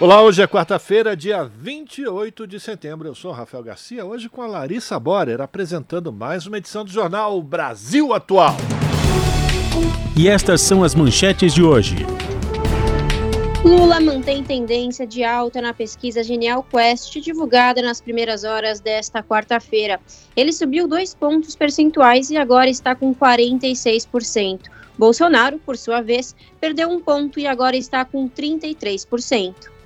Olá, 0.00 0.22
hoje 0.22 0.40
é 0.40 0.46
quarta-feira, 0.46 1.16
dia 1.16 1.42
28 1.42 2.46
de 2.46 2.60
setembro. 2.60 3.08
Eu 3.08 3.16
sou 3.16 3.32
Rafael 3.32 3.64
Garcia, 3.64 4.06
hoje 4.06 4.28
com 4.28 4.40
a 4.40 4.46
Larissa 4.46 4.96
Borer, 4.96 5.40
apresentando 5.40 6.12
mais 6.12 6.46
uma 6.46 6.58
edição 6.58 6.84
do 6.84 6.90
jornal 6.92 7.42
Brasil 7.42 8.14
Atual. 8.14 8.54
E 10.16 10.28
estas 10.28 10.60
são 10.60 10.84
as 10.84 10.94
manchetes 10.94 11.52
de 11.52 11.64
hoje. 11.64 11.96
Lula 13.64 13.98
mantém 13.98 14.44
tendência 14.44 15.04
de 15.04 15.24
alta 15.24 15.60
na 15.60 15.74
pesquisa 15.74 16.22
Genial 16.22 16.62
Quest, 16.62 17.18
divulgada 17.18 17.82
nas 17.82 18.00
primeiras 18.00 18.44
horas 18.44 18.78
desta 18.78 19.20
quarta-feira. 19.20 19.98
Ele 20.36 20.52
subiu 20.52 20.86
dois 20.86 21.12
pontos 21.12 21.56
percentuais 21.56 22.30
e 22.30 22.36
agora 22.36 22.70
está 22.70 22.94
com 22.94 23.12
46%. 23.12 24.60
Bolsonaro, 24.96 25.58
por 25.58 25.76
sua 25.76 26.00
vez, 26.00 26.36
perdeu 26.60 26.88
um 26.88 27.00
ponto 27.00 27.40
e 27.40 27.48
agora 27.48 27.76
está 27.76 28.04
com 28.04 28.28
33%. 28.28 29.76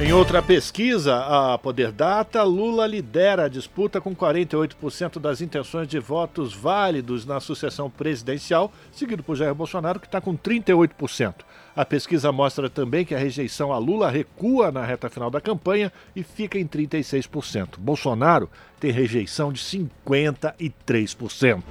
Em 0.00 0.12
outra 0.12 0.42
pesquisa, 0.42 1.18
a 1.18 1.56
Poder 1.56 1.92
Data, 1.92 2.42
Lula 2.42 2.84
lidera 2.84 3.44
a 3.44 3.48
disputa 3.48 4.00
com 4.00 4.14
48% 4.14 5.20
das 5.20 5.40
intenções 5.40 5.86
de 5.86 6.00
votos 6.00 6.52
válidos 6.52 7.24
na 7.24 7.38
sucessão 7.38 7.88
presidencial, 7.88 8.72
seguido 8.90 9.22
por 9.22 9.36
Jair 9.36 9.54
Bolsonaro, 9.54 10.00
que 10.00 10.06
está 10.06 10.20
com 10.20 10.36
38%. 10.36 11.36
A 11.76 11.84
pesquisa 11.84 12.32
mostra 12.32 12.68
também 12.68 13.04
que 13.04 13.14
a 13.14 13.18
rejeição 13.18 13.72
a 13.72 13.78
Lula 13.78 14.10
recua 14.10 14.72
na 14.72 14.84
reta 14.84 15.08
final 15.08 15.30
da 15.30 15.40
campanha 15.40 15.92
e 16.14 16.24
fica 16.24 16.58
em 16.58 16.66
36%. 16.66 17.78
Bolsonaro 17.78 18.50
tem 18.80 18.90
rejeição 18.90 19.52
de 19.52 19.60
53%. 19.60 21.62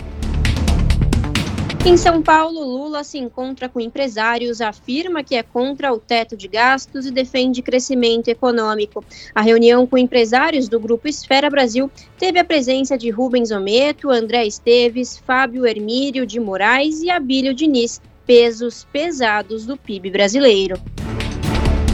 Em 1.86 1.98
São 1.98 2.22
Paulo, 2.22 2.64
Lula 2.64 3.04
se 3.04 3.18
encontra 3.18 3.68
com 3.68 3.78
empresários, 3.78 4.62
afirma 4.62 5.22
que 5.22 5.36
é 5.36 5.44
contra 5.44 5.92
o 5.92 6.00
teto 6.00 6.38
de 6.38 6.48
gastos 6.48 7.06
e 7.06 7.12
defende 7.12 7.62
crescimento 7.62 8.30
econômico. 8.30 9.04
A 9.36 9.42
reunião 9.42 9.86
com 9.86 9.98
empresários 9.98 10.70
do 10.70 10.80
Grupo 10.80 11.10
Esfera 11.10 11.50
Brasil 11.50 11.92
teve 12.18 12.40
a 12.40 12.46
presença 12.46 12.98
de 12.98 13.10
Rubens 13.10 13.52
Ometo, 13.52 14.10
André 14.10 14.46
Esteves, 14.46 15.18
Fábio 15.18 15.68
Hermírio 15.68 16.26
de 16.26 16.40
Moraes 16.40 17.02
e 17.02 17.10
Abílio 17.10 17.54
Diniz, 17.54 18.02
pesos 18.26 18.88
pesados 18.90 19.66
do 19.66 19.76
PIB 19.76 20.10
brasileiro. 20.10 20.80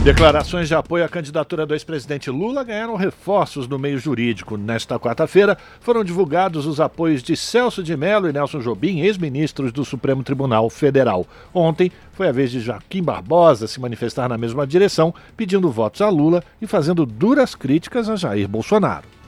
Declarações 0.02 0.66
de 0.66 0.74
apoio 0.74 1.04
à 1.04 1.08
candidatura 1.10 1.66
do 1.66 1.74
ex-presidente 1.74 2.30
Lula 2.30 2.64
ganharam 2.64 2.96
reforços 2.96 3.68
no 3.68 3.78
meio 3.78 3.98
jurídico. 3.98 4.56
Nesta 4.56 4.98
quarta-feira, 4.98 5.58
foram 5.78 6.02
divulgados 6.02 6.64
os 6.64 6.80
apoios 6.80 7.22
de 7.22 7.36
Celso 7.36 7.82
de 7.82 7.94
Mello 7.94 8.26
e 8.26 8.32
Nelson 8.32 8.60
Jobim, 8.60 9.00
ex-ministros 9.00 9.70
do 9.70 9.84
Supremo 9.84 10.22
Tribunal 10.22 10.70
Federal. 10.70 11.26
Ontem 11.52 11.92
foi 12.14 12.28
a 12.28 12.32
vez 12.32 12.50
de 12.50 12.60
Joaquim 12.60 13.02
Barbosa 13.02 13.68
se 13.68 13.78
manifestar 13.78 14.26
na 14.26 14.38
mesma 14.38 14.66
direção, 14.66 15.14
pedindo 15.36 15.70
votos 15.70 16.00
a 16.00 16.08
Lula 16.08 16.42
e 16.62 16.66
fazendo 16.66 17.04
duras 17.04 17.54
críticas 17.54 18.08
a 18.08 18.16
Jair 18.16 18.48
Bolsonaro. 18.48 19.19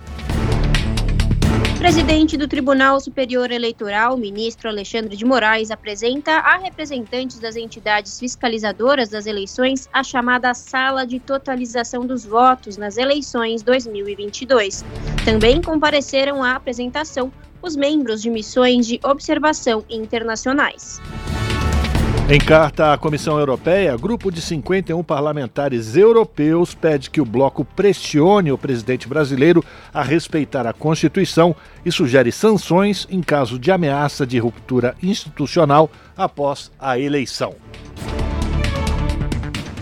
Presidente 1.83 2.37
do 2.37 2.47
Tribunal 2.47 3.01
Superior 3.01 3.51
Eleitoral, 3.51 4.17
ministro 4.17 4.69
Alexandre 4.69 5.17
de 5.17 5.25
Moraes, 5.25 5.69
apresenta 5.69 6.31
a 6.35 6.57
representantes 6.57 7.41
das 7.41 7.57
entidades 7.57 8.21
fiscalizadoras 8.21 9.09
das 9.09 9.27
eleições 9.27 9.89
a 9.93 10.05
chamada 10.05 10.55
Sala 10.55 11.05
de 11.05 11.19
Totalização 11.19 12.07
dos 12.07 12.25
Votos 12.25 12.77
nas 12.77 12.99
eleições 12.99 13.65
2022. 13.65 14.85
Também 15.25 15.61
compareceram 15.61 16.41
à 16.41 16.55
apresentação 16.55 17.33
os 17.61 17.75
membros 17.75 18.23
de 18.23 18.31
missões 18.31 18.87
de 18.87 19.01
observação 19.03 19.85
internacionais. 19.91 21.01
Em 22.29 22.39
carta 22.39 22.93
à 22.93 22.99
Comissão 22.99 23.39
Europeia, 23.39 23.97
grupo 23.97 24.31
de 24.31 24.41
51 24.41 25.03
parlamentares 25.03 25.97
europeus 25.97 26.73
pede 26.73 27.11
que 27.11 27.21
o 27.21 27.25
bloco 27.25 27.65
pressione 27.65 28.53
o 28.53 28.57
presidente 28.57 29.09
brasileiro 29.09 29.63
a 29.93 30.03
respeitar 30.03 30.67
a 30.67 30.73
Constituição 30.73 31.55
e 31.85 31.91
sugere 31.91 32.31
sanções 32.31 33.09
em 33.11 33.21
caso 33.21 33.59
de 33.59 33.73
ameaça 33.73 34.25
de 34.25 34.39
ruptura 34.39 34.95
institucional 35.03 35.91
após 36.17 36.71
a 36.79 36.99
eleição. 36.99 37.55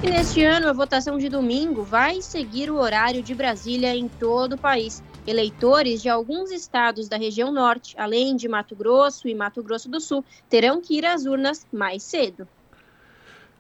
E 0.03 0.09
neste 0.09 0.43
ano, 0.43 0.67
a 0.67 0.73
votação 0.73 1.19
de 1.19 1.29
domingo 1.29 1.83
vai 1.83 2.23
seguir 2.23 2.71
o 2.71 2.77
horário 2.77 3.23
de 3.23 3.35
Brasília 3.35 3.95
em 3.95 4.09
todo 4.09 4.55
o 4.55 4.59
país. 4.59 5.03
Eleitores 5.31 6.03
de 6.03 6.09
alguns 6.09 6.51
estados 6.51 7.09
da 7.09 7.17
região 7.17 7.53
norte, 7.53 7.95
além 7.97 8.35
de 8.35 8.49
Mato 8.49 8.75
Grosso 8.75 9.29
e 9.29 9.35
Mato 9.35 9.63
Grosso 9.63 9.89
do 9.89 10.01
Sul, 10.01 10.25
terão 10.49 10.81
que 10.81 10.99
ir 10.99 11.07
às 11.07 11.25
urnas 11.25 11.65
mais 11.73 12.03
cedo. 12.03 12.49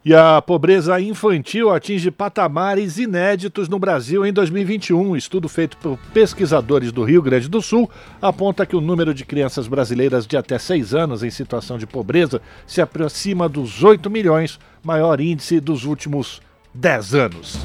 E 0.04 0.12
a 0.12 0.42
pobreza 0.42 1.00
infantil 1.00 1.70
atinge 1.70 2.10
patamares 2.10 2.98
inéditos 2.98 3.68
no 3.68 3.78
Brasil 3.78 4.26
em 4.26 4.32
2021. 4.32 5.10
Um 5.10 5.14
estudo 5.14 5.48
feito 5.48 5.76
por 5.76 5.96
pesquisadores 6.12 6.90
do 6.90 7.04
Rio 7.04 7.22
Grande 7.22 7.48
do 7.48 7.62
Sul 7.62 7.88
aponta 8.20 8.66
que 8.66 8.74
o 8.74 8.80
número 8.80 9.14
de 9.14 9.24
crianças 9.24 9.68
brasileiras 9.68 10.26
de 10.26 10.36
até 10.36 10.58
6 10.58 10.92
anos 10.92 11.22
em 11.22 11.30
situação 11.30 11.78
de 11.78 11.86
pobreza 11.86 12.42
se 12.66 12.80
aproxima 12.80 13.48
dos 13.48 13.84
8 13.84 14.10
milhões, 14.10 14.58
maior 14.82 15.20
índice 15.20 15.60
dos 15.60 15.84
últimos 15.84 16.42
10 16.74 17.14
anos. 17.14 17.64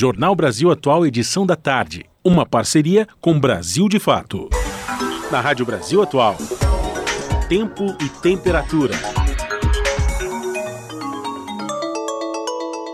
Jornal 0.00 0.32
Brasil 0.36 0.70
Atual, 0.70 1.04
edição 1.04 1.44
da 1.44 1.56
tarde. 1.56 2.06
Uma 2.22 2.46
parceria 2.46 3.04
com 3.20 3.36
Brasil 3.36 3.88
de 3.88 3.98
Fato. 3.98 4.48
Na 5.28 5.40
Rádio 5.40 5.66
Brasil 5.66 6.00
Atual. 6.00 6.36
Tempo 7.48 7.84
e 8.00 8.08
temperatura. 8.08 8.94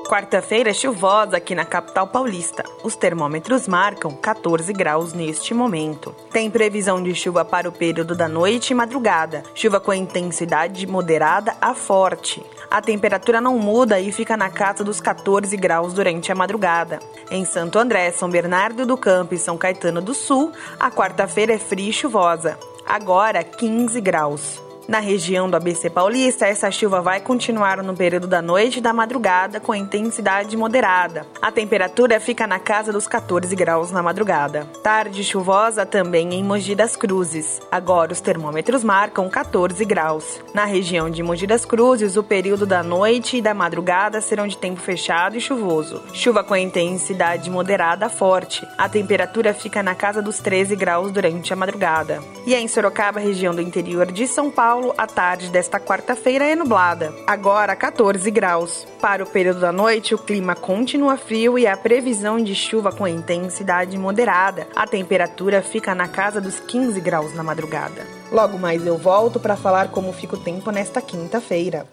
Quarta-feira 0.08 0.72
chuvosa 0.72 1.36
aqui 1.36 1.54
na 1.54 1.66
capital 1.66 2.06
paulista. 2.06 2.64
Os 2.82 2.96
termômetros 2.96 3.68
marcam 3.68 4.12
14 4.12 4.72
graus 4.72 5.12
neste 5.12 5.52
momento. 5.52 6.14
Tem 6.32 6.50
previsão 6.50 7.02
de 7.02 7.14
chuva 7.14 7.44
para 7.44 7.68
o 7.68 7.72
período 7.72 8.14
da 8.14 8.28
noite 8.28 8.70
e 8.70 8.74
madrugada. 8.74 9.42
Chuva 9.54 9.78
com 9.78 9.92
intensidade 9.92 10.86
moderada 10.86 11.54
a 11.60 11.74
forte. 11.74 12.42
A 12.70 12.80
temperatura 12.80 13.40
não 13.40 13.58
muda 13.58 14.00
e 14.00 14.10
fica 14.10 14.36
na 14.36 14.50
casa 14.50 14.82
dos 14.82 15.00
14 15.00 15.56
graus 15.56 15.92
durante 15.92 16.32
a 16.32 16.34
madrugada. 16.34 16.98
Em 17.30 17.44
Santo 17.44 17.78
André, 17.78 18.10
São 18.10 18.28
Bernardo 18.28 18.86
do 18.86 18.96
Campo 18.96 19.34
e 19.34 19.38
São 19.38 19.56
Caetano 19.56 20.00
do 20.00 20.14
Sul, 20.14 20.52
a 20.78 20.90
quarta-feira 20.90 21.54
é 21.54 21.58
fria 21.58 21.90
e 21.90 21.92
chuvosa. 21.92 22.58
Agora 22.86 23.44
15 23.44 24.00
graus. 24.00 24.63
Na 24.86 24.98
região 24.98 25.48
do 25.48 25.56
ABC 25.56 25.88
Paulista, 25.88 26.46
essa 26.46 26.70
chuva 26.70 27.00
vai 27.00 27.18
continuar 27.18 27.82
no 27.82 27.96
período 27.96 28.26
da 28.26 28.42
noite 28.42 28.78
e 28.78 28.82
da 28.82 28.92
madrugada 28.92 29.58
com 29.58 29.74
intensidade 29.74 30.54
moderada. 30.58 31.26
A 31.40 31.50
temperatura 31.50 32.20
fica 32.20 32.46
na 32.46 32.58
casa 32.58 32.92
dos 32.92 33.06
14 33.06 33.56
graus 33.56 33.90
na 33.90 34.02
madrugada. 34.02 34.66
Tarde 34.82 35.24
chuvosa 35.24 35.86
também 35.86 36.34
em 36.34 36.44
Mogi 36.44 36.74
das 36.74 36.96
Cruzes. 36.96 37.62
Agora 37.72 38.12
os 38.12 38.20
termômetros 38.20 38.84
marcam 38.84 39.26
14 39.30 39.82
graus. 39.86 40.42
Na 40.52 40.66
região 40.66 41.08
de 41.08 41.22
Mogi 41.22 41.46
das 41.46 41.64
Cruzes, 41.64 42.18
o 42.18 42.22
período 42.22 42.66
da 42.66 42.82
noite 42.82 43.38
e 43.38 43.42
da 43.42 43.54
madrugada 43.54 44.20
serão 44.20 44.46
de 44.46 44.58
tempo 44.58 44.80
fechado 44.80 45.34
e 45.34 45.40
chuvoso. 45.40 46.02
Chuva 46.12 46.44
com 46.44 46.54
intensidade 46.54 47.48
moderada 47.48 48.10
forte. 48.10 48.68
A 48.76 48.86
temperatura 48.86 49.54
fica 49.54 49.82
na 49.82 49.94
casa 49.94 50.20
dos 50.20 50.40
13 50.40 50.76
graus 50.76 51.10
durante 51.10 51.54
a 51.54 51.56
madrugada. 51.56 52.22
E 52.46 52.54
em 52.54 52.68
Sorocaba, 52.68 53.18
região 53.18 53.54
do 53.54 53.62
interior 53.62 54.12
de 54.12 54.26
São 54.28 54.50
Paulo, 54.50 54.73
Paulo, 54.74 54.92
a 54.98 55.06
tarde 55.06 55.50
desta 55.50 55.78
quarta-feira 55.78 56.44
é 56.44 56.56
nublada, 56.56 57.14
agora 57.28 57.76
14 57.76 58.28
graus. 58.28 58.84
Para 59.00 59.22
o 59.22 59.26
período 59.26 59.60
da 59.60 59.70
noite, 59.70 60.16
o 60.16 60.18
clima 60.18 60.56
continua 60.56 61.16
frio 61.16 61.56
e 61.56 61.64
a 61.64 61.76
previsão 61.76 62.42
de 62.42 62.56
chuva 62.56 62.90
com 62.90 63.06
intensidade 63.06 63.96
moderada. 63.96 64.66
A 64.74 64.84
temperatura 64.84 65.62
fica 65.62 65.94
na 65.94 66.08
casa 66.08 66.40
dos 66.40 66.58
15 66.58 67.00
graus 67.00 67.32
na 67.36 67.44
madrugada. 67.44 68.04
Logo 68.32 68.58
mais 68.58 68.84
eu 68.84 68.98
volto 68.98 69.38
para 69.38 69.54
falar 69.56 69.92
como 69.92 70.12
fica 70.12 70.34
o 70.34 70.40
tempo 70.40 70.72
nesta 70.72 71.00
quinta-feira. 71.00 71.86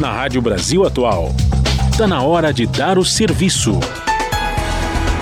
Na 0.00 0.12
Rádio 0.12 0.42
Brasil 0.42 0.84
Atual, 0.84 1.28
está 1.92 2.08
na 2.08 2.24
hora 2.24 2.52
de 2.52 2.66
dar 2.66 2.98
o 2.98 3.04
serviço. 3.04 3.78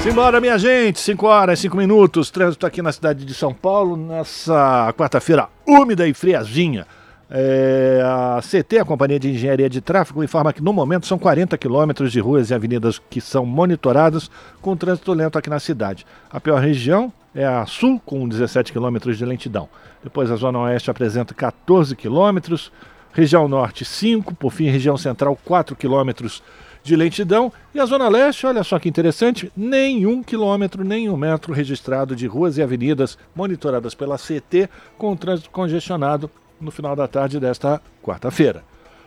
Simbora, 0.03 0.41
minha 0.41 0.57
gente, 0.57 1.01
5 1.01 1.27
horas, 1.27 1.59
5 1.59 1.77
minutos. 1.77 2.31
Trânsito 2.31 2.65
aqui 2.65 2.81
na 2.81 2.93
cidade 2.93 3.25
de 3.25 3.35
São 3.35 3.53
Paulo, 3.53 3.97
nessa 3.97 4.95
quarta-feira 4.97 5.49
úmida 5.67 6.07
e 6.07 6.15
friazinha. 6.15 6.87
É, 7.29 8.01
a 8.03 8.41
CT, 8.41 8.79
a 8.79 8.85
Companhia 8.85 9.19
de 9.19 9.29
Engenharia 9.29 9.69
de 9.69 9.81
Tráfego, 9.81 10.23
informa 10.23 10.53
que 10.53 10.63
no 10.63 10.73
momento 10.73 11.07
são 11.07 11.19
40 11.19 11.59
quilômetros 11.59 12.13
de 12.13 12.21
ruas 12.21 12.49
e 12.49 12.55
avenidas 12.55 12.99
que 13.11 13.21
são 13.21 13.45
monitoradas 13.45 14.31
com 14.63 14.77
trânsito 14.77 15.13
lento 15.13 15.37
aqui 15.37 15.51
na 15.51 15.59
cidade. 15.59 16.07
A 16.31 16.41
pior 16.41 16.61
região 16.61 17.13
é 17.35 17.45
a 17.45 17.67
Sul, 17.67 18.01
com 18.07 18.27
17 18.27 18.73
quilômetros 18.73 19.19
de 19.19 19.25
lentidão. 19.27 19.69
Depois 20.03 20.31
a 20.31 20.37
Zona 20.37 20.61
Oeste 20.61 20.91
apresenta 20.91 21.35
14 21.35 21.95
quilômetros, 21.97 22.73
região 23.13 23.49
Norte 23.49 23.85
5, 23.85 24.35
por 24.37 24.53
fim, 24.53 24.71
região 24.71 24.97
Central 24.97 25.37
4 25.45 25.75
quilômetros 25.77 26.43
de 26.83 26.97
lentidão. 26.97 27.53
E 27.75 27.81
a 27.81 27.87
Zona 27.87 28.09
Leste, 28.09 28.47
olha 28.47 28.65
só 28.65 28.79
que 28.79 28.89
interessante, 28.89 29.53
nenhum 29.57 30.23
quilômetro, 30.23 30.85
nenhum 30.85 31.17
metro 31.17 31.53
registrado 31.53 32.17
de 32.17 32.27
ruas 32.27 32.59
e 32.59 32.63
avenidas 32.63 33.19
monitoradas 33.35 33.95
pela 33.95 34.17
CT 34.17 34.69
com 34.97 35.17
trânsito 35.17 35.51
congestionado 35.51 36.31
no 36.61 36.71
final 36.71 36.97
da 36.97 37.07
tarde 37.07 37.39
desta 37.39 37.81
quarta-feira. 38.03 38.65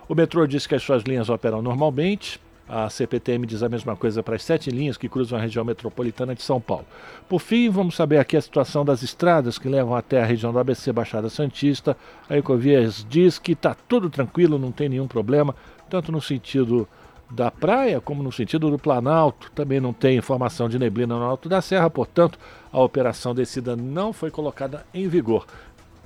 O 0.07 0.15
metrô 0.15 0.45
diz 0.45 0.68
que 0.68 0.75
as 0.75 0.83
suas 0.83 1.03
linhas 1.03 1.29
operam 1.29 1.62
normalmente. 1.62 2.39
A 2.68 2.89
CPTM 2.89 3.45
diz 3.45 3.63
a 3.63 3.68
mesma 3.68 3.97
coisa 3.97 4.23
para 4.23 4.35
as 4.35 4.44
sete 4.44 4.69
linhas 4.71 4.95
que 4.95 5.09
cruzam 5.09 5.38
a 5.38 5.41
região 5.41 5.65
metropolitana 5.65 6.33
de 6.33 6.41
São 6.41 6.62
Paulo. 6.62 6.85
Por 7.27 7.39
fim, 7.39 7.69
vamos 7.69 7.95
saber 7.95 8.18
aqui 8.18 8.38
a 8.38 8.41
situação 8.41 8.85
das 8.85 9.03
estradas 9.03 9.57
que 9.57 9.68
levam 9.68 9.94
até 9.94 10.21
a 10.21 10.25
região 10.25 10.53
do 10.53 10.59
ABC 10.59 10.94
Baixada 10.94 11.29
Santista. 11.29 11.97
A 12.29 12.38
Ecovias 12.38 13.06
diz 13.09 13.38
que 13.38 13.51
está 13.51 13.75
tudo 13.89 14.09
tranquilo, 14.09 14.57
não 14.57 14.71
tem 14.71 14.88
nenhum 14.88 15.07
problema, 15.07 15.53
tanto 15.89 16.13
no 16.13 16.21
sentido 16.21 16.88
da 17.31 17.50
praia, 17.50 18.01
como 18.01 18.22
no 18.22 18.31
sentido 18.31 18.69
do 18.69 18.78
Planalto. 18.78 19.51
Também 19.56 19.80
não 19.80 19.94
tem 19.94 20.18
informação 20.18 20.68
de 20.68 20.78
neblina 20.78 21.16
no 21.16 21.24
alto 21.24 21.48
da 21.48 21.62
serra, 21.62 21.89
portanto, 21.89 22.38
a 22.72 22.80
operação 22.80 23.33
descida 23.33 23.75
não 23.75 24.12
foi 24.13 24.30
colocada 24.30 24.86
em 24.94 25.07
vigor. 25.07 25.45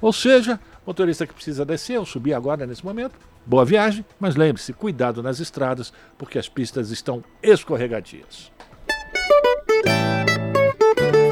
Ou 0.01 0.13
seja, 0.13 0.59
motorista 0.85 1.25
que 1.25 1.33
precisa 1.33 1.65
descer 1.65 1.97
ou 1.97 2.05
subir 2.05 2.33
agora 2.33 2.65
nesse 2.65 2.85
momento, 2.85 3.15
boa 3.45 3.65
viagem, 3.65 4.05
mas 4.19 4.35
lembre-se, 4.35 4.73
cuidado 4.73 5.23
nas 5.23 5.39
estradas, 5.39 5.91
porque 6.17 6.37
as 6.37 6.47
pistas 6.47 6.91
estão 6.91 7.23
escorregadias. 7.41 8.51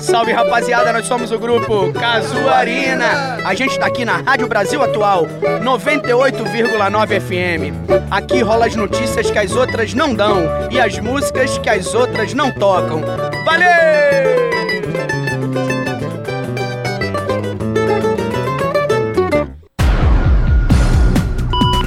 Salve 0.04 0.34
rapaziada, 0.34 0.92
nós 0.92 1.08
somos 1.08 1.32
o 1.32 1.40
grupo 1.40 1.94
Casuarina. 1.94 3.38
A 3.46 3.56
gente 3.56 3.80
tá 3.80 3.86
aqui 3.86 4.04
na 4.04 4.18
Rádio 4.18 4.50
Brasil 4.50 4.84
Atual, 4.84 5.26
98,9 5.64 7.22
FM. 7.22 8.12
Aqui 8.12 8.42
rola 8.42 8.66
as 8.66 8.76
notícias 8.76 9.32
que 9.32 9.40
as 9.40 9.56
outras 9.56 9.94
não 9.94 10.14
dão 10.14 10.42
e 10.70 10.78
as 10.78 11.00
músicas 11.00 11.58
que 11.58 11.70
as 11.70 11.96
outras 11.96 12.34
não 12.34 12.52
tocam. 12.52 13.02
Valeu! 13.46 13.70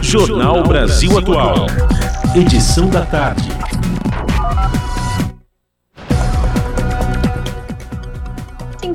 Jornal 0.01 0.63
Brasil 0.63 1.19
Atual. 1.19 1.67
Edição 2.35 2.89
da 2.89 3.05
tarde. 3.05 3.47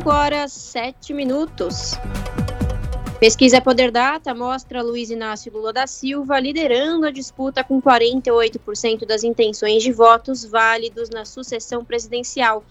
Horas 0.10 0.52
7 0.52 1.14
minutos. 1.14 1.94
Pesquisa 3.20 3.62
Poder 3.62 3.92
Data 3.92 4.34
mostra 4.34 4.82
Luiz 4.82 5.12
Inácio 5.12 5.52
Lula 5.54 5.72
da 5.72 5.86
Silva 5.86 6.40
liderando 6.40 7.06
a 7.06 7.12
disputa 7.12 7.64
com 7.64 7.82
48% 7.82 9.06
das 9.06 9.24
intenções 9.24 9.84
de 9.84 9.92
votos 9.92 10.44
válidos 10.44 11.10
na 11.10 11.24
sucessão 11.24 11.86
presidencial, 11.86 12.64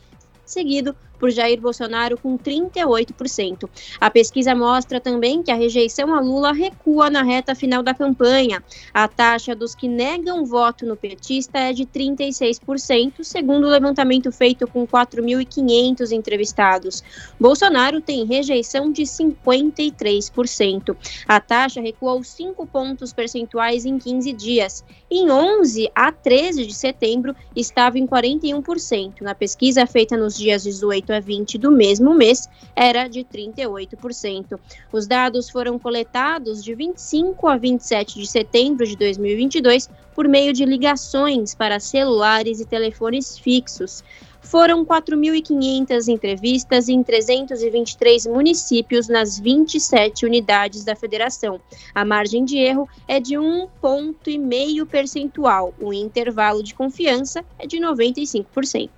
seguido 0.45 0.97
por 1.21 1.31
Jair 1.31 1.61
Bolsonaro 1.61 2.19
com 2.19 2.39
38%. 2.39 3.69
A 4.01 4.11
pesquisa 4.11 4.55
mostra 4.55 4.99
também 4.99 5.43
que 5.43 5.51
a 5.51 5.55
rejeição 5.55 6.15
a 6.15 6.21
Lula 6.21 6.53
recua 6.53 7.11
na 7.11 7.23
reta 7.23 7.55
final 7.55 7.83
da 7.83 7.93
campanha. 7.93 8.65
A 8.93 9.07
taxa 9.07 9.55
dos 9.55 9.75
que 9.75 9.87
negam 9.87 10.47
voto 10.47 10.87
no 10.87 10.97
petista 10.97 11.59
é 11.59 11.73
de 11.75 11.85
36%, 11.85 13.23
segundo 13.23 13.67
o 13.67 13.71
levantamento 13.71 14.33
feito 14.33 14.67
com 14.67 14.87
4.500 14.87 16.11
entrevistados. 16.13 17.05
Bolsonaro 17.39 18.01
tem 18.01 18.25
rejeição 18.25 18.91
de 18.91 19.03
53%. 19.03 20.97
A 21.29 21.39
taxa 21.39 21.83
recuou 21.83 22.25
5 22.25 22.67
pontos 22.67 23.13
percentuais 23.13 23.85
em 23.85 23.99
15 23.99 24.33
dias. 24.33 24.83
Em 25.11 25.31
11 25.31 25.91
a 25.95 26.11
13 26.11 26.67
de 26.67 26.75
setembro, 26.75 27.37
estava 27.55 27.99
em 27.99 28.07
41%. 28.07 29.21
Na 29.21 29.35
pesquisa 29.35 29.87
feita 29.87 30.17
nos 30.17 30.37
dias 30.37 30.63
18 30.63 31.10
a 31.13 31.21
20 31.21 31.59
do 31.59 31.71
mesmo 31.71 32.15
mês 32.15 32.49
era 32.75 33.09
de 33.09 33.25
38%. 33.25 34.59
Os 34.93 35.07
dados 35.07 35.51
foram 35.51 35.79
coletados 35.79 36.63
de 36.63 36.75
25 36.75 37.49
a 37.49 37.57
27 37.57 38.19
de 38.19 38.27
setembro 38.27 38.87
de 38.87 38.97
2022 38.97 39.89
por 40.15 40.29
meio 40.29 40.53
de 40.53 40.65
ligações 40.65 41.55
para 41.55 41.81
celulares 41.81 42.61
e 42.61 42.67
telefones 42.67 43.39
fixos. 43.39 44.03
Foram 44.43 44.85
4.500 44.85 46.09
entrevistas 46.09 46.89
em 46.89 47.03
323 47.03 48.27
municípios 48.27 49.09
nas 49.09 49.39
27 49.39 50.27
unidades 50.27 50.83
da 50.83 50.97
federação. 50.97 51.61
A 51.95 52.05
margem 52.05 52.45
de 52.45 52.59
erro 52.59 52.89
é 53.07 53.21
de 53.21 53.35
1,5 53.35 53.69
ponto 53.81 54.31
e 54.31 54.39
meio 54.39 54.87
percentual. 54.87 55.75
O 55.81 55.93
intervalo 55.93 56.63
de 56.63 56.75
confiança 56.75 57.45
é 57.59 57.67
de 57.67 57.79
95%. 57.79 58.91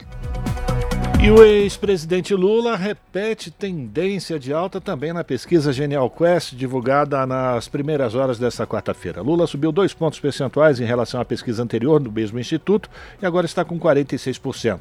E 1.22 1.30
o 1.30 1.40
ex-presidente 1.40 2.34
Lula 2.34 2.74
repete 2.74 3.48
tendência 3.48 4.40
de 4.40 4.52
alta 4.52 4.80
também 4.80 5.12
na 5.12 5.22
pesquisa 5.22 5.72
Genial 5.72 6.10
Quest, 6.10 6.52
divulgada 6.56 7.24
nas 7.24 7.68
primeiras 7.68 8.16
horas 8.16 8.40
desta 8.40 8.66
quarta-feira. 8.66 9.22
Lula 9.22 9.46
subiu 9.46 9.70
dois 9.70 9.94
pontos 9.94 10.18
percentuais 10.18 10.80
em 10.80 10.84
relação 10.84 11.20
à 11.20 11.24
pesquisa 11.24 11.62
anterior 11.62 12.00
do 12.00 12.10
mesmo 12.10 12.40
instituto 12.40 12.90
e 13.22 13.24
agora 13.24 13.46
está 13.46 13.64
com 13.64 13.78
46%. 13.78 14.80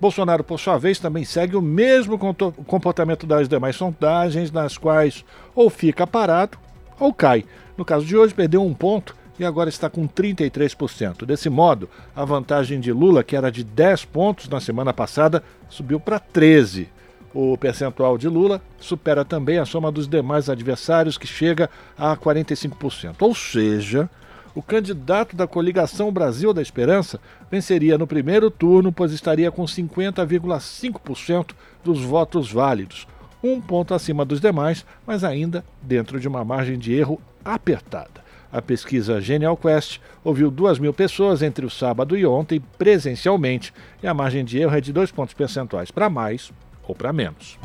Bolsonaro, 0.00 0.42
por 0.42 0.58
sua 0.58 0.78
vez, 0.78 0.98
também 0.98 1.26
segue 1.26 1.56
o 1.56 1.60
mesmo 1.60 2.18
comportamento 2.18 3.26
das 3.26 3.46
demais 3.46 3.76
sondagens, 3.76 4.50
nas 4.50 4.78
quais 4.78 5.26
ou 5.54 5.68
fica 5.68 6.06
parado 6.06 6.56
ou 6.98 7.12
cai. 7.12 7.44
No 7.76 7.84
caso 7.84 8.06
de 8.06 8.16
hoje, 8.16 8.32
perdeu 8.32 8.64
um 8.64 8.72
ponto 8.72 9.14
e 9.38 9.44
agora 9.44 9.68
está 9.68 9.88
com 9.88 10.06
33%. 10.06 11.24
Desse 11.24 11.48
modo, 11.48 11.88
a 12.14 12.24
vantagem 12.24 12.80
de 12.80 12.92
Lula, 12.92 13.24
que 13.24 13.36
era 13.36 13.50
de 13.50 13.64
10 13.64 14.04
pontos 14.06 14.48
na 14.48 14.60
semana 14.60 14.92
passada, 14.92 15.42
subiu 15.68 15.98
para 15.98 16.18
13. 16.18 16.88
O 17.34 17.56
percentual 17.56 18.18
de 18.18 18.28
Lula 18.28 18.60
supera 18.78 19.24
também 19.24 19.58
a 19.58 19.64
soma 19.64 19.90
dos 19.90 20.06
demais 20.06 20.50
adversários, 20.50 21.16
que 21.16 21.26
chega 21.26 21.70
a 21.96 22.14
45%. 22.16 23.16
Ou 23.20 23.34
seja, 23.34 24.08
o 24.54 24.62
candidato 24.62 25.34
da 25.34 25.46
coligação 25.46 26.12
Brasil 26.12 26.52
da 26.52 26.60
Esperança 26.60 27.18
venceria 27.50 27.96
no 27.96 28.06
primeiro 28.06 28.50
turno, 28.50 28.92
pois 28.92 29.12
estaria 29.12 29.50
com 29.50 29.64
50,5% 29.64 31.52
dos 31.82 32.02
votos 32.02 32.52
válidos, 32.52 33.06
um 33.42 33.60
ponto 33.60 33.94
acima 33.94 34.24
dos 34.24 34.40
demais, 34.40 34.84
mas 35.06 35.24
ainda 35.24 35.64
dentro 35.80 36.20
de 36.20 36.28
uma 36.28 36.44
margem 36.44 36.78
de 36.78 36.94
erro 36.94 37.20
apertada. 37.42 38.21
A 38.52 38.60
pesquisa 38.60 39.18
Genial 39.18 39.56
Quest 39.56 39.98
ouviu 40.22 40.50
2 40.50 40.78
mil 40.78 40.92
pessoas 40.92 41.40
entre 41.40 41.64
o 41.64 41.70
sábado 41.70 42.14
e 42.18 42.26
ontem 42.26 42.60
presencialmente 42.76 43.72
e 44.02 44.06
a 44.06 44.12
margem 44.12 44.44
de 44.44 44.58
erro 44.58 44.76
é 44.76 44.80
de 44.80 44.92
2 44.92 45.10
pontos 45.10 45.32
percentuais 45.32 45.90
para 45.90 46.10
mais 46.10 46.52
ou 46.86 46.94
para 46.94 47.14
menos. 47.14 47.58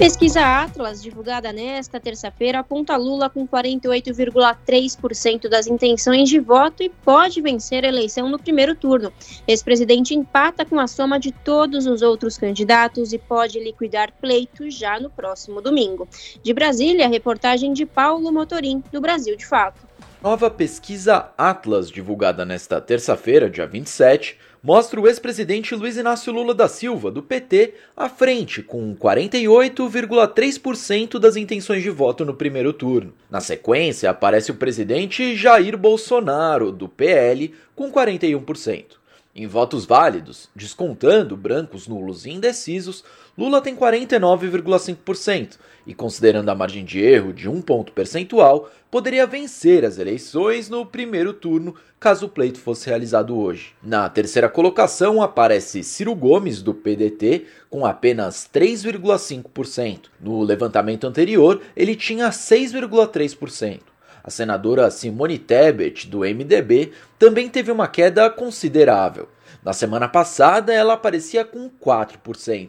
Pesquisa 0.00 0.40
Atlas, 0.40 1.02
divulgada 1.02 1.52
nesta 1.52 2.00
terça-feira, 2.00 2.60
aponta 2.60 2.96
Lula 2.96 3.28
com 3.28 3.46
48,3% 3.46 5.46
das 5.46 5.66
intenções 5.66 6.30
de 6.30 6.40
voto 6.40 6.82
e 6.82 6.88
pode 6.88 7.42
vencer 7.42 7.84
a 7.84 7.88
eleição 7.88 8.26
no 8.26 8.38
primeiro 8.38 8.74
turno. 8.74 9.12
Ex-presidente 9.46 10.14
empata 10.14 10.64
com 10.64 10.80
a 10.80 10.86
soma 10.86 11.20
de 11.20 11.30
todos 11.30 11.84
os 11.84 12.00
outros 12.00 12.38
candidatos 12.38 13.12
e 13.12 13.18
pode 13.18 13.60
liquidar 13.60 14.10
pleito 14.18 14.70
já 14.70 14.98
no 14.98 15.10
próximo 15.10 15.60
domingo. 15.60 16.08
De 16.42 16.54
Brasília, 16.54 17.06
reportagem 17.06 17.74
de 17.74 17.84
Paulo 17.84 18.32
Motorim, 18.32 18.82
do 18.90 19.02
Brasil 19.02 19.36
de 19.36 19.44
Fato. 19.44 19.86
Nova 20.22 20.50
pesquisa 20.50 21.30
Atlas, 21.36 21.90
divulgada 21.90 22.46
nesta 22.46 22.80
terça-feira, 22.80 23.50
dia 23.50 23.66
27, 23.66 24.38
mostra 24.62 25.00
o 25.00 25.08
ex-presidente 25.08 25.74
Luiz 25.74 25.96
Inácio 25.96 26.32
Lula 26.32 26.54
da 26.54 26.68
Silva, 26.68 27.10
do 27.10 27.20
PT, 27.22 27.74
à 27.96 28.08
frente, 28.08 28.62
com 28.62 28.94
48,3% 28.94 31.18
das 31.18 31.34
intenções 31.36 31.82
de 31.82 31.90
voto 31.90 32.24
no 32.24 32.34
primeiro 32.34 32.72
turno. 32.72 33.12
Na 33.30 33.40
sequência, 33.40 34.10
aparece 34.10 34.50
o 34.50 34.56
presidente 34.56 35.34
Jair 35.34 35.76
Bolsonaro, 35.76 36.70
do 36.70 36.88
PL, 36.88 37.52
com 37.74 37.90
41%. 37.90 39.00
Em 39.34 39.46
votos 39.46 39.86
válidos, 39.86 40.50
descontando 40.54 41.36
brancos, 41.36 41.86
nulos 41.86 42.26
e 42.26 42.30
indecisos, 42.30 43.04
Lula 43.38 43.62
tem 43.62 43.76
49,5% 43.76 45.56
e, 45.86 45.94
considerando 45.94 46.48
a 46.48 46.54
margem 46.54 46.84
de 46.84 47.00
erro 47.00 47.32
de 47.32 47.48
um 47.48 47.60
ponto 47.60 47.92
percentual, 47.92 48.70
poderia 48.90 49.26
vencer 49.26 49.84
as 49.84 49.98
eleições 49.98 50.68
no 50.68 50.84
primeiro 50.84 51.32
turno 51.32 51.74
caso 51.98 52.26
o 52.26 52.28
pleito 52.28 52.58
fosse 52.58 52.88
realizado 52.88 53.38
hoje. 53.38 53.74
Na 53.82 54.08
terceira 54.08 54.48
colocação 54.48 55.22
aparece 55.22 55.82
Ciro 55.82 56.14
Gomes, 56.14 56.62
do 56.62 56.72
PDT, 56.72 57.46
com 57.68 57.84
apenas 57.84 58.48
3,5%. 58.52 60.06
No 60.18 60.42
levantamento 60.42 61.06
anterior, 61.06 61.60
ele 61.76 61.94
tinha 61.94 62.30
6,3%. 62.30 63.80
A 64.22 64.30
senadora 64.30 64.90
Simone 64.90 65.38
Tebet, 65.38 66.06
do 66.06 66.20
MDB, 66.20 66.92
também 67.18 67.48
teve 67.48 67.70
uma 67.70 67.88
queda 67.88 68.28
considerável. 68.30 69.28
Na 69.62 69.72
semana 69.72 70.08
passada, 70.08 70.72
ela 70.72 70.94
aparecia 70.94 71.44
com 71.44 71.70
4%. 71.70 72.68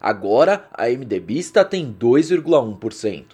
Agora, 0.00 0.66
a 0.72 0.88
MDBista 0.88 1.64
tem 1.64 1.92
2,1%. 1.92 3.24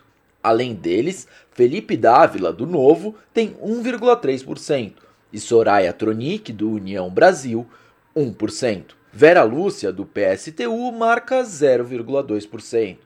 Além 0.43 0.75
deles, 0.75 1.29
Felipe 1.53 1.97
Dávila, 1.97 2.53
do 2.53 2.67
Novo, 2.67 3.15
tem 3.33 3.55
1,3%. 3.63 4.95
E 5.33 5.39
Soraya 5.39 5.93
Tronic, 5.93 6.53
do 6.53 6.71
União 6.71 7.09
Brasil, 7.09 7.67
1%. 8.17 8.85
Vera 9.13 9.43
Lúcia, 9.43 9.93
do 9.93 10.05
PSTU, 10.07 10.91
marca 10.93 11.43
0,2%. 11.43 12.97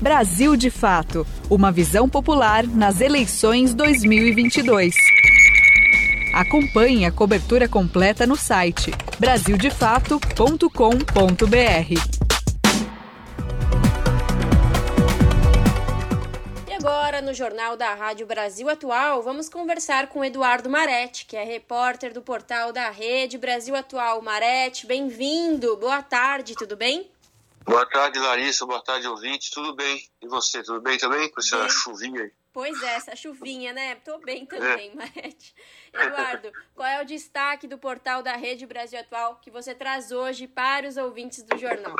Brasil 0.00 0.56
de 0.56 0.70
Fato 0.70 1.26
Uma 1.50 1.72
visão 1.72 2.08
popular 2.08 2.64
nas 2.64 3.00
eleições 3.00 3.74
2022. 3.74 4.94
Acompanhe 6.32 7.06
a 7.06 7.10
cobertura 7.10 7.68
completa 7.68 8.24
no 8.24 8.36
site 8.36 8.92
brasildefato.com.br. 9.18 12.17
agora 16.78 17.20
no 17.20 17.34
Jornal 17.34 17.76
da 17.76 17.92
Rádio 17.92 18.24
Brasil 18.24 18.68
Atual, 18.68 19.20
vamos 19.20 19.48
conversar 19.48 20.06
com 20.06 20.24
Eduardo 20.24 20.70
Marete, 20.70 21.26
que 21.26 21.36
é 21.36 21.42
repórter 21.42 22.12
do 22.12 22.22
portal 22.22 22.72
da 22.72 22.88
Rede 22.88 23.36
Brasil 23.36 23.74
Atual. 23.74 24.22
Marete, 24.22 24.86
bem-vindo. 24.86 25.76
Boa 25.76 26.00
tarde, 26.04 26.54
tudo 26.54 26.76
bem? 26.76 27.10
Boa 27.64 27.84
tarde, 27.84 28.20
Larissa. 28.20 28.64
Boa 28.64 28.80
tarde, 28.80 29.08
ouvinte. 29.08 29.50
Tudo 29.50 29.74
bem? 29.74 30.08
E 30.22 30.28
você, 30.28 30.62
tudo 30.62 30.80
bem 30.80 30.96
também? 30.96 31.28
Com 31.32 31.40
essa 31.40 31.68
chuvinha 31.68 32.22
aí? 32.22 32.32
Pois 32.52 32.80
é, 32.80 32.94
essa 32.94 33.16
chuvinha, 33.16 33.72
né? 33.72 33.96
Tô 33.96 34.18
bem 34.18 34.46
também, 34.46 34.90
é. 34.90 34.94
Marete. 34.94 35.56
Eduardo, 35.92 36.52
qual 36.76 36.88
é 36.88 37.02
o 37.02 37.06
destaque 37.06 37.66
do 37.66 37.76
portal 37.76 38.22
da 38.22 38.36
Rede 38.36 38.66
Brasil 38.66 39.00
Atual 39.00 39.40
que 39.42 39.50
você 39.50 39.74
traz 39.74 40.12
hoje 40.12 40.46
para 40.46 40.86
os 40.86 40.96
ouvintes 40.96 41.42
do 41.42 41.58
jornal? 41.58 41.96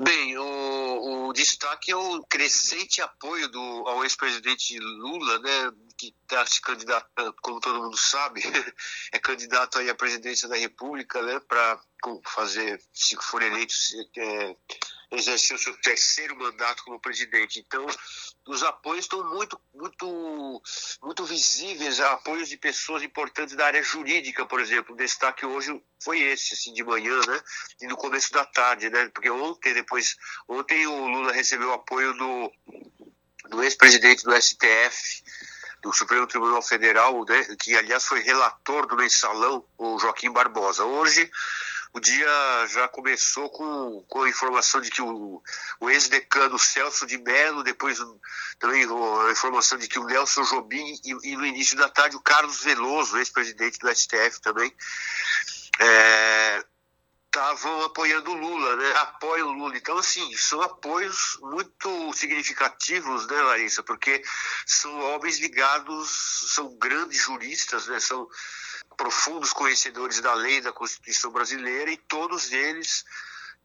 Bem, 0.00 0.38
o, 0.38 1.28
o, 1.28 1.32
destaque 1.32 1.90
é 1.90 1.96
o 1.96 2.22
crescente 2.24 3.02
apoio 3.02 3.48
do, 3.48 3.60
ao 3.86 4.02
ex-presidente 4.02 4.78
Lula, 4.78 5.38
né, 5.40 5.72
que 5.98 6.14
está 6.22 6.44
se 6.46 6.60
candidatando, 6.60 7.34
como 7.42 7.60
todo 7.60 7.82
mundo 7.82 7.96
sabe, 7.96 8.40
é 9.12 9.18
candidato 9.18 9.78
aí 9.78 9.90
à 9.90 9.94
presidência 9.94 10.48
da 10.48 10.56
República, 10.56 11.22
né, 11.22 11.38
para 11.40 11.78
fazer, 12.26 12.82
se 12.92 13.16
for 13.16 13.42
eleito, 13.42 13.74
é, 14.16 14.56
exercer 15.16 15.56
o 15.56 15.58
seu 15.58 15.76
terceiro 15.78 16.36
mandato 16.36 16.84
como 16.84 17.00
presidente. 17.00 17.60
Então, 17.60 17.86
os 18.46 18.62
apoios 18.62 19.04
estão 19.04 19.22
muito, 19.24 19.60
muito, 19.74 20.62
muito 21.02 21.24
visíveis, 21.24 22.00
apoios 22.00 22.48
de 22.48 22.56
pessoas 22.56 23.02
importantes 23.02 23.54
da 23.54 23.66
área 23.66 23.82
jurídica, 23.82 24.46
por 24.46 24.60
exemplo. 24.60 24.94
O 24.94 24.98
destaque 24.98 25.44
hoje 25.44 25.80
foi 26.02 26.20
esse, 26.20 26.54
assim, 26.54 26.72
de 26.72 26.82
manhã, 26.82 27.18
né? 27.26 27.40
E 27.80 27.86
no 27.86 27.96
começo 27.96 28.32
da 28.32 28.44
tarde, 28.44 28.88
né? 28.90 29.08
Porque 29.12 29.30
ontem, 29.30 29.74
depois, 29.74 30.16
ontem 30.48 30.86
o 30.86 31.06
Lula 31.08 31.32
recebeu 31.32 31.72
apoio 31.72 32.12
do, 32.14 32.52
do 33.50 33.62
ex-presidente 33.62 34.24
do 34.24 34.34
STF, 34.40 35.22
do 35.82 35.92
Supremo 35.92 36.26
Tribunal 36.26 36.62
Federal, 36.62 37.24
né, 37.24 37.56
que 37.60 37.74
aliás 37.74 38.04
foi 38.04 38.20
relator 38.20 38.86
do 38.86 38.96
mensalão, 38.96 39.64
o 39.76 39.98
Joaquim 39.98 40.30
Barbosa. 40.30 40.84
Hoje 40.84 41.28
o 41.94 42.00
dia 42.00 42.66
já 42.68 42.88
começou 42.88 43.50
com, 43.50 44.02
com 44.08 44.22
a 44.22 44.28
informação 44.28 44.80
de 44.80 44.90
que 44.90 45.02
o, 45.02 45.42
o 45.78 45.90
ex-decano 45.90 46.58
Celso 46.58 47.06
de 47.06 47.18
Mello, 47.18 47.62
depois 47.62 47.98
também 48.58 48.84
a 48.84 49.30
informação 49.30 49.76
de 49.76 49.86
que 49.88 49.98
o 49.98 50.04
Nelson 50.04 50.42
Jobim 50.44 50.98
e, 51.04 51.32
e 51.32 51.36
no 51.36 51.44
início 51.44 51.76
da 51.76 51.88
tarde 51.88 52.16
o 52.16 52.20
Carlos 52.20 52.62
Veloso, 52.62 53.18
ex-presidente 53.18 53.78
do 53.78 53.94
STF 53.94 54.40
também, 54.40 54.74
estavam 57.26 57.82
é, 57.82 57.84
apoiando 57.84 58.30
o 58.30 58.36
Lula, 58.36 58.76
né? 58.76 58.92
Apoiam 58.96 59.48
o 59.48 59.52
Lula. 59.52 59.76
Então, 59.76 59.98
assim, 59.98 60.34
são 60.34 60.62
apoios 60.62 61.38
muito 61.42 62.12
significativos, 62.14 63.26
né, 63.26 63.42
Larissa? 63.42 63.82
Porque 63.82 64.22
são 64.66 64.98
homens 64.98 65.38
ligados, 65.38 66.54
são 66.54 66.74
grandes 66.78 67.20
juristas, 67.20 67.86
né? 67.86 68.00
São 68.00 68.26
profundos 68.92 69.52
conhecedores 69.52 70.20
da 70.20 70.34
lei 70.34 70.60
da 70.60 70.72
Constituição 70.72 71.30
brasileira 71.30 71.90
e 71.90 71.96
todos 71.96 72.52
eles 72.52 73.04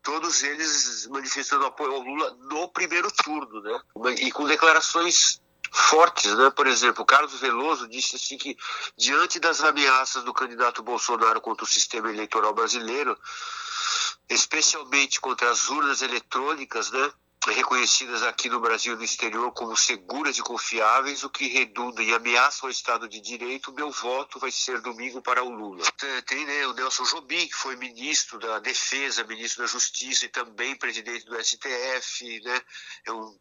todos 0.01 0.41
eles 0.43 1.07
manifestando 1.07 1.65
apoio 1.65 1.93
ao 1.93 2.01
Lula 2.01 2.37
no 2.49 2.69
primeiro 2.69 3.11
turno, 3.11 3.61
né? 3.61 3.81
E 4.19 4.31
com 4.31 4.47
declarações 4.47 5.41
fortes, 5.71 6.33
né? 6.35 6.49
Por 6.49 6.65
exemplo, 6.67 7.05
Carlos 7.05 7.39
Veloso 7.39 7.87
disse 7.87 8.15
assim 8.15 8.37
que 8.37 8.55
diante 8.95 9.39
das 9.39 9.61
ameaças 9.61 10.23
do 10.23 10.33
candidato 10.33 10.81
Bolsonaro 10.81 11.41
contra 11.41 11.65
o 11.65 11.67
sistema 11.67 12.09
eleitoral 12.09 12.53
brasileiro, 12.53 13.17
especialmente 14.29 15.19
contra 15.19 15.49
as 15.51 15.69
urnas 15.69 16.01
eletrônicas, 16.01 16.91
né? 16.91 17.11
Reconhecidas 17.53 18.23
aqui 18.23 18.49
no 18.49 18.59
Brasil 18.59 18.93
e 18.93 18.97
no 18.97 19.03
exterior 19.03 19.51
como 19.53 19.75
seguras 19.75 20.37
e 20.37 20.41
confiáveis, 20.41 21.23
o 21.23 21.29
que 21.29 21.47
redunda 21.47 22.03
e 22.03 22.13
ameaça 22.13 22.65
o 22.65 22.69
Estado 22.69 23.07
de 23.07 23.19
Direito, 23.19 23.73
meu 23.73 23.91
voto 23.91 24.39
vai 24.39 24.51
ser 24.51 24.81
domingo 24.81 25.21
para 25.21 25.43
o 25.43 25.49
Lula. 25.49 25.83
Tem 26.25 26.45
né, 26.45 26.67
o 26.67 26.73
Nelson 26.73 27.03
Jobim, 27.03 27.47
que 27.47 27.55
foi 27.55 27.75
ministro 27.75 28.39
da 28.39 28.59
Defesa, 28.59 29.23
ministro 29.23 29.63
da 29.63 29.67
Justiça 29.67 30.25
e 30.25 30.29
também 30.29 30.75
presidente 30.75 31.25
do 31.25 31.41
STF, 31.43 32.41
né? 32.41 32.61
É 33.05 33.11
um 33.11 33.39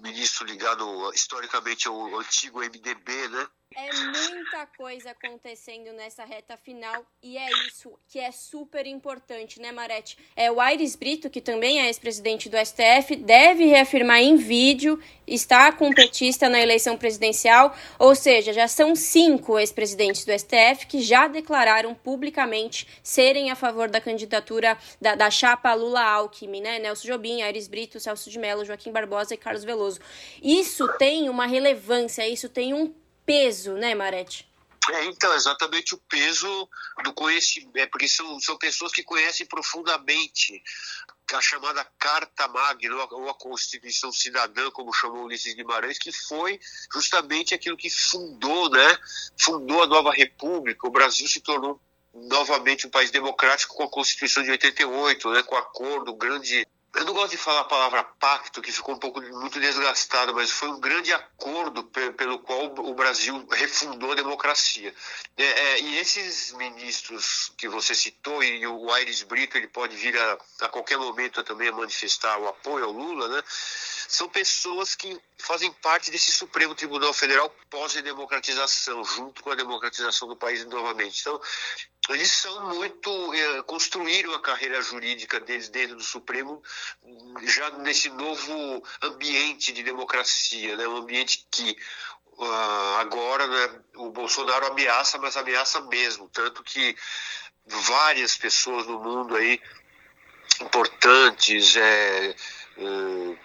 ministro 0.00 0.46
ligado 0.46 1.12
historicamente 1.14 1.88
ao 1.88 2.18
antigo 2.18 2.60
MDB, 2.60 3.28
né? 3.28 3.48
É 3.76 3.92
muita 3.92 4.66
coisa 4.66 5.10
acontecendo 5.10 5.92
nessa 5.94 6.24
reta 6.24 6.56
final 6.56 7.04
e 7.20 7.36
é 7.36 7.48
isso 7.66 7.92
que 8.06 8.20
é 8.20 8.30
super 8.30 8.86
importante, 8.86 9.60
né, 9.60 9.72
Marete? 9.72 10.16
É 10.36 10.50
o 10.50 10.60
Aires 10.60 10.94
Brito, 10.94 11.28
que 11.28 11.40
também 11.40 11.80
é 11.80 11.86
ex-presidente 11.86 12.48
do 12.48 12.56
STF, 12.56 13.16
deve 13.16 13.64
reafirmar 13.64 14.20
em 14.20 14.36
vídeo 14.36 15.02
estar 15.26 15.76
com 15.76 15.92
petista 15.92 16.48
na 16.48 16.60
eleição 16.60 16.96
presidencial, 16.96 17.74
ou 17.98 18.14
seja, 18.14 18.52
já 18.52 18.68
são 18.68 18.94
cinco 18.94 19.58
ex-presidentes 19.58 20.24
do 20.24 20.32
STF 20.38 20.86
que 20.86 21.00
já 21.00 21.26
declararam 21.26 21.94
publicamente 21.94 22.86
serem 23.02 23.50
a 23.50 23.56
favor 23.56 23.88
da 23.88 24.00
candidatura 24.00 24.78
da, 25.00 25.16
da 25.16 25.30
chapa 25.30 25.74
Lula-Alckmin, 25.74 26.60
né? 26.60 26.78
Nelson 26.78 27.08
Jobim, 27.08 27.42
Aires 27.42 27.66
Brito, 27.66 27.98
Celso 27.98 28.30
de 28.30 28.38
Mello, 28.38 28.64
Joaquim 28.64 28.92
Barbosa 28.92 29.34
e 29.34 29.36
Carlos 29.36 29.64
Veloso. 29.64 29.98
Isso 30.40 30.86
tem 30.96 31.28
uma 31.28 31.46
relevância, 31.46 32.28
isso 32.28 32.48
tem 32.48 32.72
um 32.72 32.94
peso, 33.24 33.74
né, 33.74 33.94
Marete? 33.94 34.48
É, 34.90 35.04
então, 35.06 35.32
exatamente 35.34 35.94
o 35.94 35.98
peso 35.98 36.68
do 37.02 37.12
conhecimento, 37.14 37.76
é 37.76 37.86
porque 37.86 38.06
são, 38.06 38.38
são 38.38 38.58
pessoas 38.58 38.92
que 38.92 39.02
conhecem 39.02 39.46
profundamente 39.46 40.62
a 41.32 41.40
chamada 41.40 41.84
Carta 41.98 42.46
Magna, 42.48 42.94
ou 43.10 43.30
a 43.30 43.34
Constituição 43.34 44.12
Cidadã, 44.12 44.70
como 44.70 44.92
chamou 44.92 45.24
Ulisses 45.24 45.54
Guimarães, 45.54 45.98
que 45.98 46.12
foi 46.12 46.60
justamente 46.92 47.54
aquilo 47.54 47.78
que 47.78 47.88
fundou, 47.88 48.68
né, 48.68 48.98
fundou 49.40 49.82
a 49.82 49.86
nova 49.86 50.12
república, 50.12 50.86
o 50.86 50.90
Brasil 50.90 51.26
se 51.26 51.40
tornou 51.40 51.80
novamente 52.12 52.86
um 52.86 52.90
país 52.90 53.10
democrático 53.10 53.74
com 53.74 53.84
a 53.84 53.90
Constituição 53.90 54.42
de 54.42 54.50
88, 54.50 55.30
né, 55.32 55.42
com 55.42 55.54
o 55.54 55.58
acordo, 55.58 56.12
o 56.12 56.16
grande 56.16 56.66
eu 56.94 57.04
não 57.04 57.12
gosto 57.12 57.32
de 57.32 57.36
falar 57.36 57.60
a 57.60 57.64
palavra 57.64 58.04
pacto, 58.04 58.62
que 58.62 58.70
ficou 58.70 58.94
um 58.94 58.98
pouco 58.98 59.20
muito 59.20 59.58
desgastado, 59.58 60.34
mas 60.34 60.50
foi 60.50 60.68
um 60.68 60.80
grande 60.80 61.12
acordo 61.12 61.84
pelo 61.84 62.38
qual 62.38 62.66
o 62.66 62.94
Brasil 62.94 63.46
refundou 63.50 64.12
a 64.12 64.14
democracia. 64.14 64.94
É, 65.36 65.44
é, 65.44 65.80
e 65.80 65.98
esses 65.98 66.52
ministros 66.52 67.52
que 67.56 67.68
você 67.68 67.94
citou, 67.94 68.42
e 68.42 68.66
o 68.66 68.92
Aires 68.92 69.22
Brito, 69.22 69.56
ele 69.56 69.68
pode 69.68 69.96
vir 69.96 70.16
a, 70.16 70.38
a 70.62 70.68
qualquer 70.68 70.98
momento 70.98 71.42
também 71.42 71.68
a 71.68 71.72
manifestar 71.72 72.38
o 72.38 72.48
apoio 72.48 72.84
ao 72.84 72.92
Lula, 72.92 73.28
né? 73.28 73.42
São 74.08 74.28
pessoas 74.28 74.94
que 74.94 75.20
fazem 75.38 75.72
parte 75.72 76.10
desse 76.10 76.32
Supremo 76.32 76.74
Tribunal 76.74 77.12
Federal 77.12 77.54
pós-democratização, 77.70 79.04
junto 79.04 79.42
com 79.42 79.50
a 79.50 79.54
democratização 79.54 80.28
do 80.28 80.36
país 80.36 80.64
novamente. 80.66 81.20
Então, 81.20 81.40
eles 82.10 82.30
são 82.30 82.74
muito 82.74 83.34
é, 83.34 83.62
construíram 83.62 84.34
a 84.34 84.40
carreira 84.40 84.80
jurídica 84.82 85.40
deles 85.40 85.68
dentro 85.68 85.96
do 85.96 86.02
Supremo 86.02 86.62
já 87.46 87.70
nesse 87.78 88.10
novo 88.10 88.82
ambiente 89.02 89.72
de 89.72 89.82
democracia, 89.82 90.76
né? 90.76 90.86
um 90.86 90.98
ambiente 90.98 91.46
que 91.50 91.76
uh, 92.36 92.96
agora 92.98 93.46
né, 93.46 93.80
o 93.96 94.10
Bolsonaro 94.10 94.66
ameaça, 94.66 95.18
mas 95.18 95.36
ameaça 95.36 95.80
mesmo, 95.82 96.28
tanto 96.28 96.62
que 96.62 96.94
várias 97.66 98.36
pessoas 98.36 98.86
no 98.86 98.98
mundo 98.98 99.34
aí 99.34 99.60
importantes, 100.60 101.76
é, 101.76 102.36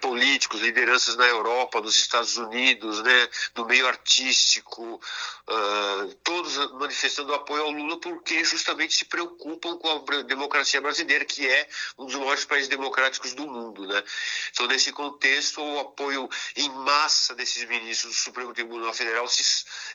políticos, 0.02 0.62
lideranças 0.62 1.16
na 1.16 1.26
Europa, 1.26 1.82
nos 1.82 1.96
Estados 1.96 2.38
Unidos, 2.38 3.02
né, 3.04 3.30
no 3.56 3.66
meio 3.66 3.88
artístico, 3.88 4.96
uh, 4.96 6.16
todos 6.24 6.58
manifestando 6.74 7.34
apoio 7.34 7.64
ao 7.64 7.72
Lula 7.72 8.00
porque 8.00 8.44
justamente 8.44 8.96
se 8.96 9.06
preocupam 9.06 9.78
com 9.78 9.90
a 9.90 10.22
democracia 10.24 10.82
brasileira, 10.82 11.26
que 11.26 11.48
é 11.48 11.70
um 11.98 12.06
dos 12.06 12.16
maiores 12.16 12.46
países 12.46 12.70
democráticos 12.70 13.34
do 13.34 13.46
mundo. 13.46 13.88
Né? 13.88 14.04
Então, 14.52 14.68
nesse 14.68 14.92
contexto, 14.92 15.62
o 15.62 15.80
apoio 15.80 16.30
em 16.56 16.70
massa 16.70 17.36
desses 17.36 17.68
ministros 17.68 18.16
do 18.16 18.20
Supremo 18.20 18.54
Tribunal 18.54 18.94
Federal 18.94 19.26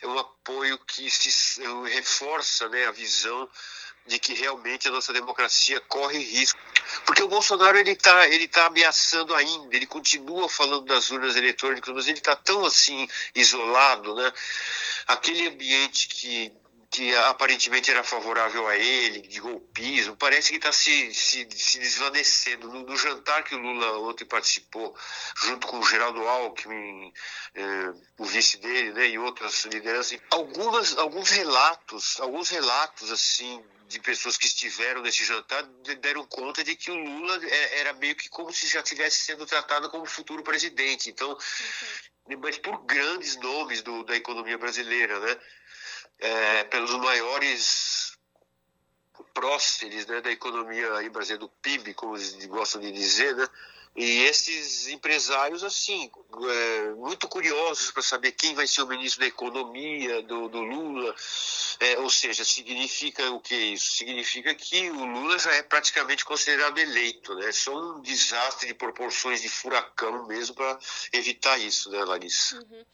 é 0.00 0.06
um 0.06 0.18
apoio 0.18 0.78
que 0.86 1.10
se 1.10 1.60
reforça 1.88 2.68
né, 2.68 2.86
a 2.86 2.92
visão 2.92 3.48
de 4.06 4.18
que 4.18 4.34
realmente 4.34 4.88
a 4.88 4.90
nossa 4.90 5.12
democracia 5.12 5.80
corre 5.82 6.18
risco. 6.18 6.58
Porque 7.06 7.22
o 7.22 7.28
Bolsonaro 7.28 7.78
ele 7.78 7.92
está 7.92 8.28
ele 8.28 8.46
tá 8.46 8.66
ameaçando 8.66 9.34
ainda, 9.34 9.74
ele 9.74 9.86
continua 9.86 10.48
falando 10.48 10.84
das 10.84 11.10
urnas 11.10 11.36
eletrônicas, 11.36 11.94
mas 11.94 12.06
ele 12.06 12.18
está 12.18 12.36
tão 12.36 12.64
assim 12.64 13.08
isolado, 13.34 14.14
né? 14.14 14.32
Aquele 15.06 15.48
ambiente 15.48 16.08
que 16.08 16.52
que 16.94 17.12
aparentemente 17.16 17.90
era 17.90 18.04
favorável 18.04 18.68
a 18.68 18.76
ele, 18.76 19.22
de 19.22 19.40
golpismo, 19.40 20.16
parece 20.16 20.50
que 20.50 20.58
está 20.58 20.70
se, 20.70 21.12
se, 21.12 21.44
se 21.50 21.80
desvanecendo. 21.80 22.68
No, 22.68 22.82
no, 22.84 22.96
jantar 22.96 23.42
que 23.42 23.52
o 23.52 23.58
Lula 23.58 23.98
ontem 23.98 24.24
participou, 24.24 24.96
junto 25.42 25.66
com 25.66 25.80
o 25.80 25.84
Geraldo 25.84 26.20
Alckmin, 26.20 27.12
eh, 27.56 27.92
o 28.16 28.24
vice 28.24 28.58
dele, 28.58 28.92
né, 28.92 29.08
e 29.08 29.18
outras 29.18 29.64
lideranças, 29.64 30.20
algumas, 30.30 30.96
alguns 30.96 31.30
relatos, 31.30 32.20
alguns 32.20 32.48
relatos 32.48 33.10
assim 33.10 33.60
de 33.88 33.98
pessoas 33.98 34.36
que 34.36 34.46
estiveram 34.46 35.02
nesse 35.02 35.24
jantar 35.24 35.64
deram 36.00 36.24
conta 36.26 36.62
de 36.62 36.76
que 36.76 36.92
o 36.92 36.94
Lula 36.94 37.44
é, 37.44 37.80
era 37.80 37.92
meio 37.94 38.14
que 38.14 38.28
como 38.28 38.52
se 38.52 38.68
já 38.68 38.80
estivesse 38.80 39.22
sendo 39.22 39.44
tratado 39.46 39.90
como 39.90 40.06
futuro 40.06 40.44
presidente. 40.44 41.10
Então, 41.10 41.30
uhum. 41.30 42.38
mas 42.40 42.56
por 42.56 42.84
grandes 42.84 43.34
nomes 43.36 43.82
do, 43.82 44.04
da 44.04 44.16
economia 44.16 44.56
brasileira, 44.56 45.18
né? 45.18 45.36
É, 46.18 46.64
pelos 46.64 46.92
maiores 46.92 48.16
próceres 49.34 50.06
né, 50.06 50.20
da 50.20 50.30
economia 50.30 50.94
aí, 50.94 51.08
brasileira, 51.08 51.40
do 51.40 51.48
PIB, 51.60 51.94
como 51.94 52.16
eles 52.16 52.46
gostam 52.46 52.80
de 52.80 52.92
dizer, 52.92 53.34
né? 53.34 53.48
E 53.96 54.22
esses 54.24 54.88
empresários, 54.88 55.62
assim, 55.62 56.10
é, 56.50 56.90
muito 56.94 57.28
curiosos 57.28 57.92
para 57.92 58.02
saber 58.02 58.32
quem 58.32 58.52
vai 58.52 58.66
ser 58.66 58.82
o 58.82 58.88
ministro 58.88 59.20
da 59.20 59.26
Economia 59.26 60.20
do, 60.22 60.48
do 60.48 60.62
Lula. 60.62 61.14
É, 61.78 61.98
ou 62.00 62.10
seja, 62.10 62.44
significa 62.44 63.30
o 63.30 63.38
que 63.38 63.54
isso? 63.54 63.94
Significa 63.94 64.52
que 64.52 64.90
o 64.90 65.04
Lula 65.04 65.38
já 65.38 65.52
é 65.52 65.62
praticamente 65.62 66.24
considerado 66.24 66.76
eleito, 66.78 67.36
né? 67.36 67.48
É 67.48 67.52
só 67.52 67.72
um 67.72 68.00
desastre 68.00 68.66
de 68.66 68.74
proporções 68.74 69.40
de 69.40 69.48
furacão 69.48 70.26
mesmo 70.26 70.56
para 70.56 70.76
evitar 71.12 71.56
isso, 71.58 71.88
né, 71.90 72.04
Larissa? 72.04 72.56
Uhum. 72.56 72.84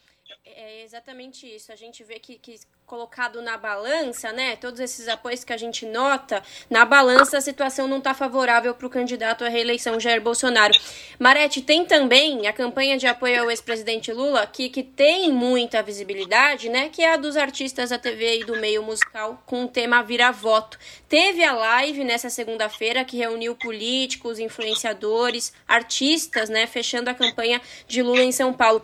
É 0.44 0.82
exatamente 0.82 1.46
isso. 1.46 1.72
A 1.72 1.76
gente 1.76 2.02
vê 2.04 2.18
que, 2.18 2.38
que 2.38 2.58
colocado 2.86 3.40
na 3.40 3.56
balança, 3.56 4.32
né? 4.32 4.56
Todos 4.56 4.80
esses 4.80 5.06
apoios 5.06 5.44
que 5.44 5.52
a 5.52 5.56
gente 5.56 5.86
nota, 5.86 6.42
na 6.68 6.84
balança 6.84 7.38
a 7.38 7.40
situação 7.40 7.86
não 7.86 7.98
está 7.98 8.12
favorável 8.12 8.74
para 8.74 8.86
o 8.86 8.90
candidato 8.90 9.44
à 9.44 9.48
reeleição 9.48 10.00
Jair 10.00 10.20
Bolsonaro. 10.20 10.74
Marete, 11.18 11.62
tem 11.62 11.84
também 11.84 12.48
a 12.48 12.52
campanha 12.52 12.98
de 12.98 13.06
apoio 13.06 13.42
ao 13.42 13.50
ex-presidente 13.50 14.12
Lula, 14.12 14.46
que, 14.46 14.68
que 14.68 14.82
tem 14.82 15.30
muita 15.30 15.82
visibilidade, 15.82 16.68
né? 16.68 16.88
Que 16.88 17.02
é 17.02 17.12
a 17.12 17.16
dos 17.16 17.36
artistas 17.36 17.90
da 17.90 17.98
TV 17.98 18.40
e 18.40 18.44
do 18.44 18.56
meio 18.56 18.82
musical 18.82 19.40
com 19.46 19.64
o 19.64 19.68
tema 19.68 20.02
Vira 20.02 20.32
Voto. 20.32 20.78
Teve 21.08 21.44
a 21.44 21.52
live 21.52 22.02
nessa 22.02 22.28
segunda-feira 22.28 23.04
que 23.04 23.16
reuniu 23.16 23.54
políticos, 23.54 24.38
influenciadores, 24.38 25.52
artistas, 25.68 26.48
né? 26.48 26.66
Fechando 26.66 27.08
a 27.08 27.14
campanha 27.14 27.62
de 27.86 28.02
Lula 28.02 28.22
em 28.22 28.32
São 28.32 28.52
Paulo. 28.52 28.82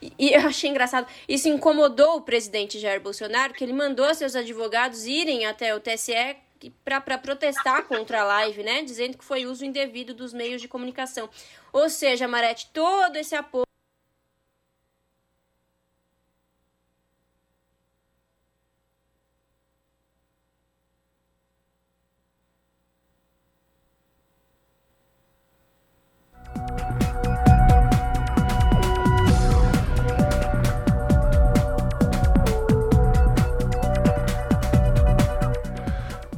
E 0.00 0.30
eu 0.32 0.46
achei 0.46 0.70
engraçado. 0.70 1.06
Isso 1.28 1.48
incomodou 1.48 2.16
o 2.16 2.22
presidente 2.22 2.78
Jair 2.78 3.00
Bolsonaro, 3.00 3.52
que 3.52 3.64
ele 3.64 3.72
mandou 3.72 4.12
seus 4.14 4.34
advogados 4.36 5.06
irem 5.06 5.46
até 5.46 5.74
o 5.74 5.80
TSE 5.80 6.36
para 6.84 7.18
protestar 7.18 7.84
contra 7.84 8.22
a 8.22 8.24
live, 8.24 8.62
né? 8.62 8.82
Dizendo 8.82 9.16
que 9.16 9.24
foi 9.24 9.46
uso 9.46 9.64
indevido 9.64 10.12
dos 10.14 10.32
meios 10.32 10.60
de 10.60 10.68
comunicação. 10.68 11.28
Ou 11.72 11.88
seja, 11.88 12.26
Marete, 12.26 12.70
todo 12.72 13.16
esse 13.16 13.34
apoio. 13.34 13.67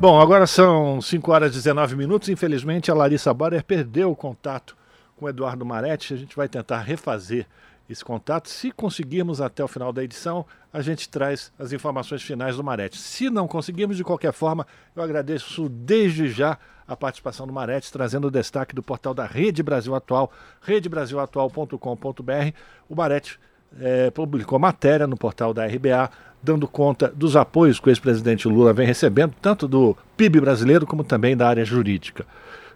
Bom, 0.00 0.18
agora 0.18 0.46
são 0.46 0.98
5 0.98 1.30
horas 1.30 1.50
e 1.52 1.56
19 1.56 1.94
minutos. 1.94 2.30
Infelizmente, 2.30 2.90
a 2.90 2.94
Larissa 2.94 3.34
Borer 3.34 3.62
perdeu 3.62 4.10
o 4.10 4.16
contato 4.16 4.74
com 5.14 5.26
o 5.26 5.28
Eduardo 5.28 5.62
Maretti. 5.62 6.14
A 6.14 6.16
gente 6.16 6.34
vai 6.34 6.48
tentar 6.48 6.80
refazer 6.80 7.46
esse 7.86 8.02
contato. 8.02 8.48
Se 8.48 8.70
conseguirmos 8.70 9.42
até 9.42 9.62
o 9.62 9.68
final 9.68 9.92
da 9.92 10.02
edição, 10.02 10.46
a 10.72 10.80
gente 10.80 11.06
traz 11.06 11.52
as 11.58 11.74
informações 11.74 12.22
finais 12.22 12.56
do 12.56 12.64
Marete. 12.64 12.96
Se 12.96 13.28
não 13.28 13.46
conseguirmos, 13.46 13.94
de 13.94 14.02
qualquer 14.02 14.32
forma, 14.32 14.66
eu 14.96 15.02
agradeço 15.02 15.68
desde 15.68 16.30
já 16.30 16.56
a 16.88 16.96
participação 16.96 17.46
do 17.46 17.52
Marete, 17.52 17.92
trazendo 17.92 18.28
o 18.28 18.30
destaque 18.30 18.74
do 18.74 18.82
portal 18.82 19.12
da 19.12 19.26
Rede 19.26 19.62
Brasil 19.62 19.94
Atual, 19.94 20.32
redebrasilatual.com.br. 20.62 22.56
O 22.88 22.96
Marete 22.96 23.38
é, 23.78 24.10
publicou 24.10 24.58
matéria 24.58 25.06
no 25.06 25.16
portal 25.16 25.52
da 25.52 25.66
RBA, 25.66 26.10
dando 26.42 26.66
conta 26.66 27.08
dos 27.08 27.36
apoios 27.36 27.78
que 27.78 27.88
o 27.88 27.90
ex-presidente 27.90 28.48
Lula 28.48 28.72
vem 28.72 28.86
recebendo, 28.86 29.34
tanto 29.40 29.68
do 29.68 29.96
PIB 30.16 30.40
brasileiro 30.40 30.86
como 30.86 31.04
também 31.04 31.36
da 31.36 31.48
área 31.48 31.64
jurídica. 31.64 32.26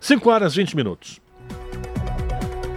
5 0.01 0.31
horas 0.31 0.53
e 0.53 0.57
20 0.57 0.77
minutos. 0.77 1.21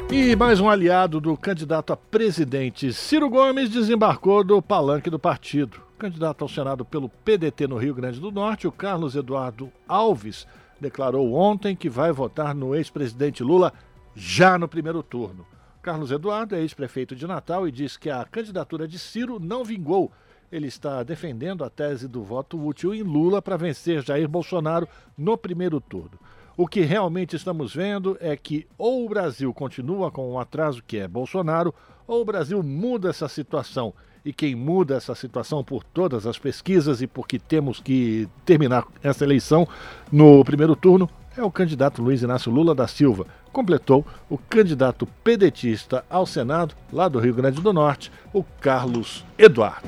E 0.09 0.35
mais 0.37 0.61
um 0.61 0.69
aliado 0.69 1.19
do 1.19 1.35
candidato 1.35 1.91
a 1.91 1.97
presidente 1.97 2.93
Ciro 2.93 3.29
Gomes 3.29 3.69
desembarcou 3.69 4.41
do 4.41 4.61
palanque 4.61 5.09
do 5.09 5.19
partido. 5.19 5.81
candidato 5.99 6.43
ao 6.43 6.47
Senado 6.47 6.85
pelo 6.85 7.09
PDT 7.09 7.67
no 7.67 7.75
Rio 7.75 7.93
Grande 7.93 8.19
do 8.19 8.31
Norte, 8.31 8.67
o 8.67 8.71
Carlos 8.71 9.15
Eduardo 9.15 9.69
Alves, 9.87 10.47
declarou 10.79 11.33
ontem 11.33 11.75
que 11.75 11.89
vai 11.89 12.11
votar 12.11 12.55
no 12.55 12.73
ex-presidente 12.75 13.43
Lula 13.43 13.73
já 14.15 14.57
no 14.57 14.67
primeiro 14.67 15.03
turno. 15.03 15.45
Carlos 15.87 16.11
Eduardo 16.11 16.53
é 16.53 16.59
ex-prefeito 16.59 17.15
de 17.15 17.25
Natal 17.25 17.65
e 17.65 17.71
diz 17.71 17.95
que 17.95 18.09
a 18.09 18.25
candidatura 18.25 18.85
de 18.85 18.99
Ciro 18.99 19.39
não 19.39 19.63
vingou. 19.63 20.11
Ele 20.51 20.67
está 20.67 21.01
defendendo 21.01 21.63
a 21.63 21.69
tese 21.69 22.09
do 22.09 22.21
voto 22.25 22.61
útil 22.61 22.93
em 22.93 23.01
Lula 23.01 23.41
para 23.41 23.55
vencer 23.55 24.03
Jair 24.03 24.27
Bolsonaro 24.27 24.85
no 25.17 25.37
primeiro 25.37 25.79
turno. 25.79 26.19
O 26.57 26.67
que 26.67 26.81
realmente 26.81 27.37
estamos 27.37 27.73
vendo 27.73 28.17
é 28.19 28.35
que 28.35 28.67
ou 28.77 29.05
o 29.05 29.07
Brasil 29.07 29.53
continua 29.53 30.11
com 30.11 30.29
o 30.29 30.37
atraso 30.37 30.83
que 30.85 30.97
é 30.97 31.07
Bolsonaro, 31.07 31.73
ou 32.05 32.21
o 32.21 32.25
Brasil 32.25 32.61
muda 32.61 33.09
essa 33.09 33.29
situação. 33.29 33.93
E 34.25 34.33
quem 34.33 34.55
muda 34.55 34.97
essa 34.97 35.15
situação 35.15 35.63
por 35.63 35.85
todas 35.85 36.27
as 36.27 36.37
pesquisas 36.37 37.01
e 37.01 37.07
porque 37.07 37.39
temos 37.39 37.79
que 37.79 38.27
terminar 38.43 38.85
essa 39.01 39.23
eleição 39.23 39.65
no 40.11 40.43
primeiro 40.43 40.75
turno 40.75 41.09
é 41.37 41.43
o 41.43 41.51
candidato 41.51 42.01
Luiz 42.01 42.23
Inácio 42.23 42.51
Lula 42.51 42.73
da 42.73 42.87
Silva. 42.87 43.27
Completou 43.53 44.05
o 44.27 44.37
candidato 44.37 45.05
pedetista 45.23 46.03
ao 46.09 46.25
Senado, 46.25 46.75
lá 46.91 47.07
do 47.07 47.19
Rio 47.19 47.35
Grande 47.35 47.61
do 47.61 47.71
Norte, 47.71 48.11
o 48.33 48.43
Carlos 48.43 49.23
Eduardo. 49.37 49.87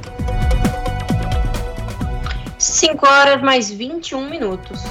5 2.58 3.08
horas 3.08 3.42
mais 3.42 3.72
21 3.72 4.30
minutos. 4.30 4.82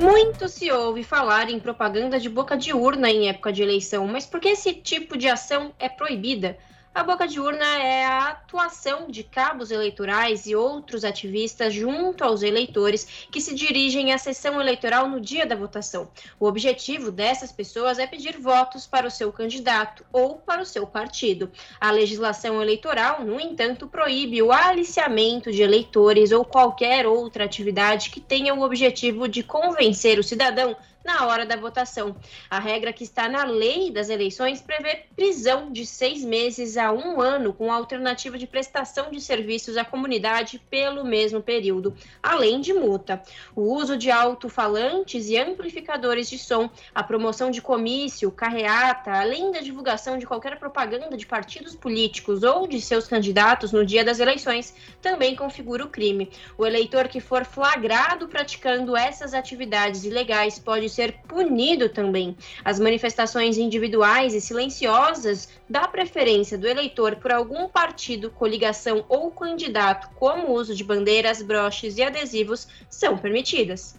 Muito 0.00 0.48
se 0.48 0.70
ouve 0.72 1.04
falar 1.04 1.48
em 1.48 1.60
propaganda 1.60 2.18
de 2.18 2.28
boca 2.28 2.56
de 2.56 2.72
urna 2.72 3.08
em 3.08 3.28
época 3.28 3.52
de 3.52 3.62
eleição, 3.62 4.08
mas 4.08 4.26
por 4.26 4.40
que 4.40 4.48
esse 4.48 4.72
tipo 4.72 5.16
de 5.16 5.28
ação 5.28 5.70
é 5.78 5.88
proibida? 5.88 6.58
A 6.94 7.02
boca 7.02 7.26
de 7.26 7.40
urna 7.40 7.64
é 7.78 8.04
a 8.04 8.28
atuação 8.28 9.06
de 9.08 9.22
cabos 9.22 9.70
eleitorais 9.70 10.46
e 10.46 10.54
outros 10.54 11.06
ativistas 11.06 11.72
junto 11.72 12.22
aos 12.22 12.42
eleitores 12.42 13.26
que 13.30 13.40
se 13.40 13.54
dirigem 13.54 14.12
à 14.12 14.18
sessão 14.18 14.60
eleitoral 14.60 15.08
no 15.08 15.18
dia 15.18 15.46
da 15.46 15.56
votação. 15.56 16.10
O 16.38 16.46
objetivo 16.46 17.10
dessas 17.10 17.50
pessoas 17.50 17.98
é 17.98 18.06
pedir 18.06 18.38
votos 18.38 18.86
para 18.86 19.06
o 19.06 19.10
seu 19.10 19.32
candidato 19.32 20.04
ou 20.12 20.36
para 20.36 20.60
o 20.60 20.66
seu 20.66 20.86
partido. 20.86 21.50
A 21.80 21.90
legislação 21.90 22.60
eleitoral, 22.60 23.24
no 23.24 23.40
entanto, 23.40 23.88
proíbe 23.88 24.42
o 24.42 24.52
aliciamento 24.52 25.50
de 25.50 25.62
eleitores 25.62 26.30
ou 26.30 26.44
qualquer 26.44 27.06
outra 27.06 27.46
atividade 27.46 28.10
que 28.10 28.20
tenha 28.20 28.54
o 28.54 28.60
objetivo 28.60 29.26
de 29.26 29.42
convencer 29.42 30.18
o 30.18 30.22
cidadão 30.22 30.76
na 31.04 31.26
hora 31.26 31.44
da 31.44 31.56
votação. 31.56 32.16
A 32.48 32.58
regra 32.58 32.92
que 32.92 33.04
está 33.04 33.28
na 33.28 33.44
lei 33.44 33.90
das 33.90 34.08
eleições 34.08 34.60
prevê 34.60 35.04
prisão 35.16 35.70
de 35.72 35.84
seis 35.84 36.24
meses 36.24 36.76
a 36.76 36.92
um 36.92 37.20
ano, 37.20 37.52
com 37.52 37.72
alternativa 37.72 38.38
de 38.38 38.46
prestação 38.46 39.10
de 39.10 39.20
serviços 39.20 39.76
à 39.76 39.84
comunidade 39.84 40.60
pelo 40.70 41.04
mesmo 41.04 41.42
período, 41.42 41.94
além 42.22 42.60
de 42.60 42.72
multa. 42.72 43.22
O 43.54 43.74
uso 43.74 43.96
de 43.96 44.10
alto-falantes 44.10 45.28
e 45.28 45.36
amplificadores 45.36 46.28
de 46.28 46.38
som, 46.38 46.70
a 46.94 47.02
promoção 47.02 47.50
de 47.50 47.60
comício, 47.60 48.30
carreata, 48.30 49.12
além 49.12 49.50
da 49.50 49.60
divulgação 49.60 50.18
de 50.18 50.26
qualquer 50.26 50.58
propaganda 50.58 51.16
de 51.16 51.26
partidos 51.26 51.74
políticos 51.74 52.42
ou 52.42 52.66
de 52.66 52.80
seus 52.80 53.06
candidatos 53.06 53.72
no 53.72 53.84
dia 53.84 54.04
das 54.04 54.20
eleições, 54.20 54.74
também 55.00 55.34
configura 55.34 55.84
o 55.84 55.88
crime. 55.88 56.30
O 56.56 56.66
eleitor 56.66 57.08
que 57.08 57.20
for 57.20 57.44
flagrado 57.44 58.28
praticando 58.28 58.96
essas 58.96 59.34
atividades 59.34 60.04
ilegais 60.04 60.58
pode 60.58 60.88
ser 60.92 61.14
punido 61.26 61.88
também. 61.88 62.36
As 62.64 62.78
manifestações 62.78 63.58
individuais 63.58 64.34
e 64.34 64.40
silenciosas 64.40 65.48
da 65.68 65.88
preferência 65.88 66.56
do 66.56 66.68
eleitor 66.68 67.16
por 67.16 67.32
algum 67.32 67.68
partido, 67.68 68.30
coligação 68.30 69.04
ou 69.08 69.30
candidato, 69.30 70.08
como 70.16 70.48
o 70.48 70.52
uso 70.52 70.74
de 70.74 70.84
bandeiras, 70.84 71.42
broches 71.42 71.96
e 71.96 72.02
adesivos, 72.02 72.68
são 72.88 73.18
permitidas. 73.18 73.98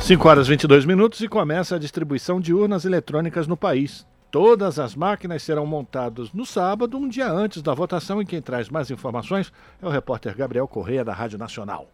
5 0.00 0.28
horas 0.28 0.46
e 0.46 0.50
22 0.50 0.84
minutos 0.84 1.20
e 1.20 1.28
começa 1.28 1.74
a 1.74 1.78
distribuição 1.78 2.40
de 2.40 2.52
urnas 2.52 2.84
eletrônicas 2.84 3.46
no 3.46 3.56
país. 3.56 4.06
Todas 4.30 4.78
as 4.78 4.94
máquinas 4.94 5.42
serão 5.42 5.66
montadas 5.66 6.32
no 6.32 6.44
sábado, 6.44 6.96
um 6.96 7.08
dia 7.08 7.28
antes 7.28 7.62
da 7.62 7.72
votação, 7.74 8.20
e 8.20 8.26
quem 8.26 8.42
traz 8.42 8.68
mais 8.68 8.90
informações 8.90 9.52
é 9.80 9.86
o 9.86 9.90
repórter 9.90 10.36
Gabriel 10.36 10.68
Correia, 10.68 11.04
da 11.04 11.14
Rádio 11.14 11.38
Nacional. 11.38 11.88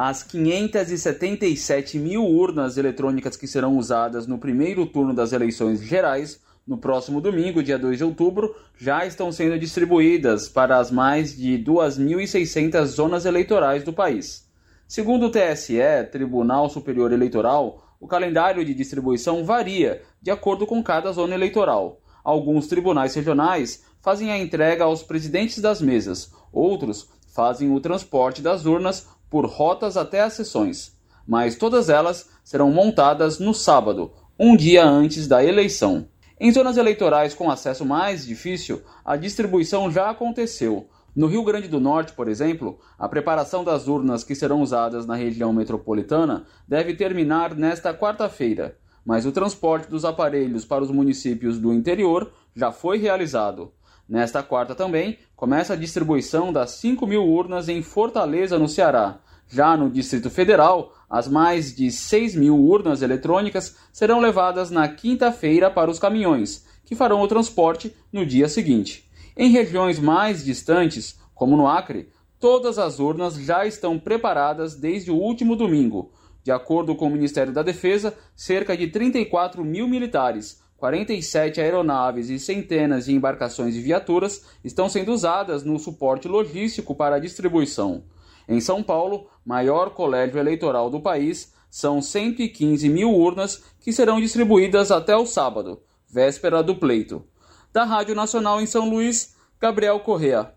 As 0.00 0.22
577 0.22 1.98
mil 1.98 2.24
urnas 2.24 2.76
eletrônicas 2.76 3.36
que 3.36 3.48
serão 3.48 3.76
usadas 3.76 4.28
no 4.28 4.38
primeiro 4.38 4.86
turno 4.86 5.12
das 5.12 5.32
eleições 5.32 5.82
gerais, 5.82 6.40
no 6.64 6.78
próximo 6.78 7.20
domingo, 7.20 7.64
dia 7.64 7.76
2 7.76 7.98
de 7.98 8.04
outubro, 8.04 8.54
já 8.76 9.04
estão 9.04 9.32
sendo 9.32 9.58
distribuídas 9.58 10.48
para 10.48 10.78
as 10.78 10.92
mais 10.92 11.36
de 11.36 11.58
2.600 11.58 12.84
zonas 12.84 13.24
eleitorais 13.24 13.82
do 13.82 13.92
país. 13.92 14.48
Segundo 14.86 15.26
o 15.26 15.32
TSE, 15.32 15.82
Tribunal 16.12 16.70
Superior 16.70 17.10
Eleitoral, 17.10 17.96
o 17.98 18.06
calendário 18.06 18.64
de 18.64 18.74
distribuição 18.74 19.44
varia 19.44 20.00
de 20.22 20.30
acordo 20.30 20.64
com 20.64 20.80
cada 20.80 21.10
zona 21.10 21.34
eleitoral. 21.34 22.00
Alguns 22.22 22.68
tribunais 22.68 23.16
regionais 23.16 23.82
fazem 24.00 24.30
a 24.30 24.38
entrega 24.38 24.84
aos 24.84 25.02
presidentes 25.02 25.58
das 25.58 25.82
mesas, 25.82 26.32
outros 26.52 27.08
fazem 27.34 27.72
o 27.72 27.80
transporte 27.80 28.40
das 28.40 28.64
urnas 28.64 29.17
por 29.30 29.46
rotas 29.46 29.96
até 29.96 30.22
as 30.22 30.32
sessões, 30.32 30.96
mas 31.26 31.56
todas 31.56 31.88
elas 31.88 32.28
serão 32.42 32.70
montadas 32.70 33.38
no 33.38 33.52
sábado, 33.52 34.12
um 34.38 34.56
dia 34.56 34.84
antes 34.84 35.26
da 35.26 35.44
eleição. 35.44 36.08
Em 36.40 36.52
zonas 36.52 36.76
eleitorais 36.76 37.34
com 37.34 37.50
acesso 37.50 37.84
mais 37.84 38.24
difícil, 38.24 38.80
a 39.04 39.16
distribuição 39.16 39.90
já 39.90 40.08
aconteceu. 40.08 40.88
No 41.14 41.26
Rio 41.26 41.42
Grande 41.42 41.66
do 41.66 41.80
Norte, 41.80 42.12
por 42.12 42.28
exemplo, 42.28 42.78
a 42.96 43.08
preparação 43.08 43.64
das 43.64 43.88
urnas 43.88 44.22
que 44.22 44.36
serão 44.36 44.62
usadas 44.62 45.04
na 45.04 45.16
região 45.16 45.52
metropolitana 45.52 46.44
deve 46.66 46.94
terminar 46.94 47.56
nesta 47.56 47.92
quarta-feira, 47.92 48.78
mas 49.04 49.26
o 49.26 49.32
transporte 49.32 49.90
dos 49.90 50.04
aparelhos 50.04 50.64
para 50.64 50.84
os 50.84 50.92
municípios 50.92 51.58
do 51.58 51.72
interior 51.72 52.30
já 52.54 52.70
foi 52.70 52.98
realizado. 52.98 53.72
Nesta 54.08 54.42
quarta 54.42 54.74
também 54.74 55.18
começa 55.36 55.74
a 55.74 55.76
distribuição 55.76 56.50
das 56.50 56.70
5 56.72 57.06
mil 57.06 57.26
urnas 57.26 57.68
em 57.68 57.82
Fortaleza, 57.82 58.58
no 58.58 58.66
Ceará. 58.66 59.18
Já 59.46 59.76
no 59.76 59.90
Distrito 59.90 60.30
Federal, 60.30 60.94
as 61.10 61.28
mais 61.28 61.76
de 61.76 61.90
6 61.90 62.34
mil 62.34 62.56
urnas 62.56 63.02
eletrônicas 63.02 63.76
serão 63.92 64.18
levadas 64.18 64.70
na 64.70 64.88
quinta-feira 64.88 65.70
para 65.70 65.90
os 65.90 65.98
caminhões, 65.98 66.64
que 66.86 66.94
farão 66.94 67.20
o 67.20 67.28
transporte 67.28 67.94
no 68.10 68.24
dia 68.24 68.48
seguinte. 68.48 69.10
Em 69.36 69.50
regiões 69.50 69.98
mais 69.98 70.42
distantes, 70.42 71.18
como 71.34 71.54
no 71.54 71.66
Acre, 71.66 72.08
todas 72.40 72.78
as 72.78 72.98
urnas 72.98 73.34
já 73.34 73.66
estão 73.66 73.98
preparadas 73.98 74.74
desde 74.74 75.10
o 75.10 75.16
último 75.16 75.54
domingo. 75.54 76.12
De 76.42 76.50
acordo 76.50 76.96
com 76.96 77.08
o 77.08 77.10
Ministério 77.10 77.52
da 77.52 77.62
Defesa, 77.62 78.16
cerca 78.34 78.74
de 78.74 78.86
34 78.86 79.62
mil 79.62 79.86
militares 79.86 80.62
47 80.78 81.60
aeronaves 81.60 82.30
e 82.30 82.38
centenas 82.38 83.06
de 83.06 83.12
embarcações 83.12 83.74
e 83.74 83.80
viaturas 83.80 84.46
estão 84.64 84.88
sendo 84.88 85.12
usadas 85.12 85.64
no 85.64 85.76
suporte 85.78 86.28
logístico 86.28 86.94
para 86.94 87.16
a 87.16 87.18
distribuição. 87.18 88.04
Em 88.48 88.60
São 88.60 88.82
Paulo, 88.82 89.28
maior 89.44 89.90
colégio 89.90 90.38
eleitoral 90.38 90.88
do 90.88 91.00
país, 91.00 91.52
são 91.68 92.00
115 92.00 92.88
mil 92.88 93.12
urnas 93.12 93.62
que 93.80 93.92
serão 93.92 94.20
distribuídas 94.20 94.90
até 94.92 95.16
o 95.16 95.26
sábado, 95.26 95.82
véspera 96.08 96.62
do 96.62 96.76
pleito. 96.76 97.26
Da 97.72 97.84
Rádio 97.84 98.14
Nacional 98.14 98.60
em 98.60 98.66
São 98.66 98.88
Luís, 98.88 99.36
Gabriel 99.60 99.98
Correa. 100.00 100.54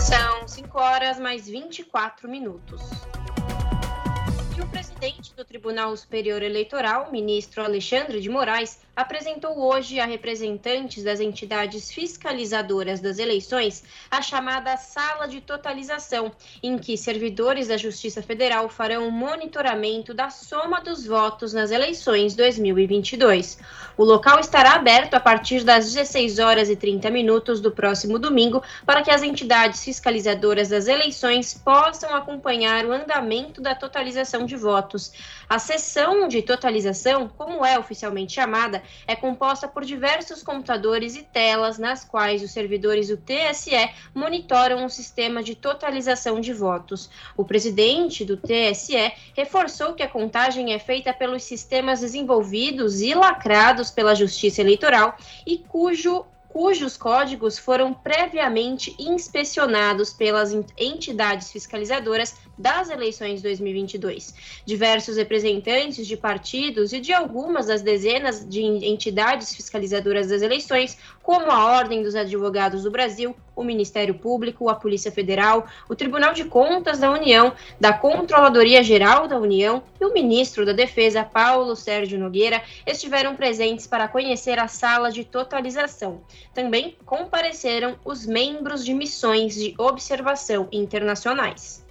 São 0.00 0.46
5 0.46 0.78
horas 0.78 1.20
mais 1.20 1.46
24 1.46 2.28
minutos 2.28 2.82
o 4.62 4.66
presidente 4.68 4.91
do 5.36 5.44
Tribunal 5.44 5.96
Superior 5.96 6.44
Eleitoral, 6.44 7.10
ministro 7.10 7.64
Alexandre 7.64 8.20
de 8.20 8.28
Moraes, 8.28 8.78
apresentou 8.94 9.58
hoje 9.58 9.98
a 9.98 10.06
representantes 10.06 11.02
das 11.02 11.18
entidades 11.18 11.90
fiscalizadoras 11.90 13.00
das 13.00 13.18
eleições 13.18 13.82
a 14.08 14.22
chamada 14.22 14.76
Sala 14.76 15.26
de 15.26 15.40
Totalização, 15.40 16.30
em 16.62 16.78
que 16.78 16.96
servidores 16.96 17.66
da 17.66 17.76
Justiça 17.76 18.22
Federal 18.22 18.68
farão 18.68 19.10
monitoramento 19.10 20.14
da 20.14 20.30
soma 20.30 20.80
dos 20.80 21.04
votos 21.04 21.52
nas 21.52 21.72
eleições 21.72 22.36
2022. 22.36 23.58
O 23.96 24.04
local 24.04 24.38
estará 24.38 24.74
aberto 24.74 25.14
a 25.14 25.20
partir 25.20 25.64
das 25.64 25.92
16 25.92 26.38
horas 26.38 26.70
e 26.70 26.76
30 26.76 27.10
minutos 27.10 27.60
do 27.60 27.72
próximo 27.72 28.20
domingo 28.20 28.62
para 28.86 29.02
que 29.02 29.10
as 29.10 29.22
entidades 29.24 29.82
fiscalizadoras 29.84 30.68
das 30.68 30.86
eleições 30.86 31.54
possam 31.54 32.14
acompanhar 32.14 32.86
o 32.86 32.92
andamento 32.92 33.60
da 33.60 33.74
totalização 33.74 34.46
de 34.46 34.54
votos. 34.54 34.91
A 35.48 35.58
sessão 35.58 36.28
de 36.28 36.42
totalização, 36.42 37.28
como 37.28 37.64
é 37.64 37.78
oficialmente 37.78 38.34
chamada, 38.34 38.82
é 39.06 39.14
composta 39.14 39.68
por 39.68 39.84
diversos 39.84 40.42
computadores 40.42 41.16
e 41.16 41.22
telas 41.22 41.78
nas 41.78 42.04
quais 42.04 42.42
os 42.42 42.50
servidores 42.50 43.08
do 43.08 43.16
TSE 43.16 43.90
monitoram 44.14 44.84
o 44.84 44.90
sistema 44.90 45.42
de 45.42 45.54
totalização 45.54 46.40
de 46.40 46.52
votos. 46.52 47.10
O 47.36 47.44
presidente 47.44 48.24
do 48.24 48.36
TSE 48.36 49.12
reforçou 49.36 49.94
que 49.94 50.02
a 50.02 50.08
contagem 50.08 50.72
é 50.72 50.78
feita 50.78 51.12
pelos 51.12 51.42
sistemas 51.42 52.00
desenvolvidos 52.00 53.00
e 53.00 53.14
lacrados 53.14 53.90
pela 53.90 54.14
Justiça 54.14 54.60
Eleitoral 54.60 55.16
e 55.46 55.58
cujo 55.58 56.24
cujos 56.52 56.98
códigos 56.98 57.58
foram 57.58 57.94
previamente 57.94 58.94
inspecionados 58.98 60.12
pelas 60.12 60.52
entidades 60.76 61.50
fiscalizadoras 61.50 62.36
das 62.58 62.90
eleições 62.90 63.40
2022. 63.40 64.34
Diversos 64.66 65.16
representantes 65.16 66.06
de 66.06 66.14
partidos 66.14 66.92
e 66.92 67.00
de 67.00 67.10
algumas 67.10 67.66
das 67.66 67.80
dezenas 67.80 68.46
de 68.46 68.60
entidades 68.60 69.56
fiscalizadoras 69.56 70.28
das 70.28 70.42
eleições, 70.42 70.98
como 71.22 71.50
a 71.50 71.76
Ordem 71.76 72.02
dos 72.02 72.14
Advogados 72.14 72.82
do 72.82 72.90
Brasil, 72.90 73.34
o 73.54 73.62
Ministério 73.62 74.14
Público, 74.14 74.68
a 74.68 74.74
Polícia 74.74 75.12
Federal, 75.12 75.66
o 75.88 75.94
Tribunal 75.94 76.32
de 76.32 76.44
Contas 76.44 76.98
da 76.98 77.10
União, 77.10 77.52
da 77.80 77.92
Controladoria 77.92 78.82
Geral 78.82 79.28
da 79.28 79.38
União 79.38 79.82
e 80.00 80.04
o 80.04 80.12
ministro 80.12 80.66
da 80.66 80.72
Defesa, 80.72 81.22
Paulo 81.24 81.76
Sérgio 81.76 82.18
Nogueira, 82.18 82.62
estiveram 82.86 83.36
presentes 83.36 83.86
para 83.86 84.08
conhecer 84.08 84.58
a 84.58 84.68
sala 84.68 85.10
de 85.10 85.24
totalização. 85.24 86.22
Também 86.52 86.96
compareceram 87.04 87.96
os 88.04 88.26
membros 88.26 88.84
de 88.84 88.92
missões 88.92 89.54
de 89.54 89.74
observação 89.78 90.68
internacionais. 90.72 91.84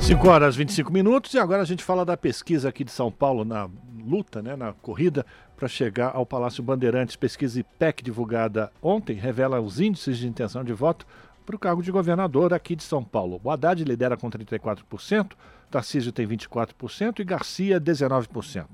5 0.00 0.28
horas 0.28 0.54
e 0.54 0.58
25 0.58 0.92
minutos 0.92 1.32
e 1.32 1.38
agora 1.38 1.62
a 1.62 1.64
gente 1.64 1.82
fala 1.82 2.04
da 2.04 2.14
pesquisa 2.14 2.68
aqui 2.68 2.84
de 2.84 2.90
São 2.90 3.10
Paulo 3.10 3.42
na 3.42 3.70
luta, 4.04 4.42
né, 4.42 4.54
na 4.54 4.74
corrida 4.74 5.24
para 5.56 5.68
chegar 5.68 6.12
ao 6.14 6.26
Palácio 6.26 6.62
Bandeirantes. 6.62 7.16
Pesquisa 7.16 7.60
IPEC 7.60 8.02
divulgada 8.02 8.70
ontem 8.82 9.16
revela 9.16 9.60
os 9.60 9.80
índices 9.80 10.18
de 10.18 10.26
intenção 10.26 10.64
de 10.64 10.72
voto 10.72 11.06
para 11.44 11.56
o 11.56 11.58
cargo 11.58 11.82
de 11.82 11.92
governador 11.92 12.52
aqui 12.52 12.74
de 12.74 12.82
São 12.82 13.04
Paulo. 13.04 13.40
O 13.42 13.50
Haddad 13.50 13.82
lidera 13.84 14.16
com 14.16 14.30
34%, 14.30 15.32
Tarcísio 15.70 16.12
tem 16.12 16.26
24% 16.26 17.20
e 17.20 17.24
Garcia 17.24 17.80
19%. 17.80 18.66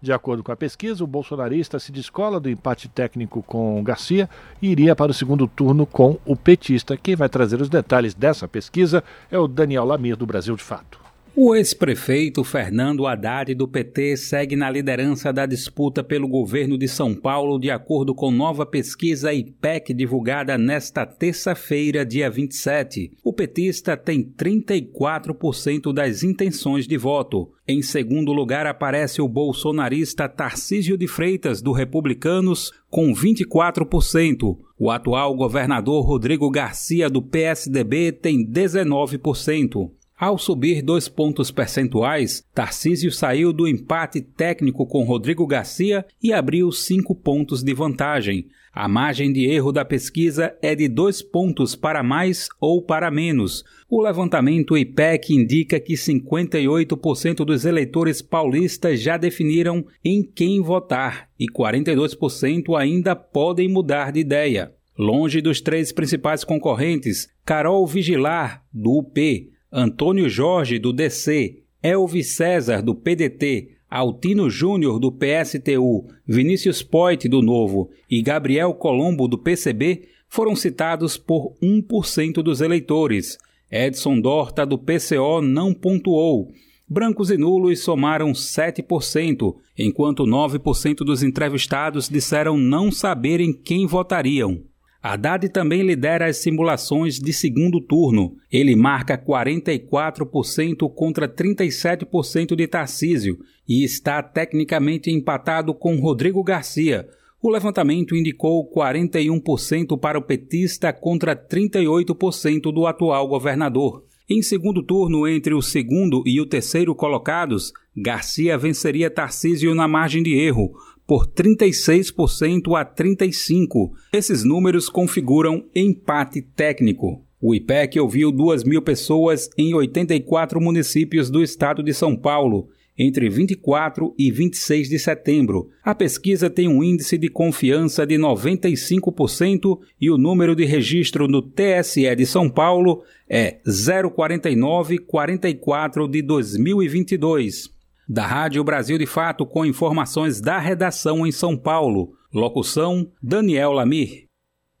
De 0.00 0.12
acordo 0.12 0.42
com 0.42 0.52
a 0.52 0.56
pesquisa, 0.56 1.02
o 1.02 1.06
bolsonarista 1.06 1.78
se 1.78 1.90
descola 1.90 2.38
do 2.38 2.50
empate 2.50 2.88
técnico 2.88 3.42
com 3.42 3.82
Garcia 3.82 4.28
e 4.60 4.68
iria 4.68 4.94
para 4.94 5.10
o 5.10 5.14
segundo 5.14 5.46
turno 5.46 5.86
com 5.86 6.18
o 6.24 6.36
petista. 6.36 6.96
Quem 6.96 7.16
vai 7.16 7.28
trazer 7.28 7.60
os 7.60 7.68
detalhes 7.68 8.14
dessa 8.14 8.46
pesquisa 8.46 9.02
é 9.30 9.38
o 9.38 9.48
Daniel 9.48 9.84
Lamir, 9.84 10.16
do 10.16 10.26
Brasil 10.26 10.54
de 10.54 10.62
Fato. 10.62 11.05
O 11.38 11.54
ex-prefeito 11.54 12.42
Fernando 12.42 13.06
Haddad 13.06 13.54
do 13.54 13.68
PT 13.68 14.16
segue 14.16 14.56
na 14.56 14.70
liderança 14.70 15.30
da 15.30 15.44
disputa 15.44 16.02
pelo 16.02 16.26
governo 16.26 16.78
de 16.78 16.88
São 16.88 17.14
Paulo, 17.14 17.58
de 17.58 17.70
acordo 17.70 18.14
com 18.14 18.30
nova 18.30 18.64
pesquisa 18.64 19.34
IPEC 19.34 19.92
divulgada 19.92 20.56
nesta 20.56 21.04
terça-feira, 21.04 22.06
dia 22.06 22.30
27. 22.30 23.12
O 23.22 23.34
petista 23.34 23.98
tem 23.98 24.24
34% 24.24 25.92
das 25.92 26.22
intenções 26.22 26.86
de 26.88 26.96
voto. 26.96 27.52
Em 27.68 27.82
segundo 27.82 28.32
lugar 28.32 28.66
aparece 28.66 29.20
o 29.20 29.28
bolsonarista 29.28 30.30
Tarcísio 30.30 30.96
de 30.96 31.06
Freitas, 31.06 31.60
do 31.60 31.72
Republicanos, 31.72 32.72
com 32.88 33.12
24%. 33.12 34.56
O 34.78 34.90
atual 34.90 35.36
governador 35.36 36.02
Rodrigo 36.02 36.50
Garcia, 36.50 37.10
do 37.10 37.20
PSDB, 37.20 38.10
tem 38.10 38.42
19%. 38.42 39.90
Ao 40.18 40.38
subir 40.38 40.80
dois 40.80 41.10
pontos 41.10 41.50
percentuais, 41.50 42.42
Tarcísio 42.54 43.12
saiu 43.12 43.52
do 43.52 43.68
empate 43.68 44.22
técnico 44.22 44.86
com 44.86 45.04
Rodrigo 45.04 45.46
Garcia 45.46 46.06
e 46.22 46.32
abriu 46.32 46.72
cinco 46.72 47.14
pontos 47.14 47.62
de 47.62 47.74
vantagem. 47.74 48.46
A 48.72 48.88
margem 48.88 49.30
de 49.30 49.44
erro 49.44 49.72
da 49.72 49.84
pesquisa 49.84 50.56
é 50.62 50.74
de 50.74 50.88
dois 50.88 51.20
pontos 51.20 51.76
para 51.76 52.02
mais 52.02 52.48
ou 52.58 52.80
para 52.80 53.10
menos. 53.10 53.62
O 53.90 54.00
levantamento 54.00 54.74
IPEC 54.74 55.34
indica 55.34 55.78
que 55.78 55.92
58% 55.92 57.44
dos 57.44 57.66
eleitores 57.66 58.22
paulistas 58.22 59.02
já 59.02 59.18
definiram 59.18 59.84
em 60.02 60.22
quem 60.22 60.62
votar 60.62 61.28
e 61.38 61.44
42% 61.46 62.74
ainda 62.74 63.14
podem 63.14 63.68
mudar 63.68 64.12
de 64.12 64.20
ideia. 64.20 64.72
Longe 64.98 65.42
dos 65.42 65.60
três 65.60 65.92
principais 65.92 66.42
concorrentes, 66.42 67.28
Carol 67.44 67.86
Vigilar, 67.86 68.64
do 68.72 68.98
UP, 68.98 69.50
Antônio 69.78 70.26
Jorge, 70.26 70.78
do 70.78 70.90
DC, 70.90 71.58
Elvis 71.82 72.28
César, 72.28 72.80
do 72.80 72.94
PDT, 72.94 73.72
Altino 73.90 74.48
Júnior, 74.48 74.98
do 74.98 75.12
PSTU, 75.12 76.06
Vinícius 76.26 76.82
Poit, 76.82 77.28
do 77.28 77.42
Novo 77.42 77.90
e 78.10 78.22
Gabriel 78.22 78.72
Colombo, 78.72 79.28
do 79.28 79.36
PCB, 79.36 80.08
foram 80.30 80.56
citados 80.56 81.18
por 81.18 81.52
1% 81.62 82.42
dos 82.42 82.62
eleitores. 82.62 83.36
Edson 83.70 84.18
Dorta, 84.18 84.64
do 84.64 84.78
PCO, 84.78 85.42
não 85.42 85.74
pontuou. 85.74 86.48
Brancos 86.88 87.30
e 87.30 87.36
nulos 87.36 87.80
somaram 87.80 88.32
7%, 88.32 89.56
enquanto 89.76 90.24
9% 90.24 91.04
dos 91.04 91.22
entrevistados 91.22 92.08
disseram 92.08 92.56
não 92.56 92.90
saberem 92.90 93.52
quem 93.52 93.86
votariam. 93.86 94.62
Haddad 95.02 95.48
também 95.50 95.82
lidera 95.82 96.26
as 96.26 96.38
simulações 96.38 97.18
de 97.18 97.32
segundo 97.32 97.80
turno. 97.80 98.36
Ele 98.50 98.74
marca 98.74 99.16
44% 99.16 100.92
contra 100.92 101.28
37% 101.28 102.56
de 102.56 102.66
Tarcísio 102.66 103.38
e 103.68 103.84
está 103.84 104.22
tecnicamente 104.22 105.10
empatado 105.10 105.74
com 105.74 106.00
Rodrigo 106.00 106.42
Garcia. 106.42 107.08
O 107.40 107.50
levantamento 107.50 108.16
indicou 108.16 108.68
41% 108.70 109.98
para 109.98 110.18
o 110.18 110.22
petista 110.22 110.92
contra 110.92 111.36
38% 111.36 112.72
do 112.72 112.86
atual 112.86 113.28
governador. 113.28 114.04
Em 114.28 114.42
segundo 114.42 114.82
turno, 114.82 115.28
entre 115.28 115.54
o 115.54 115.62
segundo 115.62 116.24
e 116.26 116.40
o 116.40 116.46
terceiro 116.46 116.92
colocados, 116.96 117.72
Garcia 117.96 118.58
venceria 118.58 119.08
Tarcísio 119.08 119.72
na 119.72 119.86
margem 119.86 120.20
de 120.20 120.34
erro, 120.34 120.72
por 121.06 121.26
36% 121.26 122.78
a 122.78 122.84
35%. 122.84 123.92
Esses 124.12 124.42
números 124.42 124.88
configuram 124.88 125.64
empate 125.74 126.42
técnico. 126.42 127.22
O 127.40 127.54
IPEC 127.54 128.00
ouviu 128.00 128.32
2 128.32 128.64
mil 128.64 128.82
pessoas 128.82 129.48
em 129.56 129.72
84 129.74 130.60
municípios 130.60 131.30
do 131.30 131.40
estado 131.42 131.82
de 131.82 131.94
São 131.94 132.16
Paulo, 132.16 132.68
entre 132.98 133.28
24 133.28 134.14
e 134.18 134.32
26 134.32 134.88
de 134.88 134.98
setembro. 134.98 135.68
A 135.84 135.94
pesquisa 135.94 136.48
tem 136.48 136.66
um 136.66 136.82
índice 136.82 137.18
de 137.18 137.28
confiança 137.28 138.06
de 138.06 138.14
95% 138.16 139.78
e 140.00 140.10
o 140.10 140.16
número 140.16 140.56
de 140.56 140.64
registro 140.64 141.28
no 141.28 141.42
TSE 141.42 142.16
de 142.16 142.24
São 142.24 142.48
Paulo 142.48 143.02
é 143.28 143.58
04944 143.64 146.08
de 146.08 146.22
2022 146.22 147.75
da 148.08 148.26
Rádio 148.26 148.62
Brasil 148.62 148.96
de 148.98 149.06
Fato 149.06 149.44
com 149.44 149.64
informações 149.64 150.40
da 150.40 150.58
redação 150.58 151.26
em 151.26 151.32
São 151.32 151.56
Paulo. 151.56 152.16
Locução: 152.32 153.10
Daniel 153.22 153.72
Lamir. 153.72 154.26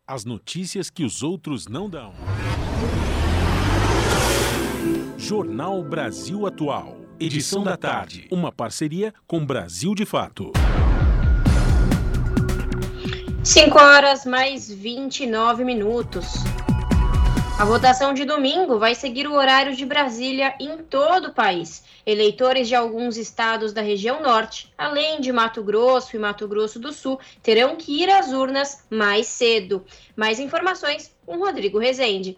As 0.06 0.24
notícias 0.24 0.88
que 0.88 1.04
os 1.04 1.22
outros 1.22 1.66
não 1.66 1.90
dão. 1.90 2.12
Jornal 5.18 5.82
Brasil 5.82 6.46
Atual. 6.46 6.96
Edição 7.18 7.64
da 7.64 7.76
tarde. 7.76 8.28
Uma 8.30 8.52
parceria 8.52 9.12
com 9.26 9.44
Brasil 9.44 9.94
de 9.94 10.04
Fato. 10.04 10.52
5 13.42 13.78
horas 13.78 14.26
mais 14.26 14.70
29 14.70 15.64
minutos. 15.64 16.44
A 17.58 17.64
votação 17.64 18.12
de 18.12 18.26
domingo 18.26 18.78
vai 18.78 18.94
seguir 18.94 19.26
o 19.26 19.32
horário 19.32 19.74
de 19.74 19.86
Brasília 19.86 20.54
em 20.60 20.76
todo 20.76 21.28
o 21.28 21.32
país. 21.32 21.82
Eleitores 22.04 22.68
de 22.68 22.74
alguns 22.74 23.16
estados 23.16 23.72
da 23.72 23.80
região 23.80 24.22
norte, 24.22 24.70
além 24.76 25.22
de 25.22 25.32
Mato 25.32 25.64
Grosso 25.64 26.14
e 26.14 26.18
Mato 26.18 26.46
Grosso 26.46 26.78
do 26.78 26.92
Sul, 26.92 27.18
terão 27.42 27.74
que 27.74 28.02
ir 28.02 28.10
às 28.10 28.30
urnas 28.30 28.86
mais 28.90 29.28
cedo. 29.28 29.82
Mais 30.14 30.38
informações 30.38 31.16
com 31.24 31.38
Rodrigo 31.38 31.78
Rezende. 31.78 32.36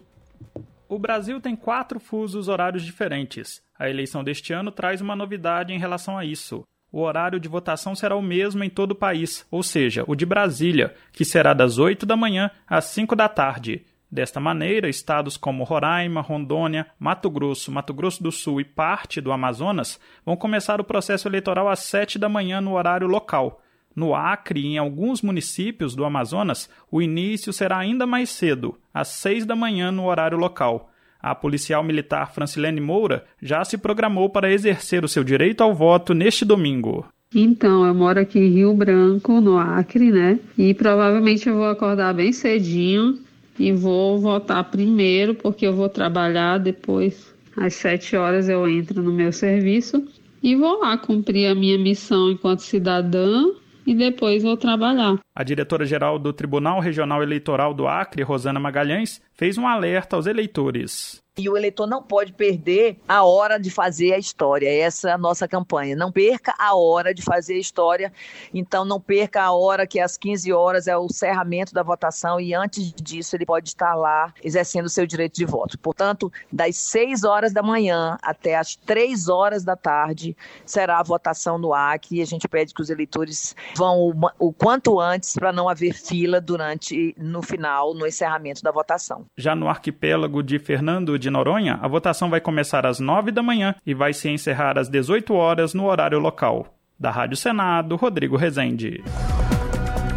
O 0.87 0.97
Brasil 0.97 1.41
tem 1.41 1.53
quatro 1.53 1.99
fusos 1.99 2.47
horários 2.47 2.85
diferentes. 2.85 3.61
A 3.77 3.89
eleição 3.89 4.23
deste 4.23 4.53
ano 4.53 4.71
traz 4.71 5.01
uma 5.01 5.17
novidade 5.17 5.73
em 5.73 5.77
relação 5.77 6.17
a 6.17 6.23
isso. 6.23 6.63
o 6.91 7.01
horário 7.01 7.39
de 7.39 7.47
votação 7.47 7.93
será 7.93 8.15
o 8.15 8.21
mesmo 8.21 8.63
em 8.63 8.69
todo 8.69 8.91
o 8.91 8.95
país, 8.95 9.45
ou 9.51 9.61
seja, 9.61 10.03
o 10.07 10.15
de 10.15 10.25
Brasília, 10.25 10.95
que 11.11 11.23
será 11.23 11.53
das 11.53 11.77
8 11.77 12.05
da 12.05 12.15
manhã 12.15 12.49
às 12.67 12.85
5 12.85 13.15
da 13.15 13.29
tarde. 13.29 13.85
Desta 14.11 14.39
maneira, 14.39 14.89
estados 14.89 15.37
como 15.37 15.63
Roraima, 15.63 16.19
Rondônia, 16.19 16.87
Mato 16.99 17.29
Grosso, 17.29 17.71
Mato 17.71 17.93
Grosso 17.93 18.23
do 18.23 18.31
Sul 18.31 18.59
e 18.59 18.63
parte 18.63 19.21
do 19.21 19.31
Amazonas 19.31 19.99
vão 20.25 20.35
começar 20.35 20.81
o 20.81 20.83
processo 20.83 21.27
eleitoral 21.27 21.69
às 21.69 21.79
7 21.81 22.17
da 22.17 22.27
manhã 22.27 22.59
no 22.59 22.73
horário 22.73 23.07
local. 23.07 23.61
No 23.95 24.15
Acre 24.15 24.61
e 24.61 24.65
em 24.65 24.77
alguns 24.79 25.21
municípios 25.21 25.95
do 25.95 26.05
Amazonas, 26.05 26.69
o 26.91 27.03
início 27.03 27.53
será 27.53 27.77
ainda 27.77 28.07
mais 28.07 28.31
cedo, 28.31 28.79
às 28.91 29.09
6 29.09 29.45
da 29.45 29.55
manhã 29.55 29.91
no 29.91 30.07
horário 30.07 30.37
local. 30.37 30.89
A 31.21 31.35
policial 31.35 31.83
militar 31.83 32.31
Francilene 32.31 32.81
Moura 32.81 33.25
já 33.39 33.63
se 33.63 33.77
programou 33.77 34.29
para 34.29 34.51
exercer 34.51 35.03
o 35.03 35.07
seu 35.07 35.23
direito 35.23 35.61
ao 35.61 35.75
voto 35.75 36.15
neste 36.15 36.43
domingo. 36.45 37.05
Então, 37.35 37.85
eu 37.85 37.93
moro 37.93 38.19
aqui 38.19 38.39
em 38.39 38.49
Rio 38.49 38.73
Branco, 38.73 39.39
no 39.39 39.59
Acre, 39.59 40.11
né? 40.11 40.39
E 40.57 40.73
provavelmente 40.73 41.47
eu 41.47 41.55
vou 41.55 41.65
acordar 41.65 42.13
bem 42.13 42.31
cedinho 42.31 43.19
e 43.59 43.73
vou 43.73 44.17
votar 44.17 44.63
primeiro, 44.71 45.35
porque 45.35 45.67
eu 45.67 45.73
vou 45.73 45.89
trabalhar 45.89 46.57
depois. 46.57 47.35
Às 47.57 47.75
sete 47.75 48.15
horas 48.15 48.47
eu 48.47 48.67
entro 48.67 49.03
no 49.03 49.11
meu 49.11 49.33
serviço 49.33 50.07
e 50.41 50.55
vou 50.55 50.79
lá 50.79 50.97
cumprir 50.97 51.47
a 51.47 51.55
minha 51.55 51.77
missão 51.77 52.31
enquanto 52.31 52.61
cidadã 52.61 53.45
e 53.85 53.93
depois 53.93 54.43
vou 54.43 54.55
trabalhar. 54.55 55.19
A 55.39 55.43
diretora-geral 55.45 56.19
do 56.19 56.33
Tribunal 56.33 56.81
Regional 56.81 57.23
Eleitoral 57.23 57.73
do 57.73 57.87
Acre, 57.87 58.23
Rosana 58.23 58.59
Magalhães, 58.59 59.21
fez 59.33 59.57
um 59.57 59.65
alerta 59.65 60.17
aos 60.17 60.27
eleitores. 60.27 61.23
E 61.37 61.47
o 61.47 61.55
eleitor 61.55 61.87
não 61.87 62.03
pode 62.03 62.33
perder 62.33 62.99
a 63.07 63.23
hora 63.23 63.57
de 63.57 63.71
fazer 63.71 64.11
a 64.13 64.17
história. 64.17 64.67
Essa 64.67 65.11
é 65.11 65.13
a 65.13 65.17
nossa 65.17 65.47
campanha. 65.47 65.95
Não 65.95 66.11
perca 66.11 66.53
a 66.59 66.75
hora 66.75 67.13
de 67.13 67.21
fazer 67.21 67.53
a 67.53 67.59
história. 67.59 68.11
Então, 68.53 68.83
não 68.83 68.99
perca 68.99 69.43
a 69.43 69.53
hora 69.53 69.87
que 69.87 70.01
às 70.01 70.17
15 70.17 70.51
horas 70.51 70.85
é 70.85 70.97
o 70.97 71.07
cerramento 71.07 71.73
da 71.73 71.81
votação 71.81 72.41
e 72.41 72.53
antes 72.53 72.91
disso 72.91 73.37
ele 73.37 73.45
pode 73.45 73.69
estar 73.69 73.95
lá 73.95 74.33
exercendo 74.43 74.87
o 74.87 74.89
seu 74.89 75.07
direito 75.07 75.35
de 75.35 75.45
voto. 75.45 75.79
Portanto, 75.79 76.29
das 76.51 76.75
6 76.75 77.23
horas 77.23 77.53
da 77.53 77.63
manhã 77.63 78.17
até 78.21 78.57
as 78.57 78.75
3 78.75 79.29
horas 79.29 79.63
da 79.63 79.77
tarde 79.77 80.35
será 80.65 80.99
a 80.99 81.03
votação 81.03 81.57
no 81.57 81.73
AC 81.73 82.07
e 82.11 82.21
a 82.21 82.25
gente 82.25 82.49
pede 82.49 82.73
que 82.73 82.81
os 82.81 82.89
eleitores 82.89 83.55
vão 83.77 84.11
o 84.37 84.51
quanto 84.51 84.99
antes 84.99 85.28
para 85.33 85.51
não 85.51 85.67
haver 85.67 85.93
fila 85.93 86.39
durante 86.39 87.13
no 87.17 87.41
final, 87.41 87.93
no 87.93 88.07
encerramento 88.07 88.61
da 88.61 88.71
votação. 88.71 89.25
Já 89.37 89.55
no 89.55 89.67
arquipélago 89.67 90.41
de 90.41 90.59
Fernando 90.59 91.17
de 91.17 91.29
Noronha, 91.29 91.79
a 91.81 91.87
votação 91.87 92.29
vai 92.29 92.41
começar 92.41 92.85
às 92.85 92.99
9 92.99 93.31
da 93.31 93.43
manhã 93.43 93.75
e 93.85 93.93
vai 93.93 94.13
se 94.13 94.29
encerrar 94.29 94.77
às 94.77 94.89
18 94.89 95.33
horas 95.33 95.73
no 95.73 95.85
horário 95.85 96.19
local. 96.19 96.73
Da 96.99 97.11
Rádio 97.11 97.37
Senado, 97.37 97.95
Rodrigo 97.95 98.35
Rezende. 98.35 99.03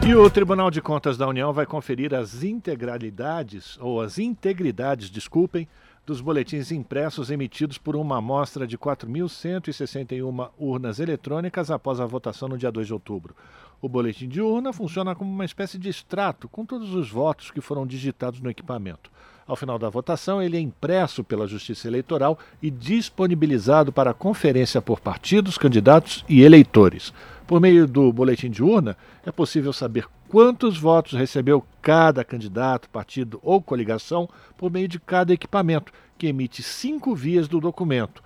E 0.05 0.17
o 0.17 0.29
Tribunal 0.29 0.69
de 0.69 0.83
Contas 0.83 1.17
da 1.17 1.29
União 1.29 1.53
vai 1.53 1.65
conferir 1.65 2.13
as 2.13 2.43
integralidades, 2.43 3.79
ou 3.81 4.01
as 4.01 4.19
integridades, 4.19 5.09
desculpem, 5.09 5.69
dos 6.05 6.21
boletins 6.21 6.73
impressos 6.73 7.31
emitidos 7.31 7.79
por 7.79 7.95
uma 7.95 8.19
amostra 8.19 8.67
de 8.67 8.77
4.161 8.77 10.51
urnas 10.59 10.99
eletrônicas 10.99 11.71
após 11.71 12.01
a 12.01 12.07
votação 12.07 12.49
no 12.49 12.59
dia 12.59 12.73
2 12.73 12.89
de 12.89 12.93
outubro. 12.93 13.37
O 13.85 13.89
boletim 13.89 14.29
de 14.29 14.41
urna 14.41 14.73
funciona 14.73 15.13
como 15.13 15.29
uma 15.29 15.45
espécie 15.45 15.77
de 15.77 15.89
extrato 15.89 16.49
com 16.49 16.65
todos 16.65 16.95
os 16.95 17.11
votos 17.11 17.51
que 17.51 17.61
foram 17.61 17.85
digitados 17.85 18.41
no 18.41 18.49
equipamento. 18.49 19.11
Ao 19.45 19.57
final 19.57 19.77
da 19.77 19.91
votação, 19.91 20.41
ele 20.41 20.57
é 20.57 20.61
impresso 20.61 21.25
pela 21.25 21.49
Justiça 21.49 21.89
Eleitoral 21.89 22.39
e 22.63 22.71
disponibilizado 22.71 23.93
para 23.93 24.15
conferência 24.15 24.81
por 24.81 25.01
partidos, 25.01 25.59
candidatos 25.59 26.25
e 26.29 26.43
eleitores. 26.43 27.13
Por 27.45 27.61
meio 27.61 27.89
do 27.89 28.13
boletim 28.13 28.51
de 28.51 28.63
urna, 28.63 28.97
é 29.27 29.33
possível 29.33 29.73
saber 29.73 30.07
quantos 30.29 30.79
votos 30.79 31.15
recebeu 31.15 31.67
cada 31.83 32.23
candidato, 32.23 32.89
partido 32.89 33.41
ou 33.43 33.61
coligação 33.61 34.29
por 34.57 34.71
meio 34.71 34.87
de 34.87 35.01
cada 35.01 35.35
equipamento, 35.35 35.93
que 36.17 36.29
emite 36.29 36.63
cinco 36.63 37.17
vias 37.17 37.49
do 37.49 37.59
documento, 37.59 38.23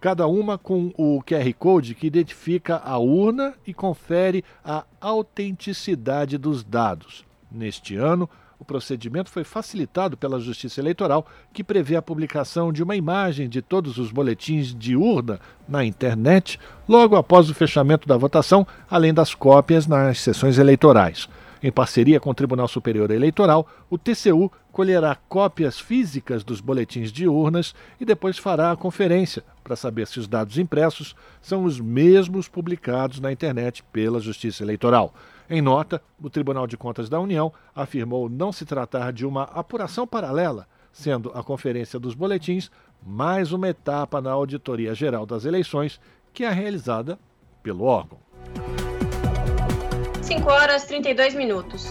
cada 0.00 0.26
uma 0.26 0.56
com 0.56 0.92
o 0.96 1.22
QR 1.22 1.52
Code 1.58 1.94
que 1.94 2.06
identifica 2.06 2.76
a 2.84 2.98
urna 2.98 3.54
e 3.66 3.74
confere 3.74 4.44
a 4.64 4.84
autenticidade 5.00 6.38
dos 6.38 6.62
dados. 6.62 7.24
Neste 7.50 7.96
ano, 7.96 8.28
o 8.58 8.64
procedimento 8.64 9.30
foi 9.30 9.44
facilitado 9.44 10.16
pela 10.16 10.40
Justiça 10.40 10.80
Eleitoral, 10.80 11.26
que 11.52 11.62
prevê 11.62 11.94
a 11.94 12.02
publicação 12.02 12.72
de 12.72 12.82
uma 12.82 12.96
imagem 12.96 13.48
de 13.48 13.62
todos 13.62 13.98
os 13.98 14.10
boletins 14.10 14.74
de 14.74 14.96
urna 14.96 15.38
na 15.68 15.84
internet 15.84 16.58
logo 16.88 17.14
após 17.14 17.48
o 17.48 17.54
fechamento 17.54 18.08
da 18.08 18.16
votação, 18.16 18.66
além 18.90 19.14
das 19.14 19.34
cópias 19.34 19.86
nas 19.86 20.20
sessões 20.20 20.58
eleitorais. 20.58 21.28
Em 21.62 21.72
parceria 21.72 22.20
com 22.20 22.30
o 22.30 22.34
Tribunal 22.34 22.68
Superior 22.68 23.10
Eleitoral, 23.10 23.66
o 23.90 23.98
TCU 23.98 24.50
colherá 24.70 25.16
cópias 25.28 25.80
físicas 25.80 26.44
dos 26.44 26.60
boletins 26.60 27.10
de 27.10 27.26
urnas 27.26 27.74
e 28.00 28.04
depois 28.04 28.38
fará 28.38 28.70
a 28.70 28.76
conferência 28.76 29.42
para 29.64 29.74
saber 29.74 30.06
se 30.06 30.20
os 30.20 30.28
dados 30.28 30.56
impressos 30.56 31.16
são 31.42 31.64
os 31.64 31.80
mesmos 31.80 32.48
publicados 32.48 33.18
na 33.18 33.32
internet 33.32 33.82
pela 33.92 34.20
Justiça 34.20 34.62
Eleitoral. 34.62 35.12
Em 35.50 35.60
nota, 35.60 36.00
o 36.22 36.30
Tribunal 36.30 36.66
de 36.66 36.76
Contas 36.76 37.08
da 37.08 37.18
União 37.18 37.52
afirmou 37.74 38.28
não 38.28 38.52
se 38.52 38.64
tratar 38.64 39.12
de 39.12 39.26
uma 39.26 39.42
apuração 39.44 40.06
paralela, 40.06 40.68
sendo 40.92 41.32
a 41.34 41.42
conferência 41.42 41.98
dos 41.98 42.14
boletins 42.14 42.70
mais 43.04 43.52
uma 43.52 43.68
etapa 43.68 44.20
na 44.20 44.30
Auditoria 44.30 44.94
Geral 44.94 45.26
das 45.26 45.44
Eleições, 45.44 46.00
que 46.32 46.44
é 46.44 46.50
realizada 46.50 47.18
pelo 47.62 47.84
órgão. 47.84 48.18
5 50.28 50.48
horas 50.50 50.84
32 50.84 51.34
minutos. 51.34 51.86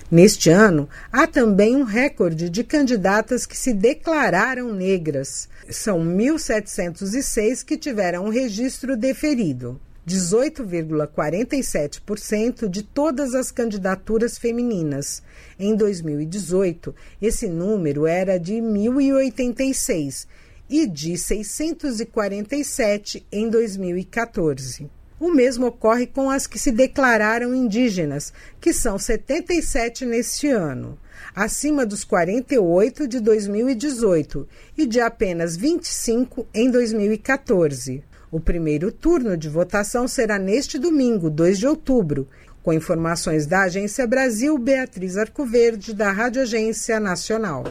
Neste 0.09 0.49
ano, 0.49 0.87
há 1.11 1.27
também 1.27 1.75
um 1.75 1.83
recorde 1.83 2.49
de 2.49 2.63
candidatas 2.63 3.45
que 3.45 3.57
se 3.57 3.73
declararam 3.73 4.73
negras. 4.73 5.49
São 5.69 5.99
1.706 5.99 7.65
que 7.65 7.77
tiveram 7.77 8.23
um 8.23 8.29
registro 8.29 8.95
deferido. 8.95 9.77
18,47% 10.07 12.69
de 12.69 12.83
todas 12.83 13.35
as 13.35 13.51
candidaturas 13.51 14.37
femininas. 14.37 15.21
Em 15.59 15.75
2018, 15.75 16.95
esse 17.21 17.49
número 17.49 18.07
era 18.07 18.39
de 18.39 18.53
1.086 18.53 20.25
e 20.69 20.87
de 20.87 21.17
647 21.17 23.27
em 23.29 23.49
2014. 23.49 24.89
O 25.19 25.31
mesmo 25.31 25.67
ocorre 25.67 26.05
com 26.05 26.29
as 26.29 26.45
que 26.45 26.59
se 26.59 26.71
declararam 26.71 27.53
indígenas, 27.53 28.31
que 28.61 28.71
são 28.71 28.99
77 28.99 30.05
neste 30.05 30.47
ano, 30.47 30.97
acima 31.35 31.85
dos 31.85 32.03
48 32.03 33.07
de 33.07 33.19
2018 33.19 34.47
e 34.77 34.85
de 34.85 34.99
apenas 34.99 35.57
25 35.57 36.47
em 36.53 36.69
2014. 36.69 38.03
O 38.29 38.39
primeiro 38.39 38.91
turno 38.91 39.35
de 39.35 39.49
votação 39.49 40.07
será 40.07 40.37
neste 40.37 40.77
domingo, 40.77 41.29
2 41.29 41.57
de 41.57 41.67
outubro. 41.67 42.27
Com 42.61 42.73
informações 42.73 43.47
da 43.47 43.61
Agência 43.61 44.05
Brasil, 44.05 44.57
Beatriz 44.57 45.15
Arcoverde, 45.15 45.93
da 45.93 46.11
Rádio 46.11 46.41
Agência 46.41 46.99
Nacional. 46.99 47.63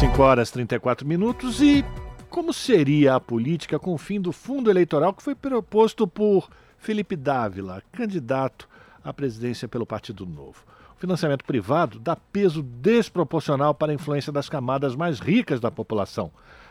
5 0.00 0.20
horas 0.20 0.48
e 0.48 0.52
34 0.52 1.06
minutos 1.06 1.60
e 1.62 1.84
como 2.30 2.52
seria 2.52 3.14
a 3.14 3.20
política 3.20 3.78
com 3.78 3.94
o 3.94 3.98
fim 3.98 4.20
do 4.20 4.32
fundo 4.32 4.70
eleitoral 4.70 5.12
que 5.12 5.22
foi 5.22 5.34
proposto 5.34 6.06
por 6.06 6.48
Felipe 6.78 7.16
Dávila, 7.16 7.82
candidato 7.92 8.68
à 9.04 9.12
presidência 9.12 9.68
pelo 9.68 9.86
Partido 9.86 10.26
Novo? 10.26 10.64
O 10.96 10.98
financiamento 10.98 11.44
privado 11.44 11.98
dá 11.98 12.16
peso 12.16 12.62
desproporcional 12.62 13.74
para 13.74 13.92
a 13.92 13.94
influência 13.94 14.32
das 14.32 14.48
camadas 14.48 14.96
mais 14.96 15.20
ricas 15.20 15.60
da 15.60 15.70
população. 15.70 16.30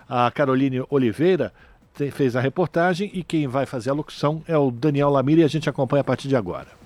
A 0.09 0.29
Caroline 0.31 0.83
Oliveira 0.89 1.53
fez 2.11 2.35
a 2.35 2.41
reportagem 2.41 3.09
e 3.13 3.23
quem 3.23 3.47
vai 3.47 3.65
fazer 3.65 3.91
a 3.91 3.93
locução 3.93 4.43
é 4.47 4.57
o 4.57 4.71
Daniel 4.71 5.09
Lamir 5.09 5.39
e 5.39 5.43
a 5.43 5.47
gente 5.47 5.69
acompanha 5.69 6.01
a 6.01 6.03
partir 6.03 6.27
de 6.27 6.35
agora. 6.35 6.84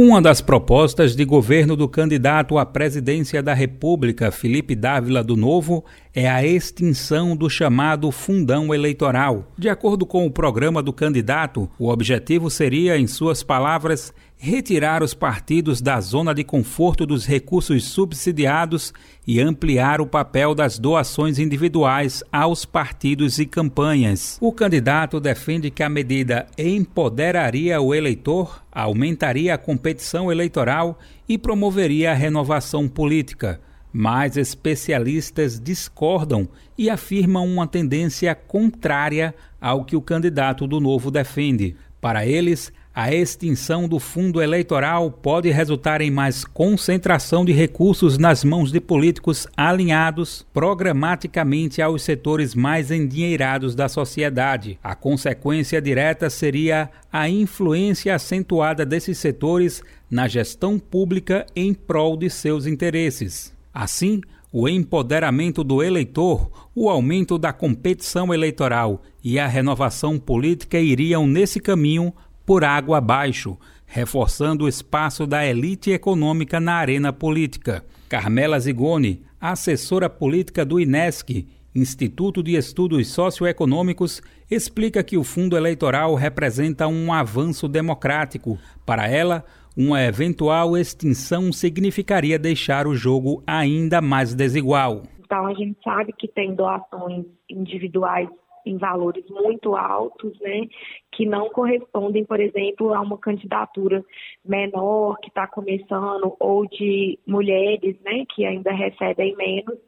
Uma 0.00 0.22
das 0.22 0.40
propostas 0.40 1.16
de 1.16 1.24
governo 1.24 1.74
do 1.74 1.88
candidato 1.88 2.56
à 2.56 2.64
presidência 2.64 3.42
da 3.42 3.52
República, 3.52 4.30
Felipe 4.30 4.76
Dávila 4.76 5.24
do 5.24 5.36
Novo, 5.36 5.84
é 6.14 6.30
a 6.30 6.46
extinção 6.46 7.36
do 7.36 7.50
chamado 7.50 8.08
fundão 8.12 8.72
eleitoral. 8.72 9.50
De 9.58 9.68
acordo 9.68 10.06
com 10.06 10.24
o 10.24 10.30
programa 10.30 10.80
do 10.84 10.92
candidato, 10.92 11.68
o 11.76 11.88
objetivo 11.88 12.48
seria, 12.48 12.96
em 12.96 13.08
suas 13.08 13.42
palavras, 13.42 14.14
retirar 14.38 15.02
os 15.02 15.14
partidos 15.14 15.80
da 15.80 16.00
zona 16.00 16.32
de 16.32 16.44
conforto 16.44 17.04
dos 17.04 17.26
recursos 17.26 17.84
subsidiados 17.84 18.94
e 19.26 19.40
ampliar 19.40 20.00
o 20.00 20.06
papel 20.06 20.54
das 20.54 20.78
doações 20.78 21.40
individuais 21.40 22.22
aos 22.32 22.64
partidos 22.64 23.40
e 23.40 23.44
campanhas. 23.44 24.38
O 24.40 24.52
candidato 24.52 25.18
defende 25.18 25.70
que 25.70 25.82
a 25.82 25.88
medida 25.88 26.46
empoderaria 26.56 27.80
o 27.80 27.92
eleitor, 27.92 28.62
aumentaria 28.70 29.54
a 29.54 29.58
competição 29.58 30.30
eleitoral 30.30 30.98
e 31.28 31.36
promoveria 31.36 32.12
a 32.12 32.14
renovação 32.14 32.88
política. 32.88 33.60
Mas 33.92 34.36
especialistas 34.36 35.58
discordam 35.58 36.48
e 36.76 36.88
afirmam 36.88 37.44
uma 37.44 37.66
tendência 37.66 38.34
contrária 38.34 39.34
ao 39.60 39.84
que 39.84 39.96
o 39.96 40.02
candidato 40.02 40.66
do 40.66 40.78
Novo 40.78 41.10
defende. 41.10 41.74
Para 42.00 42.24
eles, 42.24 42.72
a 43.00 43.14
extinção 43.14 43.86
do 43.86 44.00
fundo 44.00 44.42
eleitoral 44.42 45.08
pode 45.08 45.48
resultar 45.52 46.00
em 46.00 46.10
mais 46.10 46.44
concentração 46.44 47.44
de 47.44 47.52
recursos 47.52 48.18
nas 48.18 48.42
mãos 48.42 48.72
de 48.72 48.80
políticos 48.80 49.46
alinhados 49.56 50.44
programaticamente 50.52 51.80
aos 51.80 52.02
setores 52.02 52.56
mais 52.56 52.90
endinheirados 52.90 53.76
da 53.76 53.88
sociedade. 53.88 54.80
A 54.82 54.96
consequência 54.96 55.80
direta 55.80 56.28
seria 56.28 56.90
a 57.12 57.28
influência 57.28 58.16
acentuada 58.16 58.84
desses 58.84 59.16
setores 59.18 59.80
na 60.10 60.26
gestão 60.26 60.76
pública 60.76 61.46
em 61.54 61.72
prol 61.72 62.16
de 62.16 62.28
seus 62.28 62.66
interesses. 62.66 63.54
Assim, 63.72 64.20
o 64.52 64.68
empoderamento 64.68 65.62
do 65.62 65.84
eleitor, 65.84 66.50
o 66.74 66.90
aumento 66.90 67.38
da 67.38 67.52
competição 67.52 68.34
eleitoral 68.34 69.02
e 69.22 69.38
a 69.38 69.46
renovação 69.46 70.18
política 70.18 70.80
iriam 70.80 71.28
nesse 71.28 71.60
caminho 71.60 72.12
por 72.48 72.64
água 72.64 72.96
abaixo, 72.96 73.58
reforçando 73.84 74.64
o 74.64 74.68
espaço 74.68 75.26
da 75.26 75.44
elite 75.44 75.90
econômica 75.90 76.58
na 76.58 76.76
arena 76.76 77.12
política. 77.12 77.84
Carmela 78.08 78.58
Zigoni, 78.58 79.22
assessora 79.38 80.08
política 80.08 80.64
do 80.64 80.80
INESC, 80.80 81.46
Instituto 81.74 82.42
de 82.42 82.56
Estudos 82.56 83.06
Socioeconômicos, 83.08 84.22
explica 84.50 85.04
que 85.04 85.18
o 85.18 85.24
fundo 85.24 85.58
eleitoral 85.58 86.14
representa 86.14 86.88
um 86.88 87.12
avanço 87.12 87.68
democrático. 87.68 88.58
Para 88.86 89.06
ela, 89.06 89.44
uma 89.76 90.02
eventual 90.02 90.74
extinção 90.74 91.52
significaria 91.52 92.38
deixar 92.38 92.86
o 92.86 92.94
jogo 92.94 93.42
ainda 93.46 94.00
mais 94.00 94.34
desigual. 94.34 95.02
Então, 95.22 95.46
a 95.46 95.52
gente 95.52 95.78
sabe 95.84 96.14
que 96.18 96.26
tem 96.26 96.54
doações 96.54 97.26
individuais 97.50 98.26
em 98.68 98.76
valores 98.76 99.24
muito 99.30 99.74
altos, 99.74 100.38
né, 100.40 100.66
que 101.12 101.26
não 101.26 101.48
correspondem, 101.50 102.24
por 102.24 102.40
exemplo, 102.40 102.94
a 102.94 103.00
uma 103.00 103.18
candidatura 103.18 104.04
menor 104.44 105.18
que 105.20 105.28
está 105.28 105.46
começando 105.46 106.36
ou 106.38 106.66
de 106.66 107.18
mulheres, 107.26 107.96
né, 108.02 108.24
que 108.34 108.44
ainda 108.44 108.72
recebem 108.72 109.34
menos, 109.36 109.78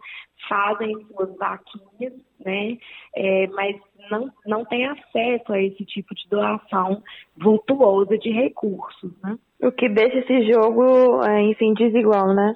fazem 0.49 0.95
suas 1.07 1.37
vaquinhas, 1.37 2.15
né, 2.45 2.79
é, 3.15 3.47
mas 3.49 3.77
não, 4.11 4.31
não 4.47 4.65
tem 4.65 4.87
acesso 4.87 5.53
a 5.53 5.63
esse 5.63 5.85
tipo 5.85 6.15
de 6.15 6.29
doação 6.29 7.03
vultuosa 7.37 8.17
de 8.19 8.31
recursos, 8.31 9.13
né. 9.23 9.39
O 9.63 9.71
que 9.71 9.89
deixa 9.91 10.19
esse 10.19 10.51
jogo, 10.51 11.23
é, 11.23 11.43
enfim, 11.43 11.75
desigual, 11.75 12.35
né? 12.35 12.55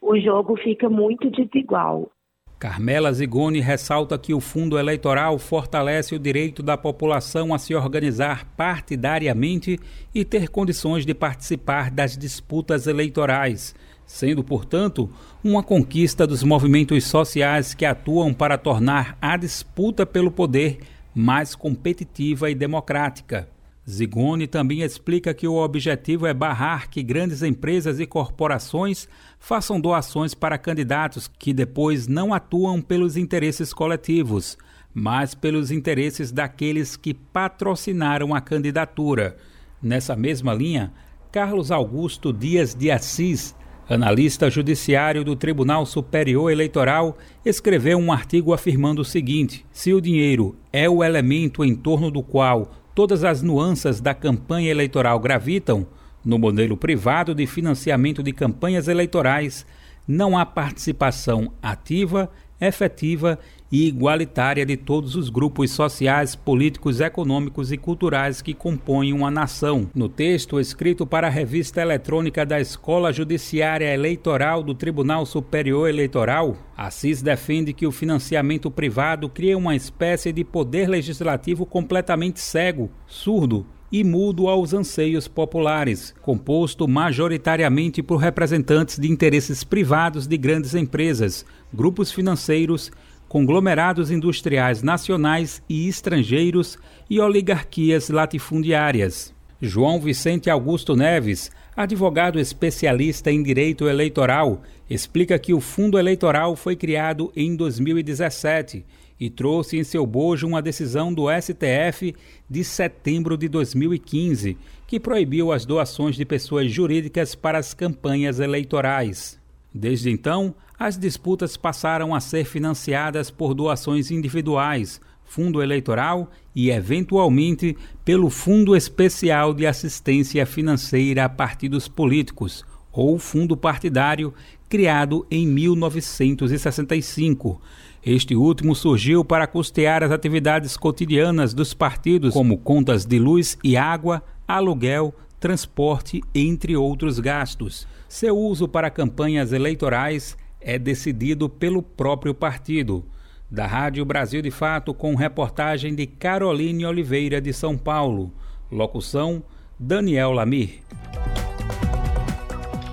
O 0.00 0.18
jogo 0.18 0.56
fica 0.56 0.88
muito 0.88 1.30
desigual. 1.30 2.10
Carmela 2.58 3.12
Zigoni 3.12 3.60
ressalta 3.60 4.16
que 4.16 4.32
o 4.32 4.40
fundo 4.40 4.78
eleitoral 4.78 5.38
fortalece 5.38 6.14
o 6.14 6.18
direito 6.18 6.62
da 6.62 6.74
população 6.74 7.52
a 7.52 7.58
se 7.58 7.74
organizar 7.74 8.46
partidariamente 8.56 9.78
e 10.14 10.24
ter 10.24 10.48
condições 10.48 11.04
de 11.04 11.12
participar 11.12 11.90
das 11.90 12.16
disputas 12.16 12.86
eleitorais, 12.86 13.74
sendo, 14.06 14.42
portanto, 14.42 15.10
uma 15.44 15.62
conquista 15.62 16.26
dos 16.26 16.42
movimentos 16.42 17.04
sociais 17.04 17.74
que 17.74 17.84
atuam 17.84 18.32
para 18.32 18.56
tornar 18.56 19.18
a 19.20 19.36
disputa 19.36 20.06
pelo 20.06 20.30
poder 20.30 20.78
mais 21.14 21.54
competitiva 21.54 22.50
e 22.50 22.54
democrática. 22.54 23.48
Zigoni 23.88 24.48
também 24.48 24.80
explica 24.82 25.32
que 25.32 25.46
o 25.46 25.54
objetivo 25.54 26.26
é 26.26 26.34
barrar 26.34 26.90
que 26.90 27.04
grandes 27.04 27.42
empresas 27.42 28.00
e 28.00 28.06
corporações 28.06 29.08
façam 29.38 29.80
doações 29.80 30.34
para 30.34 30.58
candidatos 30.58 31.28
que 31.38 31.52
depois 31.52 32.08
não 32.08 32.34
atuam 32.34 32.82
pelos 32.82 33.16
interesses 33.16 33.72
coletivos, 33.72 34.58
mas 34.92 35.36
pelos 35.36 35.70
interesses 35.70 36.32
daqueles 36.32 36.96
que 36.96 37.14
patrocinaram 37.14 38.34
a 38.34 38.40
candidatura. 38.40 39.36
Nessa 39.80 40.16
mesma 40.16 40.52
linha, 40.52 40.92
Carlos 41.30 41.70
Augusto 41.70 42.32
Dias 42.32 42.74
de 42.74 42.90
Assis, 42.90 43.54
analista 43.88 44.50
judiciário 44.50 45.22
do 45.22 45.36
Tribunal 45.36 45.86
Superior 45.86 46.50
Eleitoral, 46.50 47.16
escreveu 47.44 47.98
um 47.98 48.10
artigo 48.10 48.52
afirmando 48.52 49.02
o 49.02 49.04
seguinte: 49.04 49.64
se 49.70 49.92
o 49.92 50.00
dinheiro 50.00 50.56
é 50.72 50.88
o 50.88 51.04
elemento 51.04 51.64
em 51.64 51.76
torno 51.76 52.10
do 52.10 52.20
qual 52.20 52.72
todas 52.96 53.24
as 53.24 53.42
nuances 53.42 54.00
da 54.00 54.14
campanha 54.14 54.70
eleitoral 54.70 55.20
gravitam, 55.20 55.86
no 56.24 56.38
modelo 56.38 56.78
privado 56.78 57.34
de 57.34 57.46
financiamento 57.46 58.22
de 58.22 58.32
campanhas 58.32 58.88
eleitorais, 58.88 59.66
não 60.08 60.36
há 60.36 60.46
participação 60.46 61.52
ativa, 61.62 62.30
efetiva 62.58 63.38
e 63.76 63.88
igualitária 63.88 64.64
de 64.64 64.74
todos 64.74 65.14
os 65.16 65.28
grupos 65.28 65.70
sociais, 65.70 66.34
políticos, 66.34 66.98
econômicos 66.98 67.70
e 67.70 67.76
culturais 67.76 68.40
que 68.40 68.54
compõem 68.54 69.12
uma 69.12 69.30
nação. 69.30 69.90
No 69.94 70.08
texto 70.08 70.58
escrito 70.58 71.06
para 71.06 71.26
a 71.26 71.30
revista 71.30 71.82
eletrônica 71.82 72.46
da 72.46 72.58
Escola 72.58 73.12
Judiciária 73.12 73.92
Eleitoral 73.92 74.62
do 74.62 74.74
Tribunal 74.74 75.26
Superior 75.26 75.90
Eleitoral, 75.90 76.56
Assis 76.74 77.20
defende 77.20 77.74
que 77.74 77.86
o 77.86 77.92
financiamento 77.92 78.70
privado 78.70 79.28
cria 79.28 79.58
uma 79.58 79.76
espécie 79.76 80.32
de 80.32 80.42
poder 80.42 80.88
legislativo 80.88 81.66
completamente 81.66 82.40
cego, 82.40 82.90
surdo 83.06 83.66
e 83.92 84.02
mudo 84.02 84.48
aos 84.48 84.72
anseios 84.74 85.28
populares, 85.28 86.14
composto 86.22 86.88
majoritariamente 86.88 88.02
por 88.02 88.16
representantes 88.16 88.98
de 88.98 89.10
interesses 89.10 89.62
privados 89.62 90.26
de 90.26 90.36
grandes 90.36 90.74
empresas, 90.74 91.44
grupos 91.72 92.10
financeiros, 92.10 92.90
conglomerados 93.36 94.10
industriais 94.10 94.82
nacionais 94.82 95.62
e 95.68 95.86
estrangeiros 95.86 96.78
e 97.10 97.20
oligarquias 97.20 98.08
latifundiárias. 98.08 99.30
João 99.60 100.00
Vicente 100.00 100.48
Augusto 100.48 100.96
Neves, 100.96 101.50
advogado 101.76 102.40
especialista 102.40 103.30
em 103.30 103.42
direito 103.42 103.86
eleitoral, 103.86 104.62
explica 104.88 105.38
que 105.38 105.52
o 105.52 105.60
fundo 105.60 105.98
eleitoral 105.98 106.56
foi 106.56 106.74
criado 106.74 107.30
em 107.36 107.54
2017 107.54 108.86
e 109.20 109.28
trouxe 109.28 109.76
em 109.76 109.84
seu 109.84 110.06
bojo 110.06 110.46
uma 110.46 110.62
decisão 110.62 111.12
do 111.12 111.26
STF 111.30 112.14
de 112.48 112.64
setembro 112.64 113.36
de 113.36 113.48
2015, 113.48 114.56
que 114.86 114.98
proibiu 114.98 115.52
as 115.52 115.66
doações 115.66 116.16
de 116.16 116.24
pessoas 116.24 116.72
jurídicas 116.72 117.34
para 117.34 117.58
as 117.58 117.74
campanhas 117.74 118.40
eleitorais. 118.40 119.38
Desde 119.76 120.10
então, 120.10 120.54
as 120.78 120.96
disputas 120.96 121.56
passaram 121.56 122.14
a 122.14 122.20
ser 122.20 122.46
financiadas 122.46 123.30
por 123.30 123.52
doações 123.52 124.10
individuais, 124.10 124.98
fundo 125.22 125.62
eleitoral 125.62 126.30
e, 126.54 126.70
eventualmente, 126.70 127.76
pelo 128.02 128.30
Fundo 128.30 128.74
Especial 128.74 129.52
de 129.52 129.66
Assistência 129.66 130.46
Financeira 130.46 131.26
a 131.26 131.28
Partidos 131.28 131.88
Políticos, 131.88 132.64
ou 132.90 133.18
fundo 133.18 133.54
partidário, 133.54 134.32
criado 134.66 135.26
em 135.30 135.46
1965. 135.46 137.60
Este 138.02 138.34
último 138.34 138.74
surgiu 138.74 139.22
para 139.22 139.46
custear 139.46 140.02
as 140.02 140.10
atividades 140.10 140.74
cotidianas 140.76 141.52
dos 141.52 141.74
partidos, 141.74 142.32
como 142.32 142.56
contas 142.56 143.04
de 143.04 143.18
luz 143.18 143.58
e 143.62 143.76
água, 143.76 144.22
aluguel, 144.48 145.14
transporte, 145.38 146.22
entre 146.34 146.76
outros 146.76 147.18
gastos. 147.18 147.86
Seu 148.08 148.36
uso 148.36 148.68
para 148.68 148.90
campanhas 148.90 149.52
eleitorais 149.52 150.36
é 150.60 150.78
decidido 150.78 151.48
pelo 151.48 151.82
próprio 151.82 152.34
partido 152.34 153.04
da 153.50 153.66
Rádio 153.66 154.04
Brasil 154.04 154.42
de 154.42 154.50
Fato, 154.50 154.92
com 154.92 155.14
reportagem 155.14 155.94
de 155.94 156.06
Caroline 156.06 156.84
Oliveira 156.84 157.40
de 157.40 157.52
São 157.52 157.76
Paulo. 157.78 158.32
Locução: 158.70 159.42
Daniel 159.78 160.32
Lamir. 160.32 160.82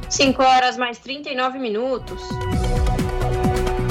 5 0.09 0.43
horas 0.43 0.77
mais 0.77 0.99
39 0.99 1.57
minutos. 1.57 2.21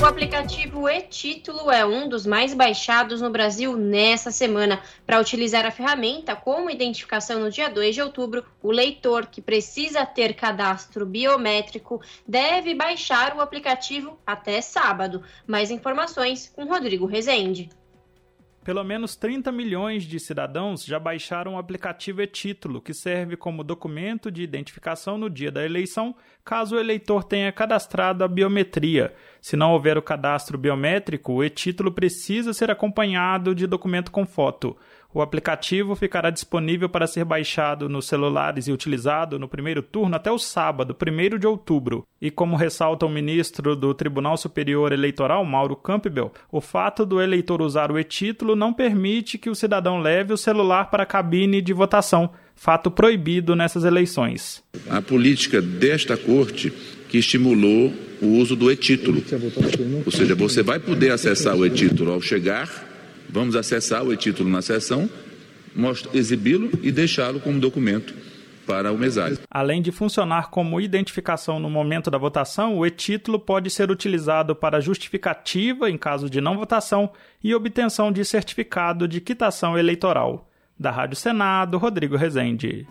O 0.03 0.05
aplicativo 0.05 0.89
e-Título 0.89 1.71
é 1.71 1.87
um 1.87 2.09
dos 2.09 2.27
mais 2.27 2.53
baixados 2.53 3.21
no 3.21 3.31
Brasil 3.31 3.77
nessa 3.77 4.33
semana. 4.33 4.83
Para 5.07 5.21
utilizar 5.21 5.65
a 5.65 5.71
ferramenta 5.71 6.35
como 6.35 6.69
identificação 6.69 7.39
no 7.39 7.49
dia 7.49 7.71
2 7.71 7.95
de 7.95 8.03
outubro, 8.03 8.45
o 8.61 8.73
leitor 8.73 9.27
que 9.27 9.41
precisa 9.41 10.05
ter 10.05 10.35
cadastro 10.35 11.07
biométrico 11.07 12.03
deve 12.27 12.75
baixar 12.75 13.37
o 13.37 13.41
aplicativo 13.41 14.19
até 14.27 14.61
sábado. 14.61 15.23
Mais 15.47 15.71
informações 15.71 16.53
com 16.53 16.65
Rodrigo 16.65 17.07
Rezende. 17.07 17.71
Pelo 18.65 18.85
menos 18.85 19.17
30 19.17 19.51
milhões 19.51 20.05
de 20.05 20.21
cidadãos 20.21 20.85
já 20.85 20.97
baixaram 20.97 21.55
o 21.55 21.59
aplicativo 21.59 22.23
e-Título, 22.23 22.81
que 22.81 22.95
serve 22.95 23.37
como 23.37 23.65
documento 23.65 24.31
de 24.31 24.41
identificação 24.41 25.19
no 25.19 25.29
dia 25.29 25.51
da 25.51 25.65
eleição, 25.65 26.15
caso 26.45 26.77
o 26.77 26.79
eleitor 26.79 27.25
tenha 27.25 27.51
cadastrado 27.51 28.23
a 28.23 28.29
biometria. 28.29 29.13
Se 29.41 29.57
não 29.57 29.73
houver 29.73 29.99
o 29.99 30.03
cadastro 30.03 30.57
biométrico, 30.57 31.33
o 31.33 31.45
e-título 31.45 31.91
precisa 31.91 32.53
ser 32.53 32.71
acompanhado 32.71 33.53
de 33.53 33.67
documento 33.67 34.13
com 34.13 34.25
foto. 34.25 34.77
O 35.15 35.21
aplicativo 35.21 35.95
ficará 35.95 36.31
disponível 36.31 36.89
para 36.89 37.07
ser 37.07 37.25
baixado 37.25 37.87
nos 37.87 38.07
celulares 38.07 38.67
e 38.67 38.73
utilizado 38.73 39.39
no 39.39 39.47
primeiro 39.47 39.83
turno 39.83 40.17
até 40.17 40.33
o 40.33 40.39
sábado, 40.39 40.97
1 40.97 41.39
de 41.39 41.47
outubro. 41.47 42.07
E 42.21 42.31
como 42.31 42.57
ressalta 42.57 43.05
o 43.05 43.11
ministro 43.11 43.77
do 43.77 43.93
Tribunal 43.93 44.39
Superior 44.39 44.91
Eleitoral, 44.91 45.45
Mauro 45.45 45.77
Campbell, 45.77 46.33
o 46.51 46.63
fato 46.63 47.05
do 47.05 47.21
eleitor 47.21 47.61
usar 47.61 47.93
o 47.93 47.99
e-título 47.99 48.57
não 48.57 48.73
permite 48.73 49.37
que 49.37 49.51
o 49.51 49.55
cidadão 49.55 50.01
leve 50.01 50.33
o 50.33 50.39
celular 50.39 50.91
para 50.91 51.03
a 51.03 51.07
cabine 51.07 51.61
de 51.61 51.75
votação, 51.75 52.31
fato 52.57 52.91
proibido 52.91 53.55
nessas 53.55 53.85
eleições. 53.85 54.65
A 54.89 55.03
política 55.03 55.61
desta 55.61 56.17
corte 56.17 56.73
que 57.11 57.19
estimulou 57.19 57.93
o 58.23 58.39
uso 58.39 58.57
do 58.57 58.73
e-título. 58.73 59.23
Ou 60.07 60.13
seja, 60.13 60.35
você 60.35 60.63
vai 60.63 60.79
poder 60.79 61.11
acessar 61.11 61.55
o 61.55 61.67
e-título 61.67 62.13
ao 62.13 62.21
chegar 62.23 62.92
Vamos 63.33 63.57
acessar 63.57 64.05
o 64.05 64.13
e-título 64.13 64.51
na 64.51 64.61
sessão, 64.61 65.09
exibi-lo 66.13 66.71
e 66.83 66.93
deixá-lo 66.93 67.41
como 67.41 67.59
documento 67.59 68.15
para 68.67 68.93
o 68.93 68.99
mesário. 68.99 69.39
Além 69.51 69.81
de 69.81 69.91
funcionar 69.91 70.51
como 70.51 70.79
identificação 70.79 71.59
no 71.59 71.71
momento 71.71 72.11
da 72.11 72.19
votação, 72.19 72.77
o 72.77 72.87
e-título 72.87 73.41
pode 73.41 73.71
ser 73.71 73.91
utilizado 73.91 74.55
para 74.55 74.83
justificativa 74.83 75.91
em 75.91 75.97
caso 75.97 76.29
de 76.29 76.43
não 76.43 76.59
votação 76.59 77.11
e 77.43 77.55
obtenção 77.55 78.13
de 78.13 78.23
certificado 78.23 79.09
de 79.09 79.19
quitação 79.19 79.79
eleitoral. 79.79 80.47
Da 80.79 80.91
Rádio 80.91 81.17
Senado, 81.17 81.79
Rodrigo 81.79 82.17
Rezende. 82.17 82.87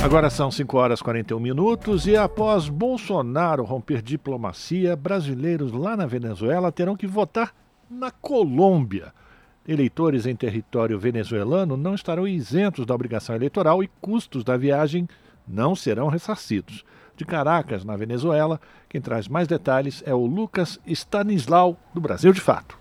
Agora 0.00 0.30
são 0.30 0.48
5 0.48 0.76
horas 0.76 1.00
e 1.00 1.02
41 1.02 1.40
minutos 1.40 2.06
e 2.06 2.16
após 2.16 2.68
Bolsonaro 2.68 3.64
romper 3.64 4.00
diplomacia, 4.00 4.94
brasileiros 4.94 5.72
lá 5.72 5.96
na 5.96 6.06
Venezuela 6.06 6.70
terão 6.70 6.96
que 6.96 7.06
votar 7.06 7.52
na 7.90 8.10
Colômbia. 8.10 9.12
Eleitores 9.66 10.26
em 10.26 10.34
território 10.34 10.98
venezuelano 10.98 11.76
não 11.76 11.94
estarão 11.94 12.26
isentos 12.26 12.86
da 12.86 12.94
obrigação 12.94 13.34
eleitoral 13.34 13.82
e 13.82 13.90
custos 14.00 14.42
da 14.42 14.56
viagem 14.56 15.08
não 15.46 15.74
serão 15.74 16.08
ressarcidos. 16.08 16.84
De 17.16 17.24
Caracas, 17.24 17.84
na 17.84 17.96
Venezuela, 17.96 18.60
quem 18.88 19.00
traz 19.00 19.26
mais 19.26 19.48
detalhes 19.48 20.02
é 20.06 20.14
o 20.14 20.24
Lucas 20.24 20.78
Stanislau, 20.86 21.76
do 21.92 22.00
Brasil 22.00 22.32
de 22.32 22.40
Fato. 22.40 22.78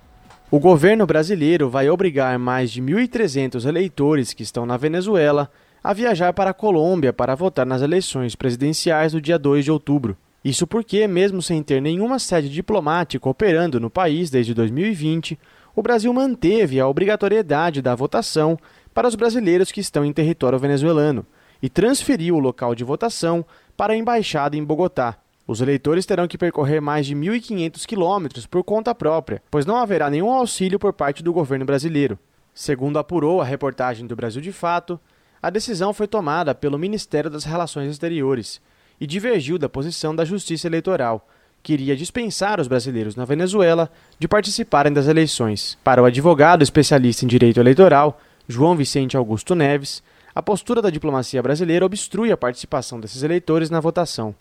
O 0.50 0.60
governo 0.60 1.06
brasileiro 1.06 1.70
vai 1.70 1.90
obrigar 1.90 2.38
mais 2.40 2.72
de 2.72 2.82
1.300 2.82 3.66
eleitores 3.66 4.34
que 4.34 4.44
estão 4.44 4.66
na 4.66 4.78
Venezuela 4.78 5.52
a 5.84 5.94
viajar 5.94 6.32
para 6.34 6.52
a 6.52 6.54
Colômbia 6.54 7.12
para 7.12 7.36
votar 7.36 7.66
nas 7.66 7.82
eleições 7.82 8.36
presidenciais 8.36 9.12
do 9.12 9.20
dia 9.20 9.40
2 9.40 9.66
de 9.66 9.72
outubro. 9.72 10.18
Isso 10.48 10.66
porque, 10.66 11.06
mesmo 11.10 11.42
sem 11.42 11.62
ter 11.62 11.82
nenhuma 11.82 12.20
sede 12.20 12.48
diplomática 12.48 13.28
operando 13.28 13.82
no 13.82 13.90
país 13.90 14.30
desde 14.30 14.54
2020, 14.54 15.38
o 15.76 15.82
Brasil 15.82 16.14
manteve 16.14 16.80
a 16.80 16.88
obrigatoriedade 16.88 17.82
da 17.82 17.94
votação 17.94 18.58
para 18.94 19.10
os 19.10 19.16
brasileiros 19.16 19.74
que 19.74 19.82
estão 19.82 20.06
em 20.06 20.14
território 20.14 20.58
venezuelano 20.58 21.26
e 21.62 21.68
transferiu 21.68 22.38
o 22.38 22.40
local 22.40 22.74
de 22.74 22.86
votação 22.86 23.46
para 23.76 23.92
a 23.92 23.98
embaixada 23.98 24.56
em 24.56 24.64
Bogotá. 24.64 25.18
Os 25.46 25.60
eleitores 25.60 26.06
terão 26.06 26.30
que 26.30 26.38
percorrer 26.38 26.80
mais 26.80 27.06
de 27.06 27.14
1.500 27.14 27.86
quilômetros 27.86 28.46
por 28.46 28.64
conta 28.64 28.96
própria, 28.96 29.44
pois 29.52 29.66
não 29.66 29.76
haverá 29.76 30.10
nenhum 30.10 30.32
auxílio 30.32 30.80
por 30.80 30.94
parte 30.94 31.22
do 31.22 31.34
governo 31.34 31.66
brasileiro. 31.66 32.18
Segundo 32.54 32.98
apurou 32.98 33.42
a 33.42 33.44
reportagem 33.44 34.08
do 34.08 34.16
Brasil 34.16 34.42
de 34.42 34.54
Fato, 34.54 34.98
a 35.42 35.50
decisão 35.50 35.92
foi 35.92 36.08
tomada 36.08 36.56
pelo 36.56 36.80
Ministério 36.80 37.30
das 37.30 37.44
Relações 37.44 37.92
Exteriores 37.92 38.62
e 39.00 39.08
divergiu 39.08 39.58
da 39.58 39.70
posição 39.70 40.16
da 40.16 40.26
Justiça 40.26 40.68
Eleitoral, 40.68 41.28
que 41.62 41.74
iria 41.74 41.96
dispensar 41.96 42.60
os 42.60 42.68
brasileiros 42.68 43.16
na 43.16 43.26
Venezuela 43.26 43.92
de 44.18 44.28
participarem 44.28 44.94
das 44.94 45.08
eleições. 45.08 45.78
Para 45.84 46.02
o 46.02 46.06
advogado 46.06 46.64
especialista 46.64 47.26
em 47.26 47.28
direito 47.28 47.60
eleitoral, 47.60 48.20
João 48.48 48.76
Vicente 48.76 49.18
Augusto 49.18 49.54
Neves, 49.54 50.02
a 50.34 50.42
postura 50.42 50.82
da 50.82 50.90
diplomacia 50.90 51.42
brasileira 51.42 51.86
obstrui 51.86 52.32
a 52.32 52.38
participação 52.38 53.00
desses 53.00 53.24
eleitores 53.24 53.70
na 53.70 53.80
votação. 53.80 54.36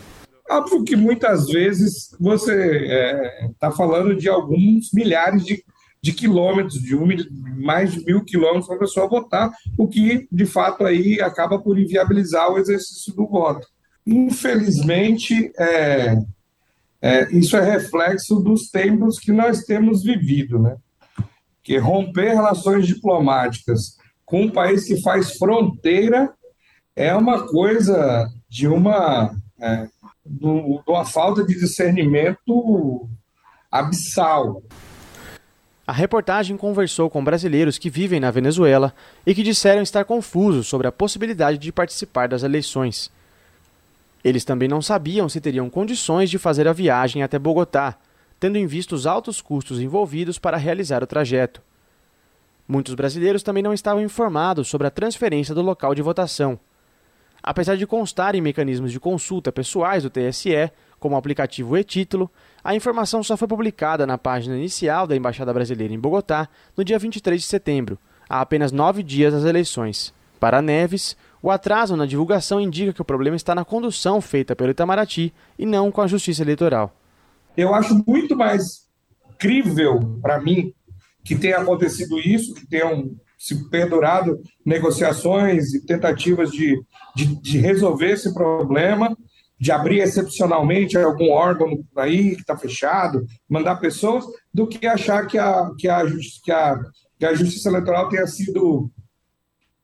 Óbvio 0.48 0.84
que 0.84 0.94
muitas 0.94 1.46
vezes 1.46 2.14
você 2.20 2.84
está 3.50 3.68
é, 3.68 3.72
falando 3.72 4.14
de 4.14 4.28
alguns 4.28 4.92
milhares 4.92 5.44
de, 5.44 5.64
de 6.00 6.12
quilômetros, 6.12 6.74
de 6.74 6.94
um, 6.94 7.08
mais 7.56 7.92
de 7.92 8.04
mil 8.04 8.22
quilômetros 8.24 8.66
para 8.66 8.76
a 8.76 8.80
pessoa 8.80 9.08
votar, 9.08 9.50
o 9.76 9.88
que 9.88 10.28
de 10.30 10.46
fato 10.46 10.84
aí 10.84 11.20
acaba 11.20 11.58
por 11.58 11.76
inviabilizar 11.78 12.52
o 12.52 12.58
exercício 12.58 13.12
do 13.12 13.26
voto. 13.26 13.66
Infelizmente, 14.06 15.52
é, 15.58 16.16
é, 17.02 17.30
isso 17.36 17.56
é 17.56 17.60
reflexo 17.60 18.36
dos 18.36 18.70
tempos 18.70 19.18
que 19.18 19.32
nós 19.32 19.64
temos 19.64 20.02
vivido, 20.02 20.58
né? 20.58 20.76
Que 21.62 21.78
romper 21.78 22.34
relações 22.34 22.86
diplomáticas 22.86 23.96
com 24.24 24.42
um 24.42 24.50
país 24.50 24.84
que 24.84 25.00
faz 25.02 25.36
fronteira 25.36 26.32
é 26.94 27.14
uma 27.14 27.46
coisa 27.48 28.28
de 28.48 28.68
uma, 28.68 29.34
é, 29.60 29.88
de 30.24 30.46
uma 30.86 31.04
falta 31.04 31.44
de 31.44 31.58
discernimento 31.58 33.08
abissal. 33.70 34.62
A 35.86 35.92
reportagem 35.92 36.56
conversou 36.56 37.08
com 37.08 37.22
brasileiros 37.22 37.78
que 37.78 37.88
vivem 37.88 38.18
na 38.18 38.30
Venezuela 38.30 38.92
e 39.24 39.34
que 39.34 39.42
disseram 39.42 39.82
estar 39.82 40.04
confusos 40.04 40.66
sobre 40.66 40.88
a 40.88 40.92
possibilidade 40.92 41.58
de 41.58 41.70
participar 41.70 42.28
das 42.28 42.42
eleições. 42.42 43.10
Eles 44.26 44.44
também 44.44 44.66
não 44.66 44.82
sabiam 44.82 45.28
se 45.28 45.40
teriam 45.40 45.70
condições 45.70 46.28
de 46.28 46.36
fazer 46.36 46.66
a 46.66 46.72
viagem 46.72 47.22
até 47.22 47.38
Bogotá, 47.38 47.96
tendo 48.40 48.58
em 48.58 48.66
vista 48.66 48.92
os 48.92 49.06
altos 49.06 49.40
custos 49.40 49.80
envolvidos 49.80 50.36
para 50.36 50.56
realizar 50.56 51.00
o 51.00 51.06
trajeto. 51.06 51.62
Muitos 52.66 52.94
brasileiros 52.94 53.44
também 53.44 53.62
não 53.62 53.72
estavam 53.72 54.02
informados 54.02 54.66
sobre 54.66 54.88
a 54.88 54.90
transferência 54.90 55.54
do 55.54 55.62
local 55.62 55.94
de 55.94 56.02
votação. 56.02 56.58
Apesar 57.40 57.76
de 57.76 57.86
constar 57.86 58.34
em 58.34 58.40
mecanismos 58.40 58.90
de 58.90 58.98
consulta 58.98 59.52
pessoais 59.52 60.02
do 60.02 60.10
TSE, 60.10 60.72
como 60.98 61.14
o 61.14 61.18
aplicativo 61.18 61.76
e-Título, 61.76 62.28
a 62.64 62.74
informação 62.74 63.22
só 63.22 63.36
foi 63.36 63.46
publicada 63.46 64.08
na 64.08 64.18
página 64.18 64.56
inicial 64.56 65.06
da 65.06 65.14
Embaixada 65.14 65.54
Brasileira 65.54 65.94
em 65.94 66.00
Bogotá 66.00 66.48
no 66.76 66.82
dia 66.82 66.98
23 66.98 67.40
de 67.40 67.46
setembro, 67.46 67.96
há 68.28 68.40
apenas 68.40 68.72
nove 68.72 69.04
dias 69.04 69.32
das 69.32 69.44
eleições. 69.44 70.12
Para 70.40 70.60
Neves, 70.60 71.16
o 71.46 71.50
atraso 71.52 71.96
na 71.96 72.06
divulgação 72.06 72.60
indica 72.60 72.92
que 72.92 73.00
o 73.00 73.04
problema 73.04 73.36
está 73.36 73.54
na 73.54 73.64
condução 73.64 74.20
feita 74.20 74.56
pelo 74.56 74.72
Itamaraty 74.72 75.32
e 75.56 75.64
não 75.64 75.92
com 75.92 76.00
a 76.00 76.06
Justiça 76.08 76.42
Eleitoral. 76.42 76.92
Eu 77.56 77.72
acho 77.72 78.02
muito 78.04 78.34
mais 78.34 78.88
crível 79.38 80.18
para 80.20 80.40
mim 80.40 80.74
que 81.22 81.36
tenha 81.36 81.58
acontecido 81.58 82.18
isso, 82.18 82.52
que 82.52 82.66
tenham 82.66 83.12
se 83.38 83.70
perdurado 83.70 84.40
negociações 84.64 85.72
e 85.72 85.86
tentativas 85.86 86.50
de, 86.50 86.82
de, 87.14 87.40
de 87.40 87.58
resolver 87.58 88.10
esse 88.10 88.34
problema, 88.34 89.16
de 89.56 89.70
abrir 89.70 90.00
excepcionalmente 90.00 90.98
algum 90.98 91.30
órgão 91.30 91.78
aí 91.96 92.34
que 92.34 92.40
está 92.40 92.56
fechado, 92.56 93.24
mandar 93.48 93.76
pessoas, 93.76 94.24
do 94.52 94.66
que 94.66 94.84
achar 94.84 95.24
que 95.28 95.38
a, 95.38 95.70
que 95.78 95.88
a, 95.88 96.02
que 96.42 96.50
a, 96.50 96.80
que 97.20 97.24
a 97.24 97.34
justiça 97.34 97.68
eleitoral 97.68 98.08
tenha 98.08 98.26
sido, 98.26 98.90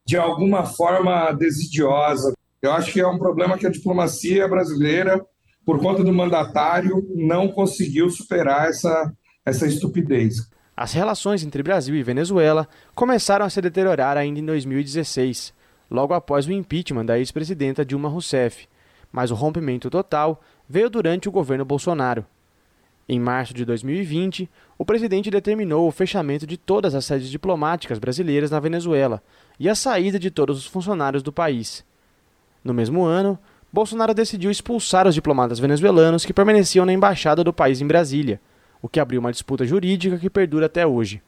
de 0.05 0.17
alguma 0.17 0.65
forma, 0.65 1.33
desidiosa. 1.33 2.33
Eu 2.61 2.73
acho 2.73 2.93
que 2.93 3.01
é 3.01 3.07
um 3.07 3.19
problema 3.19 3.57
que 3.59 3.67
a 3.67 3.71
diplomacia 3.71 4.47
brasileira, 4.49 5.25
por 5.65 5.81
conta 5.81 6.03
do 6.03 6.13
mandatário, 6.13 7.07
não 7.15 7.49
conseguiu 7.49 8.09
superar 8.11 8.69
essa, 8.69 9.13
essa 9.45 9.67
estupidez. 9.67 10.37
As 10.77 10.93
relações 10.93 11.45
entre 11.45 11.63
Brasil 11.63 11.95
e 11.95 12.03
Venezuela 12.03 12.69
começaram 12.95 13.45
a 13.45 13.51
se 13.51 13.61
deteriorar 13.61 14.17
ainda 14.17 14.41
em 14.41 14.47
2016, 14.47 15.53
logo 15.91 16.15
após 16.15 16.47
o 16.47 16.53
impeachment 16.53 17.05
da 17.05 17.19
ex-presidenta 17.19 17.85
Dilma 17.85 18.09
Rousseff, 18.09 18.67
mas 19.11 19.31
o 19.31 19.35
rompimento 19.35 19.91
total 19.91 20.41
veio 20.69 20.89
durante 20.89 21.29
o 21.29 21.33
governo 21.33 21.65
Bolsonaro. 21.65 22.25
Em 23.09 23.21
março 23.21 23.53
de 23.53 23.65
2020, 23.65 24.49
o 24.79 24.85
presidente 24.85 25.31
determinou 25.31 25.87
o 25.87 25.93
fechamento 25.93 26.47
de 26.47 26.57
todas 26.57 26.95
as 26.95 27.05
sedes 27.05 27.29
diplomáticas 27.29 27.99
brasileiras 27.99 28.51
na 28.51 28.61
Venezuela 28.61 29.23
e 29.59 29.69
a 29.69 29.75
saída 29.75 30.19
de 30.19 30.31
todos 30.31 30.59
os 30.59 30.67
funcionários 30.67 31.23
do 31.23 31.33
país. 31.33 31.85
No 32.65 32.73
mesmo 32.73 33.05
ano, 33.05 33.39
Bolsonaro 33.73 34.13
decidiu 34.13 34.51
expulsar 34.51 35.07
os 35.07 35.15
diplomatas 35.15 35.59
venezuelanos 35.59 36.25
que 36.25 36.35
permaneciam 36.35 36.85
na 36.85 36.93
embaixada 36.93 37.43
do 37.43 37.53
país 37.53 37.81
em 37.81 37.87
Brasília, 37.87 38.41
o 38.83 38.89
que 38.89 39.01
abriu 39.01 39.21
uma 39.21 39.33
disputa 39.33 39.65
jurídica 39.65 40.19
que 40.19 40.29
perdura 40.29 40.67
até 40.67 40.87
hoje. 40.87 41.23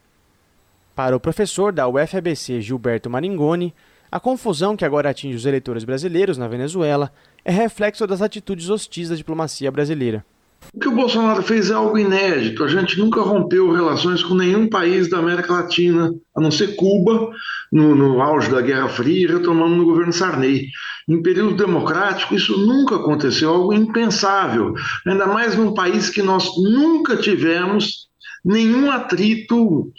Para 0.94 1.16
o 1.16 1.20
professor 1.20 1.72
da 1.72 1.88
UFABC 1.88 2.60
Gilberto 2.60 3.08
Maringoni, 3.08 3.74
a 4.12 4.20
confusão 4.20 4.76
que 4.76 4.84
agora 4.84 5.10
atinge 5.10 5.36
os 5.36 5.46
eleitores 5.46 5.82
brasileiros 5.82 6.38
na 6.38 6.46
Venezuela 6.46 7.10
é 7.44 7.50
reflexo 7.50 8.06
das 8.06 8.22
atitudes 8.22 8.68
hostis 8.68 9.08
da 9.08 9.16
diplomacia 9.16 9.72
brasileira. 9.72 10.24
O 10.72 10.78
que 10.78 10.88
o 10.88 10.94
Bolsonaro 10.94 11.42
fez 11.42 11.70
é 11.70 11.74
algo 11.74 11.98
inédito. 11.98 12.64
A 12.64 12.68
gente 12.68 12.98
nunca 12.98 13.20
rompeu 13.20 13.72
relações 13.72 14.22
com 14.22 14.34
nenhum 14.34 14.68
país 14.68 15.08
da 15.08 15.18
América 15.18 15.52
Latina, 15.52 16.12
a 16.36 16.40
não 16.40 16.50
ser 16.50 16.76
Cuba, 16.76 17.30
no, 17.70 17.94
no 17.94 18.22
auge 18.22 18.50
da 18.50 18.60
Guerra 18.60 18.88
Fria, 18.88 19.28
retomando 19.28 19.76
no 19.76 19.84
governo 19.84 20.12
Sarney. 20.12 20.68
Em 21.08 21.22
período 21.22 21.56
democrático, 21.56 22.34
isso 22.34 22.56
nunca 22.58 22.96
aconteceu, 22.96 23.50
algo 23.50 23.72
impensável. 23.72 24.74
Ainda 25.06 25.26
mais 25.26 25.56
num 25.56 25.74
país 25.74 26.08
que 26.08 26.22
nós 26.22 26.48
nunca 26.56 27.16
tivemos 27.16 28.08
nenhum 28.44 28.90
atrito, 28.90 29.92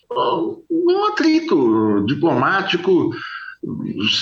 um 0.70 1.06
atrito 1.06 2.06
diplomático 2.06 3.12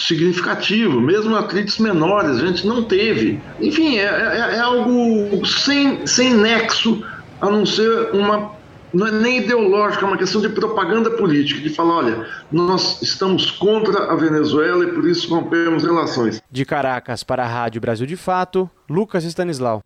significativo, 0.07 1.01
mesmo 1.01 1.35
atritos 1.35 1.77
menores, 1.77 2.41
a 2.41 2.47
gente 2.47 2.65
não 2.65 2.83
teve. 2.83 3.39
Enfim, 3.59 3.97
é, 3.97 4.03
é, 4.03 4.55
é, 4.55 4.59
algo 4.59 5.45
sem, 5.45 6.05
sem 6.07 6.33
nexo, 6.33 7.03
a 7.41 7.49
não 7.49 7.65
ser 7.65 8.11
uma. 8.13 8.51
Não 8.93 9.07
é 9.07 9.11
nem 9.11 9.39
ideológica, 9.39 10.05
é 10.05 10.07
uma 10.07 10.17
questão 10.17 10.39
de 10.39 10.49
propaganda 10.49 11.09
política, 11.11 11.59
de 11.59 11.69
falar: 11.69 11.95
olha, 11.95 12.27
nós 12.51 13.01
estamos 13.01 13.49
contra 13.51 14.11
a 14.11 14.15
Venezuela 14.15 14.83
e 14.85 14.91
por 14.91 15.07
isso 15.07 15.33
rompemos 15.33 15.83
relações. 15.83 16.41
De 16.51 16.63
Caracas 16.63 17.23
para 17.23 17.43
a 17.43 17.47
Rádio 17.47 17.81
Brasil 17.81 18.05
de 18.05 18.15
Fato, 18.15 18.69
Lucas 18.89 19.23
Stanislau. 19.23 19.81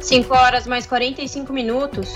5 0.00 0.34
horas 0.34 0.66
mais 0.66 0.86
45 0.86 1.52
minutos 1.52 2.12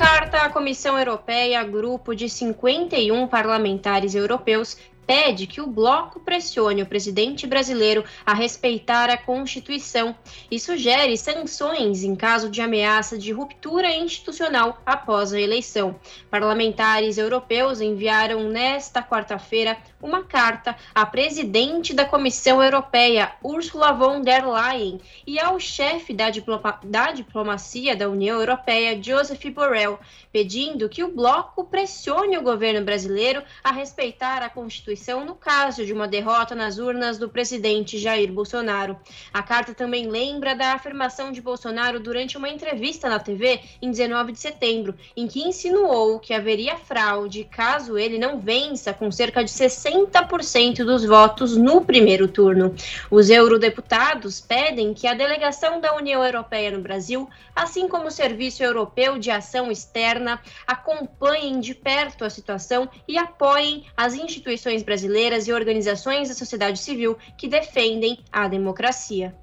carta 0.00 0.38
à 0.38 0.48
Comissão 0.48 0.98
Europeia, 0.98 1.62
grupo 1.62 2.14
de 2.14 2.26
51 2.26 3.26
parlamentares 3.28 4.14
europeus 4.14 4.74
pede 5.06 5.46
que 5.46 5.60
o 5.60 5.66
bloco 5.66 6.20
pressione 6.20 6.82
o 6.82 6.86
presidente 6.86 7.46
brasileiro 7.46 8.04
a 8.24 8.32
respeitar 8.32 9.10
a 9.10 9.16
Constituição 9.16 10.14
e 10.50 10.58
sugere 10.58 11.16
sanções 11.16 12.04
em 12.04 12.14
caso 12.14 12.48
de 12.48 12.60
ameaça 12.60 13.18
de 13.18 13.32
ruptura 13.32 13.90
institucional 13.94 14.80
após 14.86 15.32
a 15.32 15.40
eleição. 15.40 15.96
Parlamentares 16.30 17.18
europeus 17.18 17.80
enviaram 17.80 18.48
nesta 18.48 19.02
quarta-feira 19.02 19.76
uma 20.00 20.24
carta 20.24 20.76
à 20.94 21.04
presidente 21.04 21.92
da 21.92 22.04
Comissão 22.04 22.62
Europeia, 22.62 23.32
Ursula 23.42 23.92
von 23.92 24.22
der 24.22 24.46
Leyen, 24.46 25.00
e 25.26 25.38
ao 25.38 25.58
chefe 25.60 26.14
da, 26.14 26.30
diploma 26.30 26.78
da 26.82 27.12
diplomacia 27.12 27.94
da 27.94 28.08
União 28.08 28.38
Europeia, 28.38 29.00
Joseph 29.02 29.44
Borrell, 29.50 29.98
pedindo 30.32 30.88
que 30.88 31.02
o 31.02 31.10
bloco 31.10 31.64
pressione 31.64 32.38
o 32.38 32.42
governo 32.42 32.84
brasileiro 32.84 33.42
a 33.62 33.72
respeitar 33.72 34.42
a 34.42 34.48
Constituição 34.48 35.24
no 35.24 35.34
caso 35.34 35.84
de 35.84 35.92
uma 35.92 36.06
derrota 36.06 36.54
nas 36.54 36.78
urnas 36.78 37.18
do 37.18 37.28
presidente 37.28 37.98
Jair 37.98 38.32
Bolsonaro. 38.32 38.96
A 39.32 39.42
carta 39.42 39.74
também 39.74 40.08
lembra 40.08 40.54
da 40.54 40.74
afirmação 40.74 41.32
de 41.32 41.42
Bolsonaro 41.42 41.98
durante 41.98 42.36
uma 42.36 42.48
entrevista 42.48 43.08
na 43.08 43.18
TV 43.18 43.60
em 43.82 43.90
19 43.90 44.32
de 44.32 44.40
setembro, 44.40 44.94
em 45.16 45.26
que 45.26 45.42
insinuou 45.42 46.20
que 46.20 46.32
haveria 46.32 46.76
fraude 46.76 47.44
caso 47.44 47.98
ele 47.98 48.18
não 48.18 48.38
vença 48.38 48.94
com 48.94 49.10
cerca 49.10 49.42
de 49.42 49.50
60% 49.50 50.84
dos 50.84 51.04
votos 51.04 51.56
no 51.56 51.80
primeiro 51.84 52.28
turno. 52.28 52.74
Os 53.10 53.30
eurodeputados 53.30 54.40
pedem 54.40 54.94
que 54.94 55.06
a 55.06 55.14
delegação 55.14 55.80
da 55.80 55.96
União 55.96 56.24
Europeia 56.24 56.70
no 56.70 56.80
Brasil, 56.80 57.28
assim 57.54 57.88
como 57.88 58.06
o 58.06 58.10
Serviço 58.10 58.62
Europeu 58.62 59.18
de 59.18 59.30
Ação 59.30 59.70
Externa, 59.70 60.19
acompanhem 60.66 61.60
de 61.60 61.74
perto 61.74 62.24
a 62.24 62.30
situação 62.30 62.88
e 63.06 63.16
apoiem 63.16 63.84
as 63.96 64.14
instituições 64.14 64.82
brasileiras 64.82 65.46
e 65.46 65.52
organizações 65.52 66.28
da 66.28 66.34
sociedade 66.34 66.78
civil 66.78 67.16
que 67.36 67.48
defendem 67.48 68.18
a 68.32 68.48
democracia. 68.48 69.34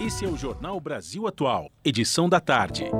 Esse 0.00 0.24
é 0.24 0.28
o 0.28 0.36
Jornal 0.36 0.78
Brasil 0.80 1.26
Atual, 1.26 1.70
edição 1.84 2.28
da 2.28 2.40
tarde. 2.40 2.90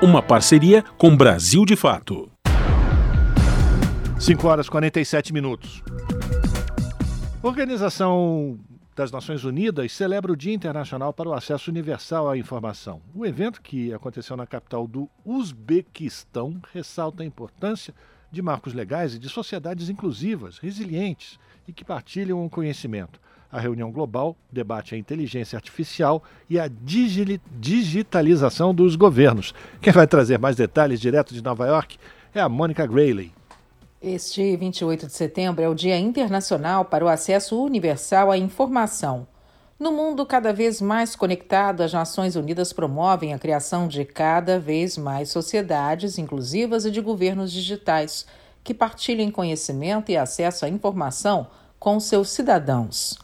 Uma 0.00 0.22
parceria 0.22 0.82
com 0.96 1.16
Brasil 1.16 1.64
de 1.64 1.76
Fato. 1.76 2.30
5 4.18 4.46
horas 4.46 4.66
e 4.66 4.70
47 4.70 5.32
minutos. 5.32 5.82
Organização 7.42 8.58
das 8.94 9.10
Nações 9.10 9.44
Unidas 9.44 9.90
celebra 9.92 10.32
o 10.32 10.36
Dia 10.36 10.52
Internacional 10.52 11.12
para 11.12 11.28
o 11.28 11.32
Acesso 11.32 11.70
Universal 11.70 12.28
à 12.28 12.36
Informação. 12.36 13.00
O 13.14 13.24
evento, 13.24 13.62
que 13.62 13.92
aconteceu 13.92 14.36
na 14.36 14.46
capital 14.46 14.86
do 14.86 15.08
Uzbequistão, 15.24 16.60
ressalta 16.72 17.22
a 17.22 17.26
importância 17.26 17.94
de 18.30 18.42
marcos 18.42 18.74
legais 18.74 19.14
e 19.14 19.18
de 19.18 19.28
sociedades 19.28 19.88
inclusivas, 19.88 20.58
resilientes 20.58 21.38
e 21.66 21.72
que 21.72 21.84
partilham 21.84 22.44
o 22.44 22.50
conhecimento. 22.50 23.20
A 23.50 23.60
reunião 23.60 23.92
global 23.92 24.36
debate 24.50 24.94
a 24.94 24.98
inteligência 24.98 25.56
artificial 25.56 26.22
e 26.48 26.58
a 26.58 26.70
digitalização 27.60 28.74
dos 28.74 28.96
governos. 28.96 29.54
Quem 29.80 29.92
vai 29.92 30.06
trazer 30.06 30.38
mais 30.38 30.56
detalhes 30.56 31.00
direto 31.00 31.34
de 31.34 31.42
Nova 31.42 31.66
York 31.66 31.98
é 32.34 32.40
a 32.40 32.48
Mônica 32.48 32.86
Grayley. 32.86 33.30
Este 34.04 34.56
28 34.56 35.06
de 35.06 35.12
setembro 35.12 35.62
é 35.62 35.68
o 35.68 35.76
Dia 35.76 35.96
Internacional 35.96 36.84
para 36.84 37.04
o 37.04 37.08
Acesso 37.08 37.62
Universal 37.62 38.32
à 38.32 38.36
Informação. 38.36 39.28
No 39.78 39.92
mundo 39.92 40.26
cada 40.26 40.52
vez 40.52 40.80
mais 40.80 41.14
conectado, 41.14 41.82
as 41.82 41.92
Nações 41.92 42.34
Unidas 42.34 42.72
promovem 42.72 43.32
a 43.32 43.38
criação 43.38 43.86
de 43.86 44.04
cada 44.04 44.58
vez 44.58 44.98
mais 44.98 45.30
sociedades 45.30 46.18
inclusivas 46.18 46.84
e 46.84 46.90
de 46.90 47.00
governos 47.00 47.52
digitais 47.52 48.26
que 48.64 48.74
partilhem 48.74 49.30
conhecimento 49.30 50.10
e 50.10 50.16
acesso 50.16 50.64
à 50.64 50.68
informação 50.68 51.46
com 51.78 52.00
seus 52.00 52.30
cidadãos. 52.30 53.16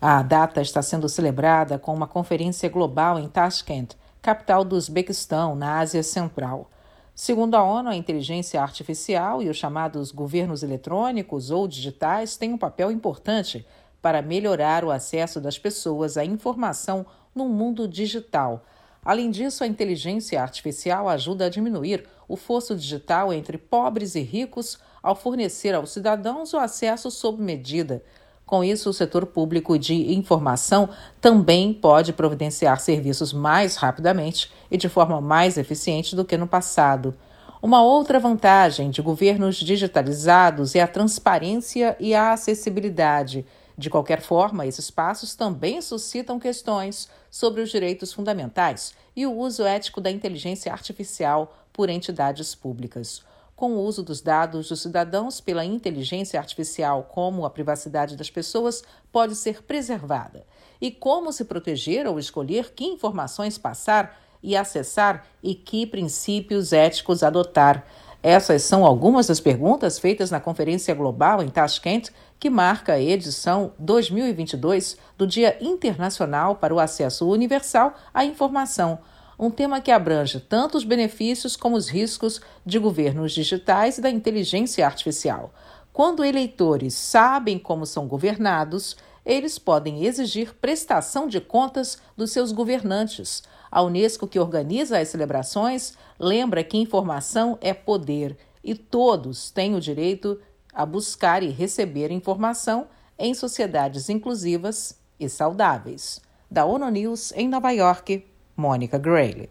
A 0.00 0.22
data 0.22 0.62
está 0.62 0.80
sendo 0.80 1.06
celebrada 1.06 1.78
com 1.78 1.92
uma 1.92 2.06
conferência 2.06 2.70
global 2.70 3.18
em 3.18 3.28
Tashkent, 3.28 3.90
capital 4.22 4.64
do 4.64 4.74
Uzbequistão, 4.74 5.54
na 5.54 5.80
Ásia 5.80 6.02
Central. 6.02 6.70
Segundo 7.14 7.54
a 7.54 7.62
ONU, 7.62 7.90
a 7.90 7.96
inteligência 7.96 8.60
artificial 8.60 9.40
e 9.40 9.48
os 9.48 9.56
chamados 9.56 10.10
governos 10.10 10.64
eletrônicos 10.64 11.52
ou 11.52 11.68
digitais 11.68 12.36
têm 12.36 12.52
um 12.52 12.58
papel 12.58 12.90
importante 12.90 13.64
para 14.02 14.20
melhorar 14.20 14.84
o 14.84 14.90
acesso 14.90 15.40
das 15.40 15.56
pessoas 15.56 16.16
à 16.16 16.24
informação 16.24 17.06
no 17.32 17.48
mundo 17.48 17.86
digital. 17.86 18.64
Além 19.04 19.30
disso, 19.30 19.62
a 19.62 19.66
inteligência 19.68 20.42
artificial 20.42 21.08
ajuda 21.08 21.46
a 21.46 21.48
diminuir 21.48 22.04
o 22.26 22.36
fosso 22.36 22.74
digital 22.74 23.32
entre 23.32 23.58
pobres 23.58 24.16
e 24.16 24.20
ricos 24.20 24.80
ao 25.00 25.14
fornecer 25.14 25.72
aos 25.72 25.92
cidadãos 25.92 26.52
o 26.52 26.58
acesso 26.58 27.12
sob 27.12 27.40
medida 27.40 28.02
com 28.46 28.62
isso, 28.62 28.90
o 28.90 28.94
setor 28.94 29.24
público 29.24 29.78
de 29.78 30.12
informação 30.12 30.88
também 31.20 31.72
pode 31.72 32.12
providenciar 32.12 32.78
serviços 32.78 33.32
mais 33.32 33.76
rapidamente 33.76 34.52
e 34.70 34.76
de 34.76 34.88
forma 34.88 35.20
mais 35.20 35.56
eficiente 35.56 36.14
do 36.14 36.24
que 36.24 36.36
no 36.36 36.46
passado. 36.46 37.14
Uma 37.62 37.82
outra 37.82 38.20
vantagem 38.20 38.90
de 38.90 39.00
governos 39.00 39.56
digitalizados 39.56 40.74
é 40.74 40.80
a 40.82 40.86
transparência 40.86 41.96
e 41.98 42.14
a 42.14 42.32
acessibilidade. 42.32 43.46
De 43.76 43.88
qualquer 43.88 44.20
forma, 44.20 44.66
esses 44.66 44.90
passos 44.90 45.34
também 45.34 45.80
suscitam 45.80 46.38
questões 46.38 47.08
sobre 47.30 47.62
os 47.62 47.70
direitos 47.70 48.12
fundamentais 48.12 48.94
e 49.16 49.26
o 49.26 49.32
uso 49.32 49.64
ético 49.64 50.02
da 50.02 50.10
inteligência 50.10 50.70
artificial 50.70 51.56
por 51.72 51.88
entidades 51.88 52.54
públicas. 52.54 53.24
Com 53.56 53.72
o 53.72 53.82
uso 53.82 54.02
dos 54.02 54.20
dados 54.20 54.68
dos 54.68 54.82
cidadãos 54.82 55.40
pela 55.40 55.64
inteligência 55.64 56.38
artificial, 56.38 57.04
como 57.12 57.44
a 57.44 57.50
privacidade 57.50 58.16
das 58.16 58.30
pessoas 58.30 58.82
pode 59.12 59.36
ser 59.36 59.62
preservada 59.62 60.44
e 60.80 60.90
como 60.90 61.32
se 61.32 61.44
proteger 61.44 62.06
ou 62.06 62.18
escolher 62.18 62.72
que 62.74 62.84
informações 62.84 63.56
passar 63.56 64.18
e 64.42 64.56
acessar 64.56 65.24
e 65.42 65.54
que 65.54 65.86
princípios 65.86 66.72
éticos 66.72 67.22
adotar. 67.22 67.86
Essas 68.22 68.62
são 68.62 68.86
algumas 68.86 69.26
das 69.26 69.38
perguntas 69.38 69.98
feitas 69.98 70.30
na 70.30 70.40
Conferência 70.40 70.94
Global 70.94 71.42
em 71.42 71.48
Tashkent, 71.48 72.08
que 72.40 72.48
marca 72.48 72.94
a 72.94 73.00
edição 73.00 73.72
2022 73.78 74.96
do 75.16 75.26
Dia 75.26 75.58
Internacional 75.60 76.56
para 76.56 76.74
o 76.74 76.80
Acesso 76.80 77.28
Universal 77.28 77.94
à 78.12 78.24
Informação, 78.24 78.98
um 79.38 79.50
tema 79.50 79.80
que 79.80 79.90
abrange 79.90 80.40
tanto 80.40 80.76
os 80.76 80.84
benefícios 80.84 81.56
como 81.56 81.76
os 81.76 81.88
riscos 81.88 82.40
de 82.64 82.78
governos 82.78 83.32
digitais 83.32 83.98
e 83.98 84.00
da 84.00 84.10
inteligência 84.10 84.86
artificial. 84.86 85.52
Quando 85.92 86.24
eleitores 86.24 86.94
sabem 86.94 87.58
como 87.58 87.86
são 87.86 88.06
governados, 88.06 88.96
eles 89.24 89.58
podem 89.58 90.04
exigir 90.04 90.54
prestação 90.54 91.26
de 91.26 91.40
contas 91.40 91.98
dos 92.16 92.30
seus 92.30 92.52
governantes. 92.52 93.42
A 93.70 93.82
Unesco, 93.82 94.26
que 94.26 94.38
organiza 94.38 94.98
as 94.98 95.08
celebrações, 95.08 95.94
lembra 96.18 96.62
que 96.62 96.76
informação 96.76 97.58
é 97.60 97.72
poder 97.72 98.36
e 98.62 98.74
todos 98.74 99.50
têm 99.50 99.74
o 99.74 99.80
direito 99.80 100.40
a 100.72 100.84
buscar 100.84 101.42
e 101.42 101.48
receber 101.48 102.10
informação 102.10 102.86
em 103.18 103.32
sociedades 103.32 104.08
inclusivas 104.08 104.98
e 105.18 105.28
saudáveis. 105.28 106.20
Da 106.50 106.64
ONU 106.64 106.88
News 106.90 107.32
em 107.32 107.48
Nova 107.48 107.70
York, 107.70 108.26
Mônica 108.56 108.98
Grayle. 108.98 109.50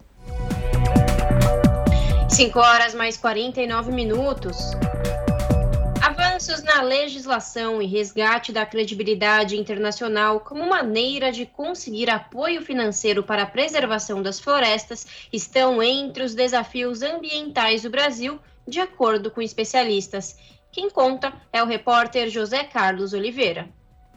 5 2.29 2.59
horas 2.59 2.95
mais 2.95 3.17
49 3.17 3.91
minutos. 3.91 4.57
Avanços 6.01 6.63
na 6.63 6.81
legislação 6.81 7.81
e 7.81 7.85
resgate 7.85 8.51
da 8.51 8.65
credibilidade 8.65 9.57
internacional 9.57 10.39
como 10.39 10.67
maneira 10.67 11.31
de 11.31 11.45
conseguir 11.45 12.09
apoio 12.09 12.61
financeiro 12.61 13.23
para 13.23 13.43
a 13.43 13.45
preservação 13.45 14.21
das 14.21 14.39
florestas 14.39 15.05
estão 15.31 15.83
entre 15.83 16.23
os 16.23 16.33
desafios 16.33 17.01
ambientais 17.01 17.83
do 17.83 17.89
Brasil, 17.89 18.39
de 18.67 18.79
acordo 18.79 19.29
com 19.29 19.41
especialistas. 19.41 20.37
Quem 20.71 20.89
conta 20.89 21.33
é 21.51 21.61
o 21.61 21.67
repórter 21.67 22.29
José 22.29 22.63
Carlos 22.63 23.13
Oliveira. 23.13 23.69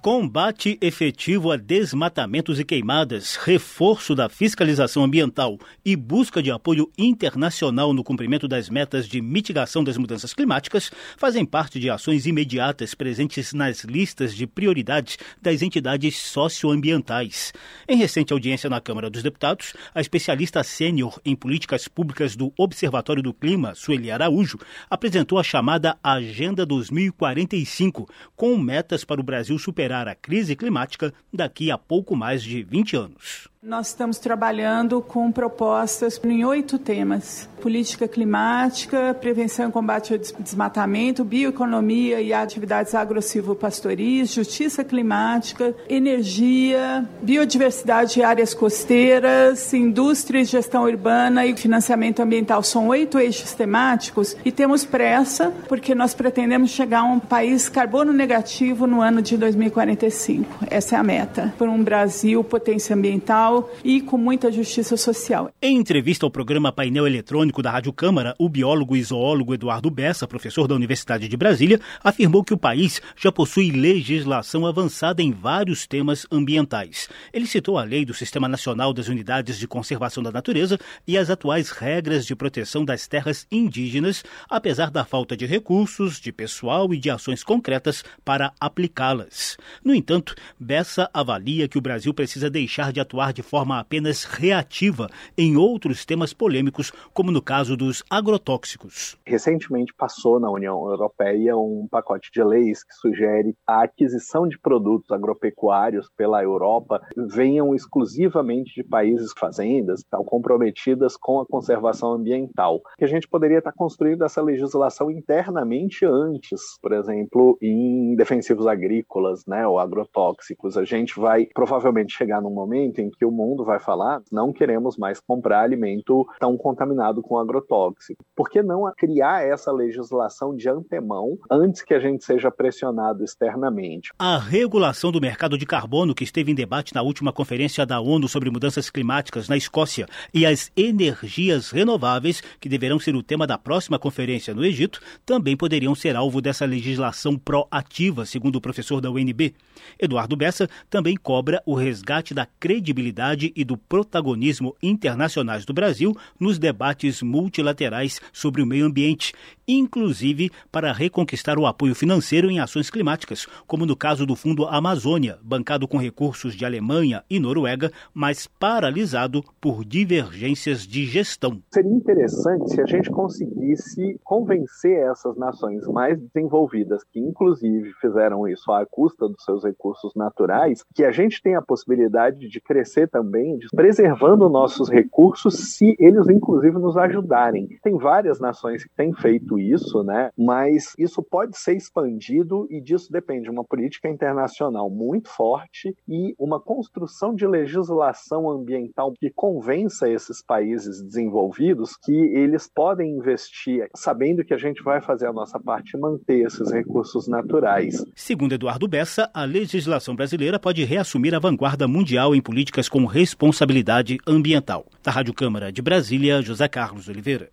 Combate 0.03 0.79
efetivo 0.81 1.51
a 1.51 1.57
desmatamentos 1.57 2.61
e 2.61 2.65
queimadas, 2.65 3.35
reforço 3.35 4.15
da 4.15 4.29
fiscalização 4.29 5.03
ambiental 5.03 5.59
e 5.85 5.97
busca 5.97 6.41
de 6.41 6.49
apoio 6.49 6.89
internacional 6.97 7.93
no 7.93 8.05
cumprimento 8.05 8.47
das 8.47 8.71
metas 8.71 9.09
de 9.09 9.21
mitigação 9.21 9.83
das 9.83 9.97
mudanças 9.97 10.33
climáticas 10.33 10.93
fazem 11.17 11.45
parte 11.45 11.81
de 11.81 11.91
ações 11.91 12.25
imediatas 12.25 12.95
presentes 12.95 13.53
nas 13.53 13.83
listas 13.83 14.33
de 14.33 14.47
prioridades 14.47 15.19
das 15.43 15.61
entidades 15.61 16.17
socioambientais. 16.17 17.53
Em 17.89 17.97
recente 17.97 18.33
audiência 18.33 18.71
na 18.71 18.81
Câmara 18.81 19.11
dos 19.11 19.25
Deputados, 19.25 19.73
a 19.93 20.01
especialista 20.01 20.63
sênior 20.63 21.21
em 21.25 21.35
políticas 21.35 21.89
públicas 21.89 22.37
do 22.37 22.53
Observatório 22.57 23.25
do 23.25 23.35
Clima, 23.35 23.75
Sueli 23.75 24.13
Araújo, 24.13 24.59
apresentou 24.89 25.37
a 25.37 25.43
chamada 25.43 25.99
Agenda 26.01 26.65
2045, 26.65 28.09
com 28.37 28.57
metas 28.57 29.05
para 29.05 29.21
o 29.21 29.25
Brasil 29.25 29.59
superar 29.59 29.86
superar 29.87 30.09
a 30.09 30.15
crise 30.17 30.57
climática 30.57 31.15
daqui 31.33 31.71
a 31.71 31.79
pouco 31.79 32.17
mais 32.17 32.43
de 32.43 32.63
20 32.63 32.97
anos. 32.97 33.49
Nós 33.67 33.89
estamos 33.89 34.19
trabalhando 34.21 35.03
com 35.03 35.33
propostas 35.33 36.21
em 36.23 36.45
oito 36.45 36.79
temas: 36.79 37.49
política 37.61 38.07
climática, 38.07 39.13
prevenção 39.21 39.69
e 39.69 39.73
combate 39.73 40.13
ao 40.13 40.21
desmatamento, 40.21 41.25
bioeconomia 41.25 42.21
e 42.21 42.33
atividades 42.33 42.95
agro-silvopastoris, 42.95 44.33
justiça 44.33 44.85
climática, 44.85 45.75
energia, 45.89 47.05
biodiversidade 47.21 48.21
e 48.21 48.23
áreas 48.23 48.55
costeiras, 48.55 49.75
indústria 49.75 50.43
e 50.43 50.45
gestão 50.45 50.85
urbana 50.85 51.45
e 51.45 51.57
financiamento 51.57 52.21
ambiental. 52.21 52.63
São 52.63 52.87
oito 52.87 53.19
eixos 53.19 53.53
temáticos 53.53 54.37
e 54.45 54.53
temos 54.53 54.85
pressa 54.85 55.53
porque 55.67 55.93
nós 55.93 56.15
pretendemos 56.15 56.71
chegar 56.71 57.01
a 57.01 57.05
um 57.05 57.19
país 57.19 57.69
carbono 57.69 58.13
negativo 58.13 58.87
no 58.87 59.01
ano 59.01 59.21
de 59.21 59.37
2045. 59.37 60.67
Essa 60.71 60.95
é 60.95 60.99
a 61.01 61.03
meta. 61.03 61.53
Por 61.59 61.69
um 61.69 61.83
Brasil 61.83 62.45
potência 62.45 62.95
ambiental 62.95 63.56
e 63.85 64.01
com 64.01 64.17
muita 64.17 64.51
justiça 64.51 64.97
social. 64.97 65.51
Em 65.61 65.77
entrevista 65.77 66.27
ao 66.27 66.31
programa 66.31 66.73
Painel 66.73 67.07
Eletrônico 67.07 67.63
da 67.63 67.71
Rádio 67.71 67.93
Câmara, 67.93 68.35
o 68.39 68.49
biólogo 68.49 68.97
e 68.97 69.03
zoólogo 69.03 69.55
Eduardo 69.55 69.91
Bessa, 69.91 70.27
professor 70.27 70.67
da 70.67 70.75
Universidade 70.75 71.29
de 71.29 71.37
Brasília, 71.37 71.81
afirmou 72.03 72.43
que 72.43 72.55
o 72.55 72.59
país 72.59 73.01
já 73.17 73.31
possui 73.31 73.71
legislação 73.71 74.67
avançada 74.67 75.23
em 75.23 75.33
vários 75.33 75.87
temas 75.87 76.27
ambientais. 76.31 77.09
Ele 77.33 77.47
citou 77.47 77.79
a 77.79 77.85
Lei 77.85 78.05
do 78.05 78.15
Sistema 78.15 78.49
Nacional 78.49 78.93
das 78.93 79.09
Unidades 79.09 79.59
de 79.59 79.69
Conservação 79.69 80.23
da 80.23 80.31
Natureza 80.31 80.79
e 81.07 81.17
as 81.17 81.31
atuais 81.31 81.71
regras 81.71 82.27
de 82.27 82.35
proteção 82.35 82.85
das 82.85 83.07
terras 83.07 83.47
indígenas, 83.51 84.25
apesar 84.49 84.91
da 84.91 85.05
falta 85.05 85.37
de 85.37 85.47
recursos, 85.47 86.21
de 86.21 86.33
pessoal 86.33 86.93
e 86.93 86.99
de 86.99 87.11
ações 87.11 87.43
concretas 87.43 88.05
para 88.25 88.53
aplicá-las. 88.61 89.57
No 89.85 89.95
entanto, 89.95 90.35
Bessa 90.59 91.09
avalia 91.13 91.69
que 91.69 91.79
o 91.79 91.81
Brasil 91.81 92.13
precisa 92.13 92.51
deixar 92.51 92.93
de 92.93 93.01
atuar 93.01 93.33
de 93.33 93.43
forma 93.47 93.79
apenas 93.79 94.25
reativa 94.25 95.09
em 95.39 95.57
outros 95.57 96.05
temas 96.05 96.33
polêmicos, 96.33 96.93
como 97.15 97.31
no 97.31 97.41
caso 97.41 97.77
dos 97.77 98.03
agrotóxicos. 98.11 99.17
Recentemente 99.25 99.95
passou 99.95 100.41
na 100.41 100.51
União 100.51 100.77
Europeia 100.91 101.57
um 101.57 101.87
pacote 101.91 102.31
de 102.33 102.43
leis 102.43 102.83
que 102.83 102.95
sugere 102.95 103.55
a 103.67 103.85
aquisição 103.85 104.49
de 104.49 104.59
produtos 104.59 105.11
agropecuários 105.11 106.11
pela 106.17 106.43
Europa 106.43 107.01
venham 107.17 107.75
exclusivamente 107.75 108.75
de 108.75 108.83
países 108.83 109.33
fazendas 109.39 110.01
estão 110.01 110.25
comprometidas 110.25 111.17
com 111.17 111.41
a 111.41 111.47
conservação 111.47 112.13
ambiental. 112.13 112.81
Que 112.99 113.05
a 113.05 113.09
gente 113.09 113.29
poderia 113.29 113.59
estar 113.59 113.73
construindo 113.73 114.25
essa 114.25 114.43
legislação 114.43 115.11
internamente 115.11 116.05
antes, 116.05 116.61
por 116.83 116.93
exemplo, 116.93 117.57
em 117.61 118.15
defensivos 118.17 118.67
agrícolas, 118.67 119.45
né, 119.47 119.67
ou 119.67 119.79
agrotóxicos. 119.79 120.77
A 120.77 120.85
gente 120.85 121.19
vai 121.19 121.47
provavelmente 121.55 122.17
chegar 122.17 122.41
num 122.41 122.51
momento 122.51 123.01
em 123.01 123.11
que 123.11 123.25
o 123.25 123.31
mundo 123.37 123.65
vai 123.65 123.79
falar, 123.79 124.23
não 124.33 124.53
queremos 124.53 124.97
mais 124.97 125.21
comprar 125.21 125.63
alimento 125.63 126.27
tão 126.41 126.57
contaminado 126.57 127.23
com 127.23 127.39
agrotóxico. 127.39 128.25
Por 128.35 128.49
que 128.49 128.63
não 128.63 128.91
criar 128.97 129.47
essa 129.47 129.71
legislação 129.71 130.57
de 130.57 130.69
antemão 130.69 131.37
antes 131.51 131.83
que 131.83 131.93
a 131.93 132.01
gente 132.01 132.25
seja 132.25 132.51
pressionado 132.51 133.23
externamente? 133.23 134.11
A 134.19 134.39
regulação 134.39 135.13
do 135.13 135.21
mercado 135.21 135.59
de 135.59 135.67
carbono 135.67 136.15
que 136.15 136.25
esteve 136.25 136.51
em 136.51 136.55
debate 136.55 136.95
na 136.95 137.03
última 137.03 137.33
conferência 137.33 137.85
da 137.85 138.01
ONU 138.01 138.29
sobre 138.29 138.51
mudanças 138.51 138.89
climáticas 138.89 139.49
na 139.49 139.57
Escócia 139.57 140.07
e 140.33 140.47
as 140.47 140.71
energias 140.77 141.71
renováveis, 141.71 142.43
que 142.59 142.69
deverão 142.69 142.99
ser 142.99 143.15
o 143.15 143.23
tema 143.23 143.47
da 143.47 143.59
próxima 143.59 143.99
conferência 143.99 144.55
no 144.55 144.65
Egito, 144.65 145.01
também 145.25 145.57
poderiam 145.57 145.95
ser 145.95 146.17
alvo 146.17 146.41
dessa 146.41 146.65
legislação 146.65 147.37
proativa, 147.37 148.25
segundo 148.25 148.57
o 148.57 148.61
professor 148.61 149.01
da 149.01 149.11
UNB. 149.11 149.55
Eduardo 150.01 150.37
Bessa 150.37 150.69
também 150.89 151.17
cobra 151.17 151.63
o 151.67 151.75
resgate 151.75 152.33
da 152.33 152.47
credibilidade 152.59 153.16
e 153.55 153.65
do 153.65 153.77
protagonismo 153.77 154.77
internacionais 154.83 155.65
do 155.65 155.73
Brasil 155.73 156.15
nos 156.39 156.59
debates 156.59 157.23
multilaterais 157.23 158.21
sobre 158.33 158.61
o 158.61 158.67
meio 158.67 158.85
ambiente, 158.85 159.33
inclusive 159.67 160.51
para 160.71 160.93
reconquistar 160.93 161.59
o 161.59 161.67
apoio 161.67 161.95
financeiro 161.95 162.51
em 162.51 162.61
ações 162.61 162.91
climáticas, 162.91 163.47
como 163.67 163.87
no 163.87 163.97
caso 163.97 164.27
do 164.27 164.37
Fundo 164.37 164.67
Amazônia, 164.67 165.39
bancado 165.43 165.89
com 165.89 165.97
recursos 165.97 166.55
de 166.55 166.65
Alemanha 166.65 167.25
e 167.31 167.41
Noruega, 167.41 167.91
mas 168.13 168.47
paralisado 168.47 169.43
por 169.61 169.85
divergências 169.85 170.87
de 170.87 171.07
gestão. 171.07 171.63
Seria 171.73 171.93
interessante 171.93 172.71
se 172.71 172.81
a 172.81 172.87
gente 172.87 173.11
conseguisse 173.11 174.21
convencer 174.23 174.99
essas 175.11 175.37
nações 175.37 175.87
mais 175.89 176.21
desenvolvidas, 176.21 177.03
que 177.05 177.19
inclusive 177.19 177.93
fizeram 178.01 178.47
isso 178.47 178.71
à 178.71 178.85
custa 178.85 179.27
dos 179.27 179.43
seus 179.43 179.65
recursos 179.65 180.13
naturais, 180.15 180.85
que 180.95 181.05
a 181.05 181.11
gente 181.11 181.43
tem 181.43 181.55
a 181.57 181.63
possibilidade 181.63 182.49
de 182.49 182.61
crescer 182.61 183.06
também, 183.07 183.59
preservando 183.75 184.49
nossos 184.49 184.89
recursos, 184.89 185.75
se 185.77 185.97
eles 185.99 186.29
inclusive 186.29 186.79
nos 186.79 186.97
ajudarem. 186.97 187.69
Tem 187.83 187.97
várias 187.97 188.41
nações 188.41 188.85
que 188.85 188.91
têm 188.97 189.13
feito 189.13 189.59
isso, 189.59 190.03
né? 190.03 190.31
Mas 190.37 190.95
isso 190.99 191.23
pode 191.23 191.59
ser 191.59 191.77
expandido 191.77 192.67
e 192.71 192.81
disso 192.81 193.11
depende 193.11 193.51
uma 193.51 193.65
política 193.65 194.09
internacional 194.09 194.91
muito 194.91 195.29
forte 195.29 195.97
e 196.09 196.35
uma 196.39 196.61
construção 196.61 197.35
de 197.35 197.47
legislação 197.47 198.51
ambiental 198.51 199.13
que 199.19 199.31
convença 199.31 200.09
esses 200.09 200.43
países 200.43 201.03
desenvolvidos 201.03 201.97
que 201.97 202.13
eles 202.13 202.69
podem 202.73 203.17
investir, 203.17 203.89
sabendo 203.95 204.45
que 204.45 204.55
a 204.55 204.59
gente 204.59 204.83
vai 204.83 205.01
fazer 205.01 205.27
a 205.27 205.33
nossa 205.33 205.59
parte 205.59 205.97
e 205.97 206.01
manter 206.01 206.47
esses 206.47 206.71
recursos 206.71 207.29
naturais. 207.29 208.05
Segundo 208.15 208.55
Eduardo 208.55 208.89
Bessa, 208.89 209.31
a 209.33 209.45
legislação 209.45 210.15
brasileira 210.15 210.59
pode 210.59 210.85
reassumir 210.85 211.35
a 211.35 211.39
vanguarda 211.39 211.87
mundial 211.89 212.35
em 212.35 212.41
políticas 212.41 212.89
com 212.97 213.05
responsabilidade 213.05 214.17
ambiental. 214.27 214.87
Da 215.03 215.11
Rádio 215.11 215.35
Câmara 215.35 215.71
de 215.71 215.83
Brasília, 215.83 216.41
José 216.41 216.67
Carlos 216.67 217.09
Oliveira. 217.09 217.51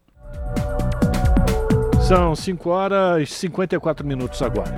São 2.08 2.34
5 2.34 2.70
horas 2.70 3.24
e 3.24 3.26
54 3.26 4.08
minutos 4.08 4.42
agora. 4.42 4.74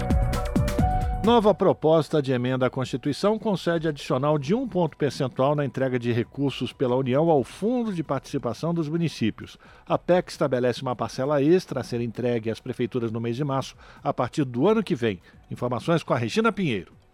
Nova 1.23 1.53
proposta 1.53 2.19
de 2.19 2.31
emenda 2.31 2.65
à 2.65 2.69
Constituição 2.71 3.37
concede 3.37 3.87
adicional 3.87 4.39
de 4.39 4.55
um 4.55 4.67
ponto 4.67 4.97
percentual 4.97 5.53
na 5.53 5.63
entrega 5.63 5.99
de 5.99 6.11
recursos 6.11 6.73
pela 6.73 6.95
União 6.95 7.29
ao 7.29 7.43
Fundo 7.43 7.93
de 7.93 8.01
Participação 8.01 8.73
dos 8.73 8.89
Municípios. 8.89 9.59
A 9.87 9.99
PEC 9.99 10.31
estabelece 10.31 10.81
uma 10.81 10.95
parcela 10.95 11.43
extra 11.43 11.81
a 11.81 11.83
ser 11.83 12.01
entregue 12.01 12.49
às 12.49 12.59
prefeituras 12.59 13.11
no 13.11 13.21
mês 13.21 13.35
de 13.35 13.43
março, 13.43 13.75
a 14.03 14.11
partir 14.11 14.43
do 14.43 14.67
ano 14.67 14.81
que 14.81 14.95
vem. 14.95 15.21
Informações 15.51 16.01
com 16.01 16.15
a 16.15 16.17
Regina 16.17 16.51
Pinheiro. 16.51 17.04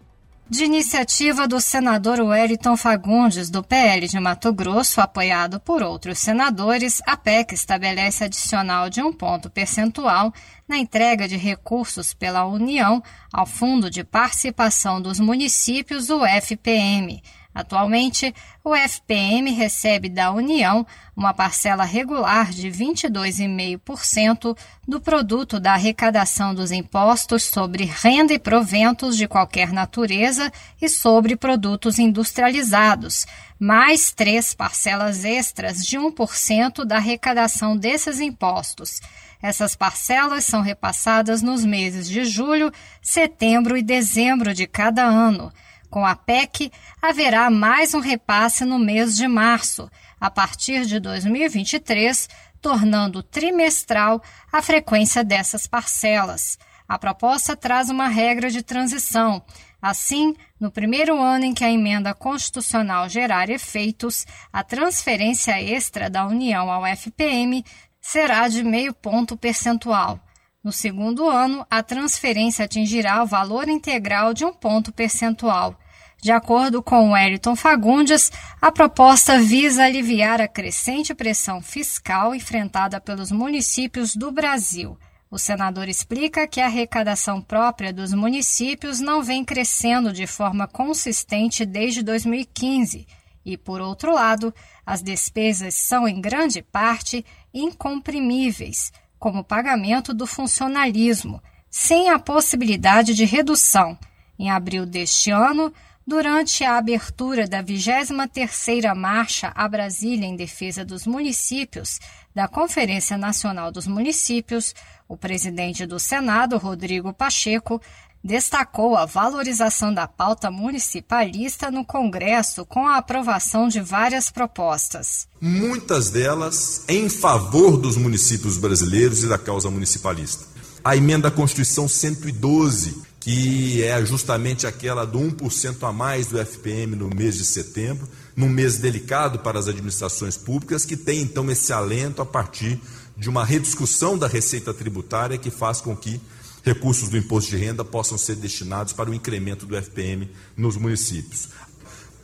De 0.50 0.66
iniciativa 0.66 1.48
do 1.48 1.62
senador 1.62 2.20
Wellington 2.20 2.76
Fagundes, 2.76 3.50
do 3.50 3.64
PL 3.64 4.06
de 4.08 4.20
Mato 4.20 4.52
Grosso, 4.52 5.00
apoiado 5.00 5.60
por 5.62 5.82
outros 5.82 6.20
senadores, 6.20 7.02
a 7.06 7.16
PEC 7.16 7.54
estabelece 7.54 8.26
adicional 8.26 8.90
de 8.90 9.02
um 9.02 9.14
ponto 9.14 9.50
percentual 9.50 10.34
na 10.68 10.78
entrega 10.78 11.28
de 11.28 11.38
recursos 11.38 12.14
pela 12.14 12.46
União 12.46 13.02
ao 13.32 13.46
Fundo 13.46 13.90
de 13.90 14.04
Participação 14.04 15.02
dos 15.02 15.20
Municípios, 15.20 16.10
o 16.10 16.26
FPM. 16.26 17.24
Atualmente, 17.54 18.34
o 18.64 18.74
FPM 18.74 19.52
recebe 19.52 20.08
da 20.08 20.32
União 20.32 20.88
uma 21.16 21.34
parcela 21.34 21.84
regular 21.84 22.50
de 22.52 22.70
22,5% 22.70 24.58
do 24.88 25.02
produto 25.02 25.60
da 25.60 25.74
arrecadação 25.74 26.56
dos 26.56 26.72
impostos 26.72 27.44
sobre 27.44 27.84
renda 27.84 28.34
e 28.34 28.40
proventos 28.40 29.18
de 29.18 29.28
qualquer 29.28 29.74
natureza 29.74 30.50
e 30.82 30.88
sobre 30.88 31.36
produtos 31.36 32.00
industrializados, 32.00 33.28
mais 33.60 34.14
três 34.14 34.54
parcelas 34.56 35.26
extras 35.26 35.86
de 35.86 36.00
1% 36.00 36.86
da 36.86 36.96
arrecadação 36.96 37.76
desses 37.76 38.22
impostos. 38.22 39.02
Essas 39.42 39.76
parcelas 39.76 40.46
são 40.46 40.62
repassadas 40.62 41.42
nos 41.42 41.66
meses 41.66 42.08
de 42.08 42.24
julho, 42.24 42.72
setembro 43.02 43.76
e 43.76 43.82
dezembro 43.82 44.54
de 44.54 44.66
cada 44.68 45.04
ano. 45.04 45.52
Com 45.92 46.06
a 46.06 46.16
PEC, 46.16 46.72
haverá 47.02 47.50
mais 47.50 47.94
um 47.94 48.00
repasse 48.00 48.64
no 48.64 48.80
mês 48.80 49.14
de 49.14 49.28
março, 49.28 49.92
a 50.22 50.32
partir 50.32 50.86
de 50.86 51.02
2023, 51.02 52.30
tornando 52.62 53.22
trimestral 53.22 54.24
a 54.50 54.62
frequência 54.62 55.22
dessas 55.22 55.68
parcelas. 55.68 56.58
A 56.88 56.98
proposta 56.98 57.58
traz 57.58 57.90
uma 57.90 58.08
regra 58.08 58.50
de 58.50 58.64
transição. 58.64 59.44
Assim, 59.82 60.34
no 60.58 60.72
primeiro 60.72 61.22
ano 61.22 61.44
em 61.44 61.54
que 61.54 61.66
a 61.66 61.70
emenda 61.70 62.14
constitucional 62.14 63.10
gerar 63.10 63.50
efeitos, 63.50 64.26
a 64.54 64.64
transferência 64.64 65.62
extra 65.62 66.10
da 66.10 66.26
União 66.26 66.72
ao 66.72 66.86
FPM 66.86 67.66
será 68.00 68.48
de 68.48 68.64
meio 68.64 68.94
ponto 68.94 69.36
percentual. 69.36 70.22
No 70.64 70.72
segundo 70.72 71.28
ano, 71.28 71.66
a 71.70 71.84
transferência 71.84 72.64
atingirá 72.64 73.22
o 73.24 73.28
valor 73.28 73.68
integral 73.68 74.34
de 74.34 74.46
um 74.46 74.54
ponto 74.54 74.94
percentual. 74.94 75.76
De 76.22 76.32
acordo 76.32 76.84
com 76.84 77.14
Wellington 77.14 77.56
Fagundes, 77.56 78.32
a 78.62 78.72
proposta 78.72 79.40
visa 79.40 79.84
aliviar 79.84 80.40
a 80.40 80.48
crescente 80.48 81.16
pressão 81.16 81.64
fiscal 81.64 82.36
enfrentada 82.36 83.02
pelos 83.02 83.32
municípios 83.32 84.16
do 84.16 84.32
Brasil. 84.32 84.96
O 85.32 85.40
senador 85.40 85.90
explica 85.90 86.48
que 86.48 86.62
a 86.62 86.68
arrecadação 86.68 87.42
própria 87.42 87.92
dos 87.92 88.14
municípios 88.14 89.00
não 89.00 89.24
vem 89.24 89.44
crescendo 89.44 90.14
de 90.14 90.28
forma 90.28 90.68
consistente 90.68 91.66
desde 91.66 92.04
2015 92.04 93.08
e, 93.44 93.58
por 93.58 93.82
outro 93.82 94.14
lado, 94.14 94.54
as 94.86 95.02
despesas 95.02 95.74
são, 95.74 96.08
em 96.08 96.22
grande 96.22 96.62
parte, 96.62 97.26
incomprimíveis, 97.52 98.94
como 99.18 99.40
o 99.40 99.44
pagamento 99.44 100.14
do 100.14 100.28
funcionalismo, 100.28 101.42
sem 101.68 102.12
a 102.12 102.20
possibilidade 102.20 103.16
de 103.16 103.26
redução. 103.26 103.98
Em 104.38 104.52
abril 104.52 104.86
deste 104.86 105.32
ano, 105.32 105.74
Durante 106.06 106.64
a 106.64 106.78
abertura 106.78 107.48
da 107.48 107.64
23ª 107.64 108.94
Marcha 108.96 109.52
a 109.56 109.68
Brasília 109.68 110.26
em 110.26 110.36
defesa 110.36 110.84
dos 110.84 111.06
municípios 111.06 112.00
da 112.34 112.48
Conferência 112.48 113.18
Nacional 113.18 113.72
dos 113.72 113.86
Municípios, 113.86 114.74
o 115.08 115.16
presidente 115.16 115.86
do 115.86 116.00
Senado, 116.00 116.58
Rodrigo 116.58 117.14
Pacheco, 117.14 117.80
destacou 118.24 118.96
a 118.96 119.06
valorização 119.06 119.94
da 119.94 120.08
pauta 120.08 120.50
municipalista 120.50 121.70
no 121.70 121.86
Congresso 121.86 122.66
com 122.66 122.88
a 122.88 122.98
aprovação 122.98 123.68
de 123.68 123.80
várias 123.80 124.30
propostas. 124.30 125.28
Muitas 125.40 126.10
delas 126.10 126.84
em 126.88 127.10
favor 127.10 127.78
dos 127.78 127.98
municípios 127.98 128.58
brasileiros 128.58 129.24
e 129.24 129.30
da 129.30 129.38
causa 129.38 129.70
municipalista. 129.70 130.46
A 130.84 130.96
emenda 130.96 131.28
à 131.28 131.32
Constituição 131.32 131.88
112, 131.88 133.02
que 133.22 133.84
é 133.84 134.04
justamente 134.04 134.66
aquela 134.66 135.06
do 135.06 135.20
1% 135.20 135.88
a 135.88 135.94
mais 135.94 136.28
do 136.28 136.40
FPM 136.40 136.96
no 136.96 137.08
mês 137.08 137.38
de 137.38 137.46
setembro, 137.46 138.10
num 138.36 138.50
mês 138.50 138.78
delicado 138.78 139.38
para 139.40 139.60
as 139.60 139.68
administrações 139.68 140.36
públicas, 140.36 140.86
que 140.86 140.98
tem 140.98 141.22
então 141.22 141.50
esse 141.52 141.72
alento 141.72 142.22
a 142.22 142.26
partir 142.26 142.82
de 143.16 143.30
uma 143.30 143.46
rediscussão 143.46 144.18
da 144.18 144.28
receita 144.28 144.74
tributária 144.74 145.38
que 145.38 145.52
faz 145.52 145.80
com 145.80 145.96
que 145.96 146.20
recursos 146.64 147.10
do 147.10 147.18
imposto 147.18 147.52
de 147.52 147.58
renda 147.58 147.86
possam 147.86 148.18
ser 148.18 148.36
destinados 148.38 148.92
para 148.92 149.12
o 149.12 149.14
incremento 149.14 149.68
do 149.68 149.78
FPM 149.78 150.28
nos 150.58 150.76
municípios. 150.76 151.50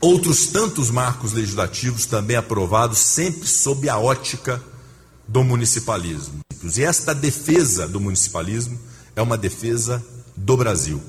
Outros 0.02 0.48
tantos 0.48 0.90
marcos 0.90 1.32
legislativos 1.32 2.08
também 2.08 2.36
aprovados, 2.36 2.98
sempre 2.98 3.48
sob 3.48 3.88
a 3.88 3.98
ótica 4.00 4.62
do 5.28 5.44
municipalismo. 5.44 6.40
E 6.64 6.84
esta 6.84 7.14
defesa 7.14 7.88
do 7.88 8.00
municipalismo 8.00 8.80
é 9.16 9.22
uma 9.22 9.38
defesa 9.38 10.04
do 10.38 10.56
Brasil. 10.56 11.02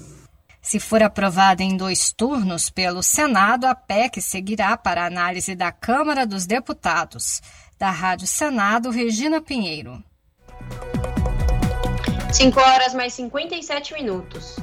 Se 0.60 0.80
for 0.80 1.02
aprovada 1.02 1.62
em 1.62 1.76
dois 1.76 2.10
turnos 2.12 2.68
pelo 2.68 3.02
Senado, 3.02 3.66
a 3.66 3.74
PEC 3.74 4.20
seguirá 4.20 4.76
para 4.76 5.06
análise 5.06 5.54
da 5.54 5.70
Câmara 5.70 6.26
dos 6.26 6.46
Deputados. 6.46 7.40
Da 7.78 7.90
Rádio 7.90 8.26
Senado, 8.26 8.90
Regina 8.90 9.40
Pinheiro. 9.40 10.02
5 12.32 12.60
horas 12.60 12.92
mais 12.94 13.14
57 13.14 13.94
minutos. 13.94 14.56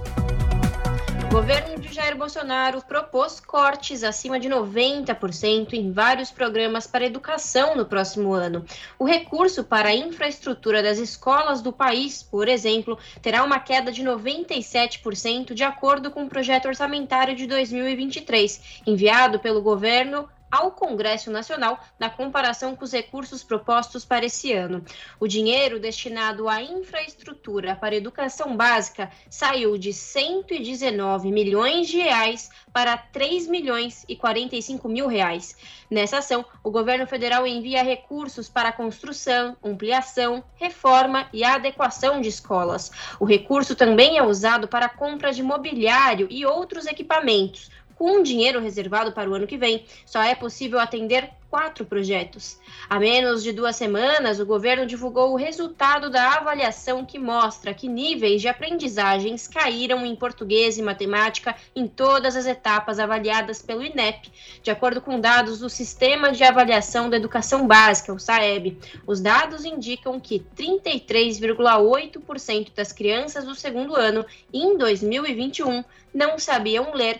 Governo 1.36 1.78
de 1.78 1.94
Jair 1.94 2.16
Bolsonaro 2.16 2.82
propôs 2.82 3.42
cortes 3.42 4.06
acima 4.06 4.40
de 4.40 4.48
90% 4.48 5.74
em 5.74 5.92
vários 5.92 6.32
programas 6.32 6.88
para 6.88 7.06
educação 7.06 7.76
no 7.76 7.86
próximo 7.86 8.32
ano. 8.34 8.64
O 8.98 9.04
recurso 9.04 9.62
para 9.62 9.90
a 9.90 9.94
infraestrutura 9.94 10.82
das 10.82 10.98
escolas 10.98 11.62
do 11.62 11.74
país, 11.74 12.24
por 12.24 12.48
exemplo, 12.48 12.98
terá 13.22 13.44
uma 13.44 13.60
queda 13.60 13.92
de 13.92 14.02
97% 14.02 15.54
de 15.54 15.64
acordo 15.66 16.10
com 16.10 16.24
o 16.24 16.30
projeto 16.30 16.70
orçamentário 16.70 17.36
de 17.36 17.46
2023, 17.48 18.82
enviado 18.88 19.38
pelo 19.38 19.62
governo 19.62 20.30
ao 20.56 20.72
Congresso 20.72 21.30
Nacional 21.30 21.80
na 21.99 22.10
comparação 22.10 22.76
com 22.76 22.86
os 22.86 22.93
recursos 22.93 23.43
propostos 23.43 24.06
para 24.06 24.26
esse 24.26 24.53
ano. 24.53 24.84
O 25.20 25.28
dinheiro 25.28 25.80
destinado 25.80 26.47
à 26.47 26.62
infraestrutura 26.62 27.76
para 27.76 27.95
educação 27.95 28.56
básica 28.56 29.12
saiu 29.30 29.78
de 29.78 29.91
119 29.91 31.32
milhões 31.32 31.88
de 31.88 31.97
reais 31.97 32.49
para 32.72 32.97
3 32.97 33.47
milhões 33.47 34.06
e 34.08 34.16
45 34.16 34.88
mil 34.88 35.08
reais. 35.08 35.58
Nessa 35.89 36.20
ação, 36.20 36.45
o 36.64 36.72
governo 36.72 37.06
federal 37.06 37.45
envia 37.45 37.84
recursos 37.84 38.49
para 38.49 38.70
a 38.70 38.74
construção, 38.74 39.56
ampliação, 39.64 40.43
reforma 40.56 41.28
e 41.34 41.43
adequação 41.43 42.22
de 42.22 42.30
escolas. 42.30 42.91
O 43.20 43.26
recurso 43.26 43.76
também 43.76 44.18
é 44.18 44.24
usado 44.24 44.68
para 44.68 44.86
a 44.86 44.89
compra 44.89 45.32
de 45.32 45.43
mobiliário 45.43 46.28
e 46.30 46.45
outros 46.45 46.86
equipamentos, 46.86 47.70
com 48.06 48.22
dinheiro 48.22 48.60
reservado 48.60 49.12
para 49.12 49.28
o 49.28 49.34
ano 49.34 49.47
que 49.47 49.58
vem, 49.58 49.84
só 50.06 50.22
é 50.22 50.36
possível 50.36 50.80
atender 50.80 51.28
quatro 51.49 51.84
projetos. 51.84 52.60
Há 52.88 52.99
menos 52.99 53.41
de 53.41 53.51
duas 53.51 53.76
semanas, 53.76 54.39
o 54.39 54.45
governo 54.45 54.86
divulgou 54.86 55.34
o 55.34 55.36
resultado 55.36 56.12
da 56.12 56.34
avaliação 56.34 57.03
que 57.03 57.18
mostra 57.18 57.74
que 57.74 57.88
níveis 57.88 58.43
de 58.43 58.47
aprendizagens 58.47 59.47
caíram 59.47 60.06
em 60.06 60.16
português 60.16 60.78
e 60.78 60.84
matemática 60.84 61.56
em 61.76 61.88
todas 61.88 62.36
as 62.36 62.45
etapas 62.45 62.99
avaliadas 62.99 63.64
pelo 63.64 63.84
INEP, 63.84 64.32
de 64.62 64.70
acordo 64.70 65.01
com 65.01 65.20
dados 65.20 65.58
do 65.58 65.68
Sistema 65.68 66.32
de 66.32 66.43
Avaliação 66.43 67.10
da 67.10 67.18
Educação 67.18 67.66
Básica, 67.66 68.14
o 68.14 68.20
SAEB. 68.20 68.78
Os 69.08 69.20
dados 69.20 69.66
indicam 69.66 70.20
que 70.20 70.45
33,8% 70.56 72.68
das 72.76 72.91
crianças 72.91 73.45
do 73.45 73.56
segundo 73.56 73.95
ano 73.95 74.24
em 74.53 74.78
2021 74.78 75.84
não 76.14 76.38
sabiam 76.38 76.93
ler 76.93 77.20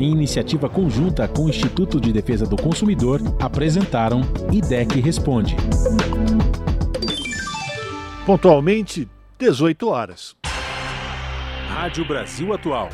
Em 0.00 0.10
iniciativa 0.10 0.68
conjunta 0.68 1.28
com 1.28 1.44
o 1.44 1.48
Instituto 1.48 2.00
de 2.00 2.12
Defesa 2.12 2.44
do 2.46 2.56
Consumidor, 2.56 3.20
apresentaram 3.40 4.22
IDEC 4.50 5.00
Responde. 5.00 5.54
Pontualmente, 8.26 9.08
18 9.38 9.88
horas. 9.88 10.34
Rádio 11.68 12.04
Brasil 12.04 12.52
Atual. 12.52 12.88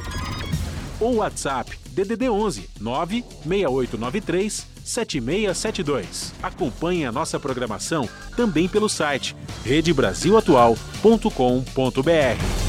ou 0.99 1.15
WhatsApp 1.15 1.71
DDD 1.89 2.29
11 2.29 2.69
96893 2.79 4.74
7672. 4.85 6.33
Acompanhe 6.41 7.05
a 7.05 7.11
nossa 7.11 7.39
programação 7.39 8.07
também 8.37 8.67
pelo 8.67 8.87
site 8.87 9.35
redebrasilatual.com.br. 9.65 12.65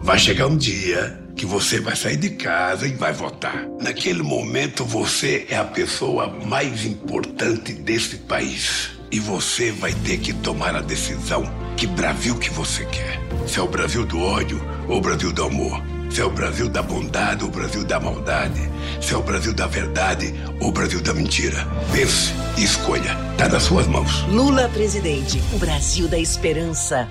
Vai 0.00 0.18
chegar 0.18 0.46
um 0.46 0.56
dia 0.56 1.20
que 1.36 1.44
você 1.44 1.80
vai 1.80 1.96
sair 1.96 2.16
de 2.16 2.30
casa 2.30 2.86
e 2.86 2.94
vai 2.94 3.12
votar. 3.12 3.66
Naquele 3.80 4.22
momento 4.22 4.84
você 4.84 5.46
é 5.48 5.56
a 5.56 5.64
pessoa 5.64 6.28
mais 6.28 6.84
importante 6.84 7.72
desse 7.72 8.18
país. 8.18 8.90
E 9.10 9.20
você 9.20 9.70
vai 9.70 9.92
ter 9.92 10.18
que 10.18 10.32
tomar 10.32 10.74
a 10.74 10.80
decisão 10.80 11.44
que 11.76 11.86
Brasil 11.86 12.38
que 12.38 12.50
você 12.50 12.84
quer. 12.86 13.20
Se 13.46 13.58
é 13.58 13.62
o 13.62 13.68
Brasil 13.68 14.04
do 14.04 14.18
ódio 14.18 14.60
ou 14.88 14.98
o 14.98 15.00
Brasil 15.00 15.32
do 15.32 15.44
amor. 15.44 15.82
Se 16.14 16.20
é 16.20 16.24
o 16.24 16.30
Brasil 16.30 16.68
da 16.68 16.80
bondade 16.80 17.42
ou 17.42 17.50
o 17.50 17.52
Brasil 17.52 17.82
da 17.82 17.98
maldade. 17.98 18.70
Se 19.00 19.12
é 19.12 19.16
o 19.16 19.22
Brasil 19.22 19.52
da 19.52 19.66
verdade 19.66 20.32
ou 20.60 20.68
o 20.68 20.72
Brasil 20.72 21.00
da 21.00 21.12
mentira. 21.12 21.66
Pense 21.90 22.32
e 22.56 22.62
escolha. 22.62 23.18
Está 23.32 23.48
nas 23.48 23.64
suas 23.64 23.88
mãos. 23.88 24.22
Lula 24.28 24.68
presidente. 24.68 25.42
O 25.52 25.58
Brasil 25.58 26.06
da 26.06 26.16
esperança. 26.16 27.10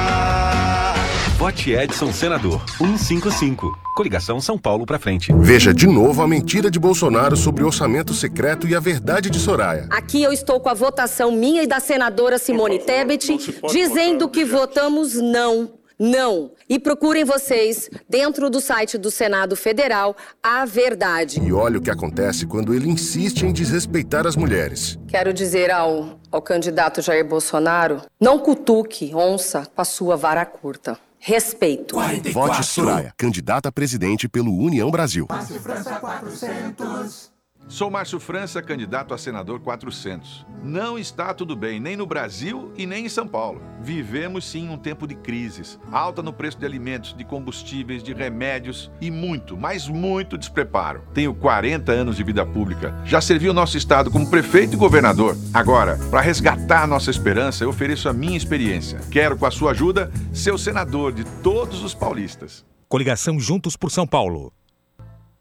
Vote 1.41 1.71
Edson 1.71 2.13
Senador 2.13 2.61
155. 2.77 3.75
Coligação 3.95 4.39
São 4.39 4.59
Paulo 4.59 4.85
pra 4.85 4.99
frente. 4.99 5.33
Veja 5.39 5.73
de 5.73 5.87
novo 5.87 6.21
a 6.21 6.27
mentira 6.27 6.69
de 6.69 6.77
Bolsonaro 6.77 7.35
sobre 7.35 7.63
o 7.63 7.65
orçamento 7.65 8.13
secreto 8.13 8.67
e 8.67 8.75
a 8.75 8.79
verdade 8.79 9.27
de 9.27 9.39
Soraya. 9.39 9.87
Aqui 9.89 10.21
eu 10.21 10.31
estou 10.31 10.59
com 10.59 10.69
a 10.69 10.75
votação 10.75 11.31
minha 11.31 11.63
e 11.63 11.67
da 11.67 11.79
senadora 11.79 12.37
Simone 12.37 12.77
Tebet 12.77 13.39
dizendo 13.71 14.29
que 14.29 14.45
votamos 14.45 15.15
não. 15.15 15.79
Não. 15.97 16.51
E 16.69 16.77
procurem 16.77 17.23
vocês, 17.23 17.89
dentro 18.07 18.47
do 18.47 18.61
site 18.61 18.99
do 18.99 19.09
Senado 19.09 19.55
Federal, 19.55 20.15
a 20.43 20.63
verdade. 20.63 21.41
E 21.43 21.51
olha 21.51 21.79
o 21.79 21.81
que 21.81 21.89
acontece 21.89 22.45
quando 22.45 22.71
ele 22.71 22.87
insiste 22.87 23.47
em 23.47 23.51
desrespeitar 23.51 24.27
as 24.27 24.35
mulheres. 24.35 24.95
Quero 25.07 25.33
dizer 25.33 25.71
ao, 25.71 26.19
ao 26.31 26.41
candidato 26.41 27.01
Jair 27.01 27.27
Bolsonaro: 27.27 28.03
não 28.19 28.37
cutuque 28.37 29.11
onça 29.15 29.65
com 29.75 29.81
a 29.81 29.85
sua 29.85 30.15
vara 30.15 30.45
curta. 30.45 30.99
Respeito. 31.23 31.93
44. 31.93 32.33
Vote 32.33 32.63
Soraya, 32.65 33.13
candidata 33.15 33.69
a 33.69 33.71
presidente 33.71 34.27
pelo 34.27 34.51
União 34.57 34.89
Brasil. 34.89 35.27
França 35.61 35.99
400. 35.99 37.30
Sou 37.67 37.89
Márcio 37.89 38.19
França, 38.19 38.61
candidato 38.61 39.13
a 39.13 39.17
senador 39.17 39.61
400. 39.61 40.45
Não 40.61 40.99
está 40.99 41.33
tudo 41.33 41.55
bem, 41.55 41.79
nem 41.79 41.95
no 41.95 42.05
Brasil 42.05 42.71
e 42.75 42.85
nem 42.85 43.05
em 43.05 43.09
São 43.09 43.25
Paulo. 43.25 43.61
Vivemos 43.81 44.45
sim 44.45 44.69
um 44.69 44.77
tempo 44.77 45.07
de 45.07 45.15
crises, 45.15 45.79
alta 45.91 46.21
no 46.21 46.33
preço 46.33 46.59
de 46.59 46.65
alimentos, 46.65 47.13
de 47.13 47.23
combustíveis, 47.23 48.03
de 48.03 48.13
remédios 48.13 48.91
e 48.99 49.09
muito, 49.09 49.55
mas 49.55 49.87
muito 49.87 50.37
despreparo. 50.37 51.03
Tenho 51.13 51.33
40 51.33 51.91
anos 51.91 52.17
de 52.17 52.23
vida 52.23 52.45
pública, 52.45 52.93
já 53.05 53.21
servi 53.21 53.47
o 53.47 53.53
nosso 53.53 53.77
estado 53.77 54.11
como 54.11 54.29
prefeito 54.29 54.73
e 54.73 54.77
governador. 54.77 55.37
Agora, 55.53 55.97
para 56.09 56.21
resgatar 56.21 56.85
nossa 56.85 57.09
esperança, 57.09 57.63
eu 57.63 57.69
ofereço 57.69 58.09
a 58.09 58.13
minha 58.13 58.37
experiência. 58.37 58.99
Quero, 59.09 59.37
com 59.37 59.45
a 59.45 59.51
sua 59.51 59.71
ajuda, 59.71 60.11
ser 60.33 60.51
o 60.51 60.57
senador 60.57 61.13
de 61.13 61.23
todos 61.41 61.83
os 61.83 61.93
paulistas. 61.93 62.65
Coligação 62.89 63.39
Juntos 63.39 63.77
por 63.77 63.89
São 63.89 64.05
Paulo. 64.05 64.51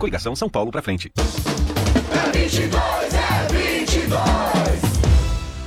Coligação 0.00 0.34
São 0.34 0.48
Paulo 0.48 0.72
pra 0.72 0.80
frente. 0.80 1.12
É 1.18 2.32
22, 2.32 3.14
é 3.14 3.46
22. 3.52 4.90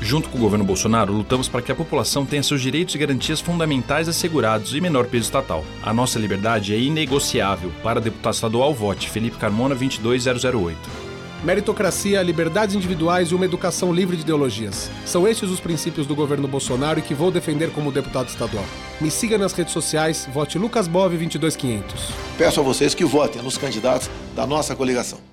Junto 0.01 0.27
com 0.27 0.37
o 0.37 0.41
governo 0.41 0.65
Bolsonaro, 0.65 1.13
lutamos 1.13 1.47
para 1.47 1.61
que 1.61 1.71
a 1.71 1.75
população 1.75 2.25
tenha 2.25 2.43
seus 2.43 2.61
direitos 2.61 2.93
e 2.95 2.97
garantias 2.97 3.39
fundamentais 3.39 4.09
assegurados 4.09 4.75
e 4.75 4.81
menor 4.81 5.05
peso 5.05 5.25
estatal. 5.25 5.63
A 5.81 5.93
nossa 5.93 6.19
liberdade 6.19 6.73
é 6.73 6.77
inegociável. 6.79 7.71
Para 7.81 8.01
deputado 8.01 8.33
estadual, 8.33 8.73
vote 8.73 9.09
Felipe 9.09 9.37
Carmona 9.37 9.75
22008. 9.75 11.02
Meritocracia, 11.43 12.23
liberdades 12.23 12.73
individuais 12.73 13.29
e 13.29 13.35
uma 13.35 13.43
educação 13.43 13.91
livre 13.93 14.15
de 14.15 14.21
ideologias. 14.21 14.89
São 15.05 15.27
estes 15.27 15.49
os 15.49 15.59
princípios 15.59 16.07
do 16.07 16.15
governo 16.15 16.47
Bolsonaro 16.47 16.99
e 16.99 17.01
que 17.01 17.13
vou 17.13 17.29
defender 17.29 17.69
como 17.71 17.91
deputado 17.91 18.29
estadual. 18.29 18.63
Me 19.01 19.11
siga 19.11 19.37
nas 19.37 19.51
redes 19.51 19.73
sociais, 19.73 20.27
vote 20.31 20.57
Lucas 20.57 20.87
Bove 20.87 21.17
22500. 21.17 22.11
Peço 22.37 22.61
a 22.61 22.63
vocês 22.63 22.95
que 22.95 23.03
votem 23.03 23.41
nos 23.41 23.57
candidatos 23.57 24.09
da 24.33 24.47
nossa 24.47 24.73
coligação. 24.73 25.32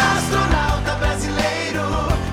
Astronauta 0.01 0.95
brasileiro, 0.95 1.81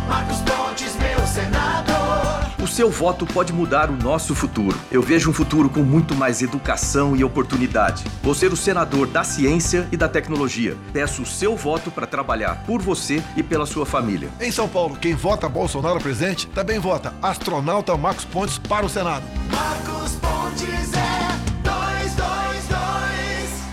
Marcos 0.08 0.38
Pontes, 0.38 0.96
meu 0.96 1.26
senador. 1.26 2.48
O 2.62 2.66
seu 2.66 2.90
voto 2.90 3.26
pode 3.26 3.52
mudar 3.52 3.90
o 3.90 3.96
nosso 3.96 4.34
futuro. 4.34 4.78
Eu 4.90 5.02
vejo 5.02 5.30
um 5.30 5.32
futuro 5.32 5.68
com 5.68 5.80
muito 5.80 6.14
mais 6.14 6.42
educação 6.42 7.16
e 7.16 7.24
oportunidade. 7.24 8.04
Vou 8.22 8.34
ser 8.34 8.52
o 8.52 8.56
senador 8.56 9.06
da 9.06 9.24
ciência 9.24 9.88
e 9.90 9.96
da 9.96 10.08
tecnologia. 10.08 10.76
Peço 10.92 11.22
o 11.22 11.26
seu 11.26 11.56
voto 11.56 11.90
para 11.90 12.06
trabalhar 12.06 12.62
por 12.66 12.80
você 12.82 13.22
e 13.36 13.42
pela 13.42 13.66
sua 13.66 13.86
família. 13.86 14.28
Em 14.40 14.50
São 14.50 14.68
Paulo, 14.68 14.96
quem 14.96 15.14
vota 15.14 15.48
Bolsonaro 15.48 16.00
presidente 16.00 16.46
também 16.48 16.78
vota 16.78 17.14
astronauta 17.22 17.96
Marcos 17.96 18.24
Pontes 18.24 18.58
para 18.58 18.84
o 18.84 18.88
Senado. 18.88 19.24
Marcos 19.50 20.12
Pontes 20.16 20.92
é 20.94 21.18
222. 21.62 21.97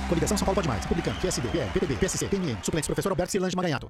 Coligação 0.07 0.37
São 0.37 0.45
Paulo 0.45 0.55
Pode 0.55 0.67
Mais. 0.67 0.83
Republicano, 0.83 1.19
PSB, 1.19 1.47
PL, 1.49 1.71
PPB, 1.71 1.95
PSC, 1.95 2.27
PMN. 2.27 2.57
Suplente 2.61 2.87
professor 2.87 3.09
Alberto 3.09 3.31
Cilange 3.31 3.55
Maganhato. 3.55 3.89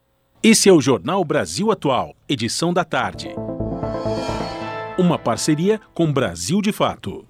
Esse 0.43 0.67
é 0.67 0.73
o 0.73 0.81
Jornal 0.81 1.23
Brasil 1.23 1.69
Atual, 1.69 2.15
edição 2.27 2.73
da 2.73 2.83
tarde. 2.83 3.29
Uma 4.97 5.19
parceria 5.19 5.79
com 5.93 6.11
Brasil 6.11 6.63
de 6.63 6.71
Fato. 6.71 7.27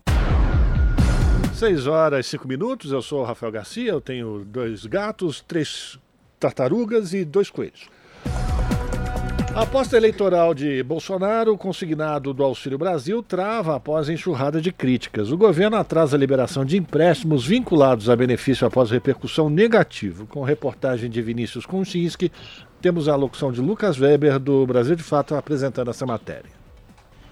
6 1.54 1.88
horas 1.88 2.26
e 2.26 2.30
5 2.30 2.48
minutos, 2.48 2.94
eu 2.94 3.02
sou 3.02 3.20
o 3.20 3.26
Rafael 3.26 3.52
Garcia, 3.52 3.92
eu 3.92 4.00
tenho 4.00 4.46
dois 4.46 4.86
gatos, 4.86 5.44
três 5.46 6.00
tartarugas 6.40 7.14
e 7.14 7.26
dois 7.26 7.50
coelhos. 7.50 7.90
A 9.54 9.64
aposta 9.64 9.98
eleitoral 9.98 10.54
de 10.54 10.82
Bolsonaro, 10.82 11.58
consignado 11.58 12.34
do 12.34 12.42
Auxílio 12.42 12.78
Brasil, 12.78 13.22
trava 13.22 13.76
após 13.76 14.08
enxurrada 14.08 14.62
de 14.62 14.72
críticas. 14.72 15.30
O 15.30 15.38
governo 15.38 15.76
atrasa 15.76 16.16
a 16.16 16.20
liberação 16.20 16.64
de 16.64 16.78
empréstimos 16.78 17.46
vinculados 17.46 18.10
a 18.10 18.16
benefício 18.16 18.66
após 18.66 18.90
repercussão 18.90 19.50
negativa. 19.50 20.26
Com 20.28 20.42
reportagem 20.42 21.10
de 21.10 21.22
Vinícius 21.22 21.66
Kunchinski, 21.66 22.32
temos 22.82 23.08
a 23.08 23.16
locução 23.16 23.52
de 23.52 23.62
Lucas 23.62 24.00
Weber, 24.00 24.40
do 24.40 24.66
Brasil 24.66 24.96
de 24.96 25.04
Fato, 25.04 25.36
apresentando 25.36 25.92
essa 25.92 26.06
matéria. 26.06 26.50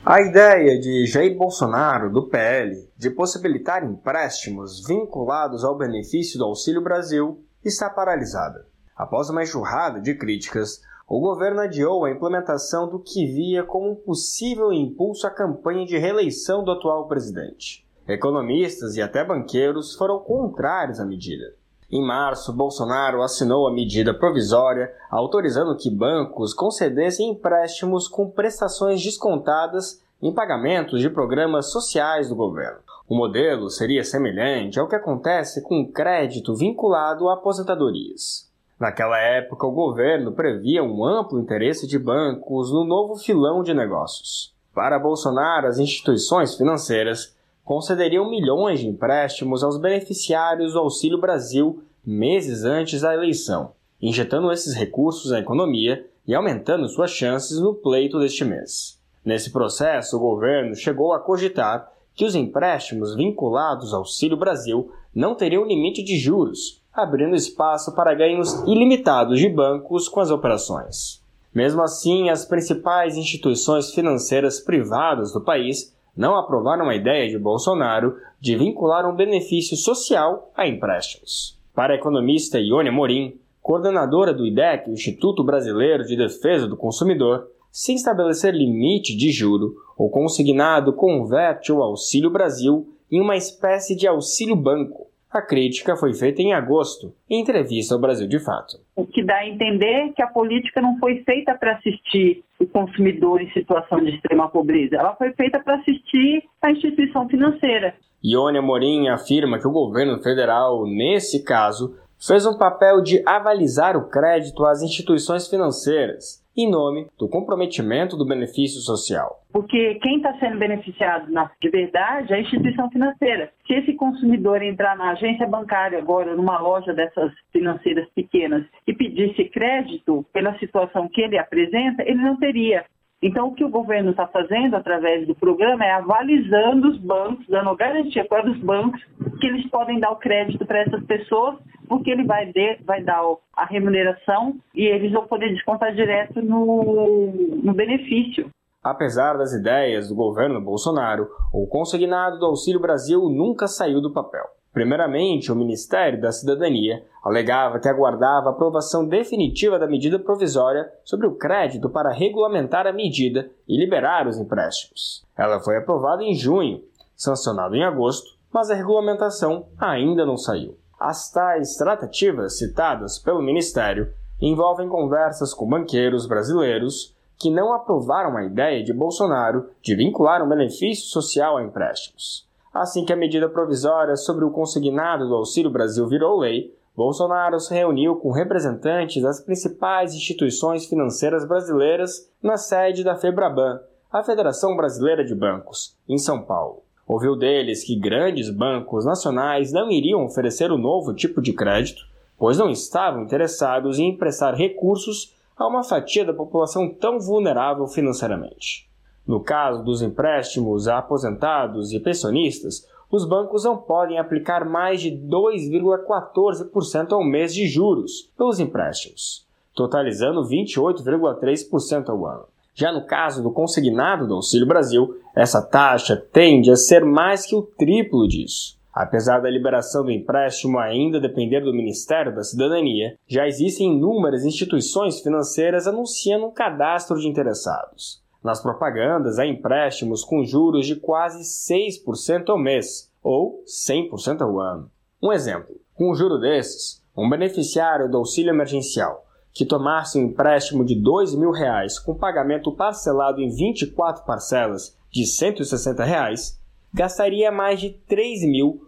A 0.05 0.21
ideia 0.21 0.79
de 0.79 1.05
Jair 1.07 1.35
Bolsonaro, 1.35 2.11
do 2.11 2.29
PL, 2.29 2.89
de 2.95 3.09
possibilitar 3.09 3.83
empréstimos 3.83 4.85
vinculados 4.87 5.63
ao 5.63 5.77
benefício 5.77 6.37
do 6.37 6.45
Auxílio 6.45 6.81
Brasil 6.81 7.43
está 7.65 7.89
paralisada. 7.89 8.65
Após 8.95 9.29
uma 9.29 9.43
enxurrada 9.43 9.99
de 9.99 10.13
críticas, 10.15 10.81
o 11.07 11.19
governo 11.19 11.61
adiou 11.61 12.05
a 12.05 12.11
implementação 12.11 12.87
do 12.87 12.99
que 12.99 13.25
via 13.25 13.63
como 13.63 13.91
um 13.91 13.95
possível 13.95 14.71
impulso 14.71 15.25
à 15.25 15.31
campanha 15.31 15.85
de 15.85 15.97
reeleição 15.97 16.63
do 16.63 16.71
atual 16.71 17.07
presidente. 17.07 17.85
Economistas 18.07 18.95
e 18.95 19.01
até 19.01 19.23
banqueiros 19.25 19.95
foram 19.95 20.19
contrários 20.19 20.99
à 20.99 21.05
medida. 21.05 21.58
Em 21.91 22.05
março, 22.05 22.53
Bolsonaro 22.53 23.23
assinou 23.23 23.67
a 23.67 23.73
medida 23.73 24.13
provisória 24.13 24.93
autorizando 25.09 25.75
que 25.75 25.89
bancos 25.89 26.53
concedessem 26.53 27.31
empréstimos 27.31 28.07
com 28.07 28.29
prestações 28.29 29.03
descontadas 29.03 29.99
em 30.21 30.31
pagamentos 30.31 31.01
de 31.01 31.09
programas 31.09 31.71
sociais 31.71 32.29
do 32.29 32.35
governo. 32.35 32.79
O 33.07 33.15
modelo 33.15 33.71
seria 33.71 34.03
semelhante 34.03 34.79
ao 34.79 34.87
que 34.87 34.95
acontece 34.95 35.63
com 35.63 35.91
crédito 35.91 36.55
vinculado 36.55 37.27
a 37.27 37.33
aposentadorias. 37.33 38.47
Naquela 38.79 39.17
época, 39.17 39.65
o 39.65 39.71
governo 39.71 40.31
previa 40.31 40.83
um 40.83 41.03
amplo 41.03 41.39
interesse 41.39 41.87
de 41.87 41.97
bancos 41.97 42.71
no 42.71 42.85
novo 42.85 43.15
filão 43.15 43.63
de 43.63 43.73
negócios. 43.73 44.53
Para 44.75 44.99
Bolsonaro, 44.99 45.67
as 45.67 45.79
instituições 45.79 46.55
financeiras 46.55 47.35
concederiam 47.69 48.27
milhões 48.27 48.79
de 48.79 48.87
empréstimos 48.87 49.63
aos 49.63 49.77
beneficiários 49.77 50.73
do 50.73 50.79
Auxílio 50.79 51.19
Brasil 51.19 51.83
meses 52.03 52.63
antes 52.63 53.01
da 53.01 53.13
eleição, 53.13 53.73
injetando 54.01 54.51
esses 54.51 54.73
recursos 54.73 55.29
na 55.29 55.37
economia 55.37 56.03
e 56.25 56.33
aumentando 56.33 56.89
suas 56.89 57.11
chances 57.11 57.59
no 57.59 57.75
pleito 57.75 58.19
deste 58.19 58.43
mês. 58.43 58.99
Nesse 59.23 59.51
processo, 59.51 60.17
o 60.17 60.19
governo 60.19 60.75
chegou 60.75 61.13
a 61.13 61.19
cogitar 61.19 61.93
que 62.15 62.25
os 62.25 62.33
empréstimos 62.33 63.15
vinculados 63.15 63.93
ao 63.93 63.99
Auxílio 63.99 64.35
Brasil 64.35 64.91
não 65.13 65.35
teriam 65.35 65.63
limite 65.63 66.01
de 66.01 66.17
juros, 66.17 66.81
abrindo 66.91 67.35
espaço 67.35 67.93
para 67.93 68.15
ganhos 68.15 68.51
ilimitados 68.63 69.37
de 69.37 69.47
bancos 69.47 70.09
com 70.09 70.19
as 70.19 70.31
operações. 70.31 71.21
Mesmo 71.53 71.83
assim, 71.83 72.31
as 72.31 72.45
principais 72.45 73.15
instituições 73.15 73.93
financeiras 73.93 74.59
privadas 74.59 75.31
do 75.31 75.41
país 75.41 75.93
não 76.19 76.35
aprovaram 76.35 76.89
a 76.89 76.95
ideia 76.97 77.29
de 77.29 77.39
Bolsonaro 77.39 78.17
de 78.41 78.57
vincular 78.57 79.09
um 79.09 79.15
benefício 79.15 79.77
social 79.77 80.51
a 80.53 80.67
empréstimos. 80.67 81.57
Para 81.73 81.93
a 81.93 81.95
economista 81.95 82.59
Ione 82.59 82.91
Morim, 82.91 83.39
coordenadora 83.61 84.33
do 84.33 84.45
IDEC, 84.45 84.91
Instituto 84.91 85.45
Brasileiro 85.45 86.03
de 86.03 86.17
Defesa 86.17 86.67
do 86.67 86.75
Consumidor, 86.75 87.47
sem 87.71 87.95
estabelecer 87.95 88.53
limite 88.53 89.15
de 89.15 89.31
juro, 89.31 89.75
o 89.97 90.09
consignado 90.09 90.91
converte 90.91 91.71
o 91.71 91.81
Auxílio 91.81 92.29
Brasil 92.29 92.85
em 93.09 93.21
uma 93.21 93.37
espécie 93.37 93.95
de 93.95 94.05
auxílio 94.05 94.57
banco. 94.57 95.07
A 95.31 95.43
crítica 95.43 95.95
foi 95.95 96.11
feita 96.15 96.41
em 96.41 96.53
agosto, 96.53 97.13
em 97.29 97.41
entrevista 97.41 97.93
ao 97.93 98.01
Brasil 98.01 98.27
de 98.27 98.39
Fato. 98.39 98.79
O 98.95 99.05
que 99.05 99.23
dá 99.23 99.35
a 99.35 99.47
entender 99.47 100.11
que 100.15 100.23
a 100.23 100.27
política 100.27 100.81
não 100.81 100.97
foi 100.97 101.23
feita 101.23 101.53
para 101.53 101.73
assistir 101.73 102.43
o 102.59 102.65
consumidor 102.65 103.39
em 103.39 103.51
situação 103.51 104.03
de 104.03 104.15
extrema 104.15 104.49
pobreza, 104.49 104.95
ela 104.95 105.15
foi 105.15 105.31
feita 105.33 105.59
para 105.59 105.75
assistir 105.75 106.43
a 106.59 106.71
instituição 106.71 107.29
financeira. 107.29 107.93
Ione 108.23 108.57
Amorim 108.57 109.07
afirma 109.07 109.59
que 109.59 109.67
o 109.67 109.71
governo 109.71 110.19
federal, 110.21 110.87
nesse 110.87 111.43
caso, 111.43 111.95
fez 112.19 112.47
um 112.47 112.57
papel 112.57 113.01
de 113.01 113.23
avalizar 113.23 113.95
o 113.95 114.09
crédito 114.09 114.65
às 114.65 114.81
instituições 114.81 115.47
financeiras, 115.47 116.38
em 116.61 116.69
nome 116.69 117.07
do 117.17 117.27
comprometimento 117.27 118.17
do 118.17 118.25
benefício 118.25 118.81
social. 118.81 119.39
Porque 119.51 119.95
quem 119.95 120.17
está 120.17 120.33
sendo 120.39 120.57
beneficiado 120.57 121.31
na, 121.31 121.49
de 121.61 121.69
verdade 121.69 122.33
é 122.33 122.37
a 122.37 122.41
instituição 122.41 122.89
financeira. 122.89 123.51
Se 123.65 123.73
esse 123.73 123.93
consumidor 123.93 124.61
entrar 124.61 124.97
na 124.97 125.11
agência 125.11 125.47
bancária 125.47 125.97
agora, 125.97 126.35
numa 126.35 126.59
loja 126.59 126.93
dessas 126.93 127.31
financeiras 127.51 128.07
pequenas, 128.13 128.65
e 128.85 128.93
pedisse 128.93 129.45
crédito 129.45 130.25
pela 130.33 130.57
situação 130.59 131.07
que 131.07 131.21
ele 131.21 131.37
apresenta, 131.37 132.03
ele 132.03 132.21
não 132.21 132.37
teria. 132.37 132.85
Então, 133.21 133.47
o 133.47 133.53
que 133.53 133.65
o 133.65 133.69
governo 133.69 134.11
está 134.11 134.27
fazendo 134.27 134.75
através 134.75 135.27
do 135.27 135.35
programa 135.35 135.85
é 135.85 135.91
avalizando 135.91 136.89
os 136.89 136.97
bancos, 136.97 137.45
dando 137.47 137.75
garantia 137.75 138.25
para 138.25 138.49
os 138.49 138.57
bancos 138.59 139.01
que 139.41 139.47
eles 139.47 139.69
podem 139.69 139.99
dar 139.99 140.11
o 140.11 140.15
crédito 140.15 140.65
para 140.65 140.79
essas 140.79 141.03
pessoas, 141.05 141.57
porque 141.89 142.11
ele 142.11 142.23
vai, 142.23 142.45
de, 142.45 142.77
vai 142.85 143.03
dar 143.03 143.21
a 143.53 143.65
remuneração 143.65 144.55
e 144.73 144.85
eles 144.85 145.11
vão 145.11 145.27
poder 145.27 145.49
descontar 145.49 145.93
direto 145.93 146.41
no, 146.41 147.31
no 147.63 147.73
benefício. 147.73 148.49
Apesar 148.81 149.33
das 149.33 149.51
ideias 149.51 150.07
do 150.07 150.15
governo 150.15 150.61
Bolsonaro, 150.61 151.27
o 151.51 151.67
consignado 151.67 152.39
do 152.39 152.45
Auxílio 152.45 152.79
Brasil 152.79 153.27
nunca 153.29 153.67
saiu 153.67 153.99
do 153.99 154.13
papel. 154.13 154.45
Primeiramente, 154.71 155.51
o 155.51 155.55
Ministério 155.55 156.21
da 156.21 156.31
Cidadania 156.31 157.03
alegava 157.23 157.79
que 157.79 157.89
aguardava 157.89 158.49
a 158.49 158.51
aprovação 158.51 159.05
definitiva 159.05 159.79
da 159.79 159.87
medida 159.87 160.19
provisória 160.19 160.89
sobre 161.03 161.27
o 161.27 161.35
crédito 161.35 161.89
para 161.89 162.13
regulamentar 162.13 162.87
a 162.87 162.93
medida 162.93 163.49
e 163.67 163.77
liberar 163.77 164.27
os 164.27 164.37
empréstimos. 164.37 165.25
Ela 165.37 165.59
foi 165.59 165.75
aprovada 165.75 166.23
em 166.23 166.35
junho, 166.35 166.81
sancionada 167.15 167.75
em 167.75 167.83
agosto, 167.83 168.37
mas 168.53 168.71
a 168.71 168.75
regulamentação 168.75 169.67
ainda 169.77 170.25
não 170.25 170.37
saiu. 170.37 170.77
As 170.99 171.31
tais 171.31 171.77
tratativas 171.77 172.57
citadas 172.57 173.17
pelo 173.17 173.41
Ministério 173.41 174.11
envolvem 174.41 174.89
conversas 174.89 175.53
com 175.53 175.69
banqueiros 175.69 176.25
brasileiros 176.25 177.15
que 177.37 177.49
não 177.49 177.73
aprovaram 177.73 178.35
a 178.35 178.43
ideia 178.43 178.83
de 178.83 178.91
Bolsonaro 178.91 179.69
de 179.81 179.95
vincular 179.95 180.43
um 180.43 180.49
benefício 180.49 181.05
social 181.05 181.55
a 181.55 181.63
empréstimos. 181.63 182.45
Assim 182.73 183.05
que 183.05 183.13
a 183.13 183.15
medida 183.15 183.47
provisória 183.47 184.17
sobre 184.17 184.43
o 184.43 184.51
consignado 184.51 185.25
do 185.25 185.35
Auxílio 185.35 185.71
Brasil 185.71 186.05
virou 186.07 186.37
lei, 186.37 186.77
Bolsonaro 186.95 187.59
se 187.61 187.73
reuniu 187.73 188.17
com 188.17 188.31
representantes 188.31 189.23
das 189.23 189.39
principais 189.39 190.13
instituições 190.13 190.85
financeiras 190.85 191.47
brasileiras 191.47 192.29
na 192.43 192.57
sede 192.57 193.05
da 193.05 193.15
Febraban, 193.15 193.79
a 194.11 194.21
Federação 194.21 194.75
Brasileira 194.75 195.23
de 195.23 195.33
Bancos, 195.33 195.97
em 196.09 196.17
São 196.17 196.41
Paulo. 196.41 196.83
Ouviu 197.09 197.35
deles 197.35 197.83
que 197.83 197.95
grandes 197.95 198.51
bancos 198.51 199.03
nacionais 199.03 199.73
não 199.73 199.89
iriam 199.89 200.23
oferecer 200.23 200.71
o 200.71 200.77
novo 200.77 201.11
tipo 201.11 201.41
de 201.41 201.51
crédito, 201.51 202.03
pois 202.37 202.59
não 202.59 202.69
estavam 202.69 203.23
interessados 203.23 203.97
em 203.97 204.09
emprestar 204.09 204.53
recursos 204.53 205.33
a 205.57 205.67
uma 205.67 205.83
fatia 205.83 206.23
da 206.23 206.35
população 206.35 206.87
tão 206.87 207.19
vulnerável 207.19 207.87
financeiramente. 207.87 208.87
No 209.25 209.39
caso 209.39 209.83
dos 209.83 210.03
empréstimos 210.03 210.87
a 210.87 210.99
aposentados 210.99 211.91
e 211.93 211.99
pensionistas, 211.99 212.87
os 213.09 213.25
bancos 213.25 213.63
não 213.63 213.75
podem 213.75 214.19
aplicar 214.19 214.63
mais 214.63 215.01
de 215.01 215.09
2,14% 215.09 217.11
ao 217.11 217.23
mês 217.23 217.55
de 217.55 217.67
juros 217.67 218.31
pelos 218.37 218.59
empréstimos, 218.59 219.47
totalizando 219.73 220.47
28,3% 220.47 222.09
ao 222.09 222.27
ano. 222.27 222.45
Já 222.73 222.91
no 222.91 223.05
caso 223.05 223.43
do 223.43 223.51
consignado 223.51 224.27
do 224.27 224.35
Auxílio 224.35 224.67
Brasil, 224.67 225.15
essa 225.35 225.61
taxa 225.61 226.15
tende 226.15 226.71
a 226.71 226.75
ser 226.75 227.03
mais 227.03 227.45
que 227.45 227.55
o 227.55 227.61
triplo 227.61 228.27
disso. 228.27 228.79
Apesar 228.93 229.39
da 229.39 229.49
liberação 229.49 230.03
do 230.03 230.11
empréstimo 230.11 230.79
ainda 230.79 231.19
depender 231.19 231.61
do 231.61 231.73
Ministério 231.73 232.35
da 232.35 232.43
Cidadania, 232.43 233.15
já 233.27 233.47
existem 233.47 233.93
inúmeras 233.93 234.43
instituições 234.43 235.21
financeiras 235.21 235.87
anunciando 235.87 236.47
um 236.47 236.51
cadastro 236.51 237.19
de 237.19 237.27
interessados. 237.27 238.21
Nas 238.43 238.61
propagandas, 238.61 239.37
há 239.37 239.45
empréstimos 239.45 240.23
com 240.23 240.43
juros 240.43 240.87
de 240.87 240.95
quase 240.95 241.43
6% 241.43 242.49
ao 242.49 242.57
mês, 242.57 243.11
ou 243.21 243.63
100% 243.65 244.41
ao 244.41 244.59
ano. 244.59 244.89
Um 245.21 245.31
exemplo: 245.31 245.75
com 245.93 246.11
um 246.11 246.15
juro 246.15 246.37
desses, 246.37 247.03
um 247.15 247.29
beneficiário 247.29 248.09
do 248.09 248.17
auxílio 248.17 248.51
emergencial 248.51 249.25
que 249.53 249.65
tomasse 249.65 250.17
um 250.17 250.23
empréstimo 250.23 250.85
de 250.85 250.95
2 250.95 251.35
mil 251.35 251.51
reais 251.51 251.99
com 251.99 252.15
pagamento 252.15 252.71
parcelado 252.71 253.41
em 253.41 253.49
24 253.49 254.23
parcelas 254.25 254.97
de 255.11 255.25
160 255.25 256.03
reais, 256.03 256.59
gastaria 256.93 257.51
mais 257.51 257.79
de 257.79 257.87
R$ 257.87 257.99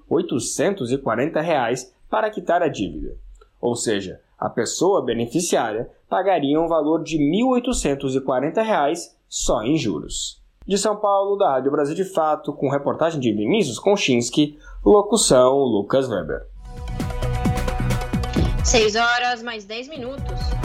3.840 0.09 1.91
para 2.09 2.29
quitar 2.29 2.61
a 2.61 2.67
dívida. 2.67 3.15
Ou 3.59 3.75
seja, 3.75 4.21
a 4.37 4.49
pessoa 4.49 5.03
beneficiária 5.03 5.89
pagaria 6.09 6.59
um 6.59 6.67
valor 6.67 7.03
de 7.03 7.17
R$ 7.17 7.23
1.840 7.61 9.11
só 9.29 9.63
em 9.63 9.77
juros. 9.77 10.41
De 10.67 10.77
São 10.77 10.95
Paulo, 10.95 11.37
da 11.37 11.51
Rádio 11.51 11.71
Brasil 11.71 11.95
de 11.95 12.03
Fato, 12.03 12.53
com 12.53 12.69
reportagem 12.69 13.19
de 13.19 13.33
Vinícius 13.33 13.79
Konchinski, 13.79 14.57
locução 14.85 15.57
Lucas 15.57 16.07
Weber. 16.07 16.50
6 18.63 18.95
horas 18.95 19.41
mais 19.41 19.65
10 19.65 19.89
minutos. 19.89 20.60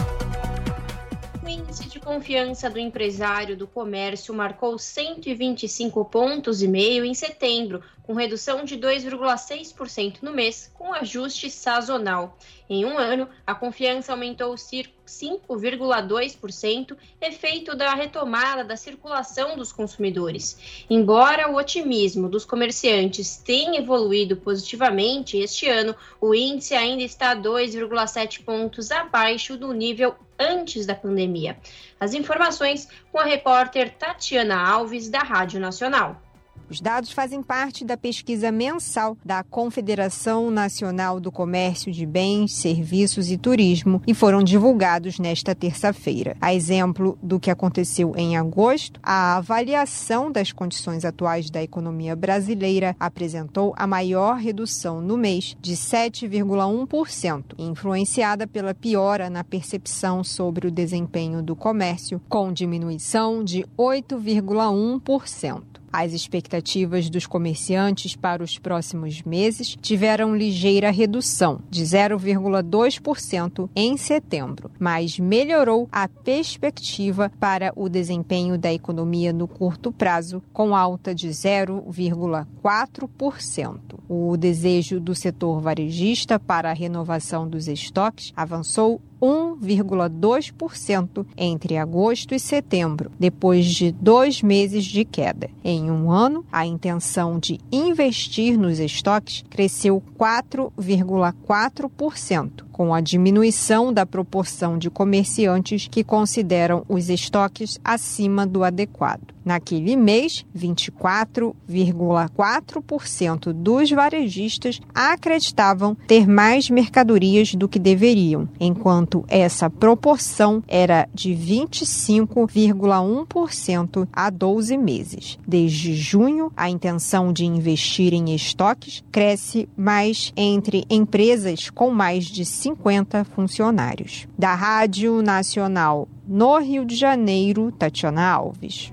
O 1.47 1.49
índice 1.49 1.89
de 1.89 2.01
confiança 2.01 2.69
do 2.69 2.77
empresário 2.77 3.57
do 3.57 3.69
comércio 3.69 4.35
marcou 4.35 4.77
125 4.77 6.05
pontos 6.07 6.61
e 6.61 6.67
meio 6.67 7.05
em 7.05 7.15
setembro, 7.15 7.85
com 8.03 8.15
redução 8.15 8.65
de 8.65 8.77
2,6% 8.77 10.23
no 10.23 10.33
mês, 10.33 10.69
com 10.75 10.93
ajuste 10.93 11.49
sazonal. 11.49 12.37
Em 12.69 12.85
um 12.85 12.99
ano, 12.99 13.29
a 13.47 13.55
confiança 13.55 14.11
aumentou 14.11 14.57
5,2%, 14.57 16.97
efeito 17.21 17.77
da 17.77 17.95
retomada 17.95 18.65
da 18.65 18.77
circulação 18.77 19.57
dos 19.57 19.73
consumidores. 19.73 20.85
Embora 20.91 21.49
o 21.49 21.55
otimismo 21.55 22.29
dos 22.29 22.45
comerciantes 22.45 23.37
tenha 23.37 23.79
evoluído 23.79 24.37
positivamente 24.37 25.39
este 25.39 25.69
ano, 25.69 25.95
o 26.21 26.35
índice 26.35 26.75
ainda 26.75 27.05
está 27.05 27.37
2,7 27.37 28.43
pontos 28.43 28.91
abaixo 28.91 29.57
do 29.57 29.73
nível 29.73 30.17
antes 30.39 30.87
da 30.87 30.95
pandemia. 30.95 31.57
As 31.99 32.15
informações 32.15 32.89
com 33.11 33.19
a 33.19 33.25
repórter 33.25 33.95
Tatiana 33.97 34.57
Alves, 34.57 35.09
da 35.09 35.21
Rádio 35.21 35.61
Nacional. 35.61 36.21
Os 36.69 36.81
dados 36.81 37.13
fazem 37.13 37.45
parte 37.45 37.85
da 37.85 37.97
pesquisa 37.97 38.51
mensal 38.51 39.17
da 39.25 39.45
Confederação 39.45 40.51
Nacional 40.51 41.21
do 41.21 41.31
Comércio 41.31 41.93
de 41.93 42.05
Bens, 42.05 42.55
Serviços 42.55 43.31
e 43.31 43.39
Turismo 43.39 44.03
e 44.05 44.13
foram 44.13 44.43
divulgados 44.43 45.21
nesta 45.21 45.55
terça-feira. 45.55 46.37
A 46.41 46.53
exemplo 46.53 47.17
do 47.23 47.39
que 47.39 47.53
aconteceu 47.53 48.15
em 48.17 48.37
agosto, 48.37 48.99
a 49.01 49.37
avaliação 49.37 50.33
das 50.33 50.51
condições 50.51 51.05
atuais 51.05 51.51
da 51.51 51.63
economia 51.63 52.17
brasileira 52.17 52.97
apresentou 52.99 53.73
a 53.77 53.87
maior 53.87 54.37
redução 54.37 55.01
no 55.01 55.17
mês 55.17 55.57
de 55.61 55.75
7,1%, 55.75 57.45
influenciada 57.59 58.45
pela 58.45 58.75
piora 58.75 59.31
na 59.31 59.45
percepção 59.45 60.25
sobre 60.25 60.67
o 60.67 60.71
desempenho 60.71 61.41
do 61.43 61.55
comércio, 61.55 62.21
com 62.29 62.53
diminuição 62.53 63.45
de 63.45 63.65
8,1%. 63.79 65.77
As 65.99 66.13
expectativas 66.13 67.09
dos 67.09 67.27
comerciantes 67.27 68.15
para 68.15 68.45
os 68.45 68.59
próximos 68.59 69.23
meses 69.23 69.75
tiveram 69.81 70.37
ligeira 70.37 70.91
redução, 70.91 71.61
de 71.71 71.83
0,2% 71.83 73.71
em 73.75 73.97
setembro, 73.97 74.71
mas 74.79 75.19
melhorou 75.19 75.89
a 75.91 76.07
perspectiva 76.07 77.33
para 77.41 77.73
o 77.75 77.89
desempenho 77.89 78.59
da 78.59 78.71
economia 78.71 79.33
no 79.33 79.49
curto 79.49 79.91
prazo, 79.91 80.43
com 80.53 80.77
alta 80.77 81.15
de 81.15 81.29
0,4%. 81.29 83.79
O 84.07 84.37
desejo 84.37 85.01
do 85.01 85.15
setor 85.15 85.63
varejista 85.63 86.39
para 86.39 86.71
a 86.71 86.75
renovação 86.75 87.49
dos 87.49 87.69
estoques 87.69 88.35
avançou 88.37 89.01
1,2% 89.21 91.27
entre 91.37 91.77
agosto 91.77 92.35
e 92.35 92.41
setembro, 92.41 93.11
depois 93.19 93.67
de 93.67 93.93
dois 93.93 94.41
meses 94.43 94.85
de 94.85 95.05
queda. 95.05 95.51
Em 95.65 95.91
um 95.91 96.11
ano, 96.11 96.47
a 96.53 96.65
intenção 96.67 97.39
de 97.39 97.59
investir 97.71 98.59
nos 98.59 98.79
estoques 98.79 99.45
cresceu 99.49 100.03
4,4%, 100.19 102.66
com 102.77 102.93
a 102.93 103.01
diminuição 103.01 103.91
da 103.91 104.05
proporção 104.05 104.77
de 104.77 104.91
comerciantes 104.91 105.89
que 105.91 106.05
consideram 106.05 106.85
os 106.87 107.09
estoques 107.09 107.81
acima 107.83 108.47
do 108.47 108.63
adequado. 108.63 109.35
Naquele 109.47 109.97
mês, 109.97 110.45
24,4% 110.59 113.53
dos 113.53 113.93
varejistas 113.93 114.81
acreditavam 114.93 115.97
ter 116.09 116.27
mais 116.27 116.69
mercadorias 116.69 117.55
do 117.55 117.69
que 117.69 117.79
deveriam, 117.79 118.49
enquanto 118.59 119.25
essa 119.29 119.71
proporção 119.71 120.65
era 120.67 121.09
de 121.15 121.31
25,1% 121.31 124.09
a 124.13 124.31
12 124.31 124.77
meses. 124.77 125.39
Desde 125.47 125.95
junho, 125.95 126.51
a 126.57 126.69
intenção 126.69 127.33
de 127.33 127.47
investir 127.47 128.13
em 128.13 128.35
estoques 128.35 129.05
cresce 129.13 129.69
mais 129.77 130.33
entre 130.37 130.85
empresas 130.91 131.71
com 131.71 131.93
mais 131.93 132.25
de 132.25 132.45
50 132.67 133.23
funcionários. 133.25 134.27
Da 134.37 134.53
Rádio 134.53 135.23
Nacional 135.23 136.09
no 136.27 136.59
Rio 136.59 136.85
de 136.85 136.97
Janeiro, 136.97 137.71
Tatiana 137.71 138.29
Alves. 138.29 138.93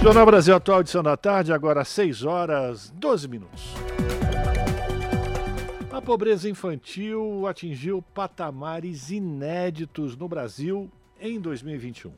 Jornal 0.00 0.24
Brasil 0.24 0.54
Atual, 0.54 0.80
edição 0.80 1.02
da 1.02 1.18
tarde, 1.18 1.52
agora 1.52 1.84
6 1.84 2.24
horas 2.24 2.90
12 2.96 3.28
minutos. 3.28 3.74
A 5.92 6.00
pobreza 6.00 6.48
infantil 6.48 7.46
atingiu 7.46 8.00
patamares 8.14 9.10
inéditos 9.10 10.16
no 10.16 10.26
Brasil 10.26 10.90
em 11.20 11.38
2021. 11.38 12.10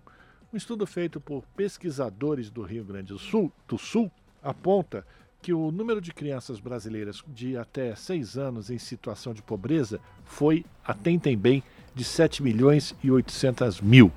Um 0.52 0.56
estudo 0.56 0.86
feito 0.86 1.20
por 1.20 1.42
pesquisadores 1.56 2.48
do 2.48 2.62
Rio 2.62 2.84
Grande 2.84 3.12
do 3.12 3.18
Sul, 3.18 3.50
do 3.66 3.76
Sul 3.76 4.08
aponta 4.40 5.04
que 5.44 5.52
o 5.52 5.70
número 5.70 6.00
de 6.00 6.10
crianças 6.10 6.58
brasileiras 6.58 7.22
de 7.28 7.54
até 7.54 7.94
6 7.94 8.38
anos 8.38 8.70
em 8.70 8.78
situação 8.78 9.34
de 9.34 9.42
pobreza 9.42 10.00
foi, 10.24 10.64
atentem 10.82 11.36
bem, 11.36 11.62
de 11.94 12.02
7 12.02 12.42
milhões 12.42 12.94
e 13.04 13.10
800 13.10 13.82
mil. 13.82 14.10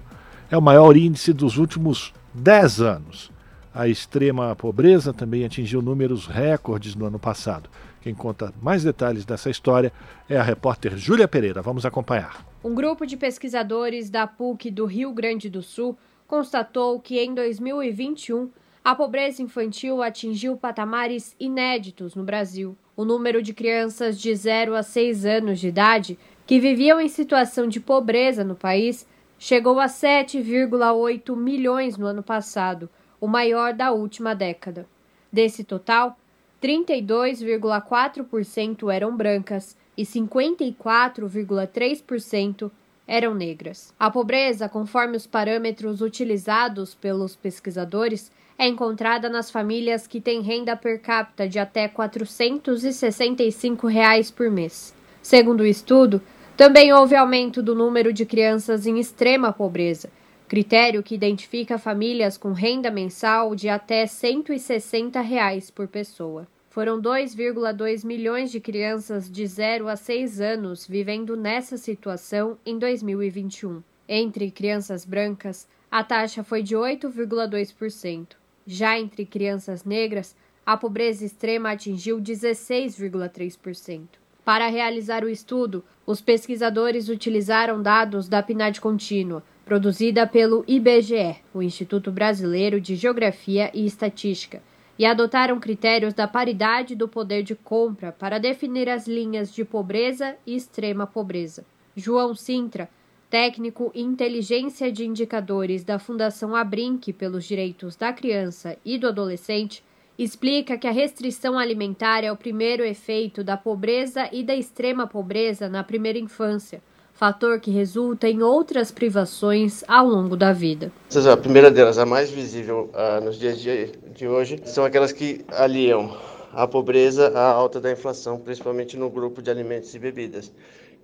É 0.50 0.58
o 0.58 0.62
maior 0.62 0.96
índice 0.96 1.34
dos 1.34 1.58
últimos 1.58 2.14
10 2.34 2.80
anos. 2.80 3.30
A 3.74 3.90
extrema 3.90 4.56
pobreza 4.56 5.12
também 5.12 5.44
atingiu 5.44 5.82
números 5.82 6.28
recordes 6.28 6.96
no 6.96 7.06
ano 7.06 7.20
passado. 7.20 7.70
Quem 8.00 8.16
conta 8.16 8.54
mais 8.62 8.86
detalhes 8.86 9.26
dessa 9.26 9.50
história 9.50 9.92
é 10.30 10.38
a 10.38 10.44
repórter 10.44 10.96
Júlia 10.96 11.28
Pereira. 11.28 11.62
Vamos 11.62 11.86
acompanhar. 11.86 12.46
Um 12.64 12.74
grupo 12.74 13.06
de 13.06 13.18
pesquisadores 13.18 14.10
da 14.10 14.26
PUC 14.26 14.72
do 14.72 14.86
Rio 14.86 15.12
Grande 15.12 15.50
do 15.50 15.62
Sul 15.62 15.98
constatou 16.26 16.98
que 17.02 17.20
em 17.20 17.36
2021 17.36 18.50
a 18.88 18.96
pobreza 18.96 19.44
infantil 19.44 20.02
atingiu 20.02 20.56
patamares 20.56 21.36
inéditos 21.38 22.16
no 22.16 22.24
Brasil. 22.24 22.74
O 22.96 23.04
número 23.04 23.42
de 23.42 23.54
crianças 23.54 24.18
de 24.18 24.34
0 24.34 24.76
a 24.76 24.82
6 24.82 25.26
anos 25.26 25.60
de 25.60 25.68
idade 25.68 26.18
que 26.46 26.58
viviam 26.58 26.98
em 26.98 27.10
situação 27.10 27.68
de 27.68 27.82
pobreza 27.82 28.46
no 28.46 28.56
país 28.56 29.06
chegou 29.38 29.78
a 29.78 29.88
7,8 29.88 31.36
milhões 31.36 31.98
no 31.98 32.06
ano 32.06 32.24
passado, 32.24 32.90
o 33.20 33.28
maior 33.28 33.74
da 33.74 33.92
última 33.92 34.34
década. 34.34 34.88
Desse 35.30 35.66
total, 35.66 36.18
32,4% 36.64 38.90
eram 38.90 39.18
brancas 39.18 39.76
e 39.98 40.04
54,3% 40.04 42.72
eram 43.06 43.36
negras. 43.36 43.94
A 44.00 44.10
pobreza, 44.10 44.70
conforme 44.70 45.18
os 45.18 45.28
parâmetros 45.28 46.00
utilizados 46.00 46.96
pelos 46.96 47.36
pesquisadores, 47.36 48.32
é 48.58 48.68
encontrada 48.68 49.30
nas 49.30 49.52
famílias 49.52 50.08
que 50.08 50.20
têm 50.20 50.42
renda 50.42 50.76
per 50.76 51.00
capita 51.00 51.48
de 51.48 51.60
até 51.60 51.88
465 51.88 53.86
reais 53.86 54.32
por 54.32 54.50
mês. 54.50 54.96
Segundo 55.22 55.62
o 55.62 55.66
estudo, 55.66 56.22
também 56.56 56.92
houve 56.92 57.16
aumento 57.16 57.62
do 57.62 57.76
número 57.76 58.12
de 58.12 58.26
crianças 58.26 58.88
em 58.88 58.98
extrema 58.98 59.54
pobreza, 59.54 60.10
critério 60.48 61.04
que 61.04 61.14
identifica 61.14 61.78
famílias 61.78 62.36
com 62.36 62.52
renda 62.52 62.90
mensal 62.90 63.54
de 63.54 63.70
até 63.70 64.08
160 64.08 65.22
reais 65.22 65.70
por 65.70 65.88
pessoa. 65.88 66.48
Foram 66.70 67.00
2,2 67.00 68.04
milhões 68.04 68.52
de 68.52 68.60
crianças 68.60 69.30
de 69.32 69.46
0 69.46 69.88
a 69.88 69.96
6 69.96 70.42
anos 70.42 70.88
vivendo 70.88 71.36
nessa 71.36 71.78
situação 71.78 72.58
em 72.66 72.80
2021. 72.80 73.84
Entre 74.08 74.50
crianças 74.50 75.06
brancas, 75.06 75.68
a 75.92 76.04
taxa 76.04 76.44
foi 76.44 76.64
de 76.64 76.76
8,2%. 76.76 78.47
Já 78.68 79.00
entre 79.00 79.26
crianças 79.26 79.86
negras, 79.86 80.36
a 80.66 80.76
pobreza 80.76 81.24
extrema 81.24 81.72
atingiu 81.72 82.20
16,3%. 82.20 84.02
Para 84.44 84.68
realizar 84.68 85.24
o 85.24 85.30
estudo, 85.30 85.86
os 86.06 86.20
pesquisadores 86.20 87.08
utilizaram 87.08 87.82
dados 87.82 88.28
da 88.28 88.44
PNAD 88.44 88.82
contínua, 88.82 89.42
produzida 89.64 90.28
pelo 90.28 90.66
IBGE, 90.68 91.38
o 91.54 91.62
Instituto 91.62 92.12
Brasileiro 92.12 92.82
de 92.82 92.96
Geografia 92.96 93.72
e 93.74 93.86
Estatística, 93.86 94.62
e 95.00 95.06
adotaram 95.06 95.62
critérios 95.62 96.14
da 96.14 96.28
paridade 96.28 96.94
do 96.94 97.08
poder 97.08 97.44
de 97.44 97.56
compra 97.56 98.12
para 98.12 98.38
definir 98.38 98.90
as 98.90 99.08
linhas 99.08 99.54
de 99.54 99.64
pobreza 99.64 100.36
e 100.46 100.56
extrema 100.58 101.08
pobreza. 101.08 101.66
João 101.96 102.36
Sintra, 102.36 102.90
técnico 103.30 103.92
em 103.94 104.06
inteligência 104.06 104.92
de 104.92 105.06
indicadores 105.06 105.84
da 105.84 106.00
Fundação 106.00 106.56
Abrinq 106.56 107.12
pelos 107.14 107.46
Direitos 107.46 107.96
da 107.96 108.14
Criança 108.14 108.78
e 108.86 108.98
do 108.98 109.08
Adolescente, 109.08 109.84
explica 110.18 110.78
que 110.78 110.88
a 110.88 110.92
restrição 110.92 111.60
alimentar 111.60 112.24
é 112.24 112.32
o 112.32 112.38
primeiro 112.38 112.84
efeito 112.84 113.44
da 113.44 113.56
pobreza 113.56 114.28
e 114.32 114.44
da 114.44 114.56
extrema 114.56 115.06
pobreza 115.06 115.70
na 115.70 115.84
primeira 115.84 116.18
infância, 116.18 116.82
fator 117.14 117.60
que 117.60 117.70
resulta 117.70 118.28
em 118.28 118.42
outras 118.42 118.92
privações 118.92 119.84
ao 119.88 120.08
longo 120.08 120.36
da 120.36 120.54
vida. 120.54 120.92
A 121.32 121.38
primeira 121.38 121.70
delas, 121.70 121.98
a 121.98 122.06
mais 122.06 122.32
visível 122.32 122.90
uh, 122.94 123.24
nos 123.24 123.38
dias 123.38 123.60
de 123.60 124.28
hoje, 124.28 124.60
são 124.66 124.86
aquelas 124.86 125.12
que 125.12 125.46
aliam 125.50 126.18
a 126.54 126.68
pobreza 126.68 127.28
à 127.38 127.52
alta 127.52 127.80
da 127.80 127.92
inflação, 127.92 128.40
principalmente 128.40 128.98
no 128.98 129.10
grupo 129.10 129.42
de 129.42 129.52
alimentos 129.52 129.94
e 129.94 130.00
bebidas 130.00 130.52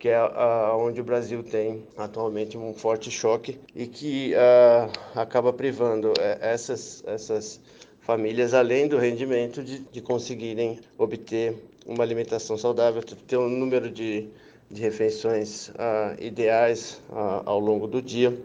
que 0.04 0.10
é 0.10 0.22
uh, 0.22 0.78
onde 0.78 1.00
o 1.00 1.04
Brasil 1.04 1.42
tem 1.42 1.88
atualmente 1.96 2.58
um 2.58 2.74
forte 2.74 3.10
choque 3.10 3.58
e 3.74 3.88
que 3.88 4.34
uh, 4.34 4.92
acaba 5.18 5.54
privando 5.54 6.10
uh, 6.10 6.14
essas, 6.42 7.02
essas 7.08 7.62
famílias, 8.02 8.54
além 8.54 8.90
do 8.90 8.98
rendimento, 8.98 9.64
de, 9.64 9.80
de 9.80 10.02
conseguirem 10.02 10.82
obter 10.98 11.56
uma 11.86 12.04
alimentação 12.04 12.58
saudável, 12.58 13.02
ter 13.02 13.38
um 13.38 13.48
número 13.48 13.90
de, 13.90 14.28
de 14.70 14.82
refeições 14.82 15.70
uh, 15.70 16.20
ideais 16.20 17.02
ao 17.46 17.58
longo 17.58 17.88
do 17.88 18.02
dia 18.02 18.38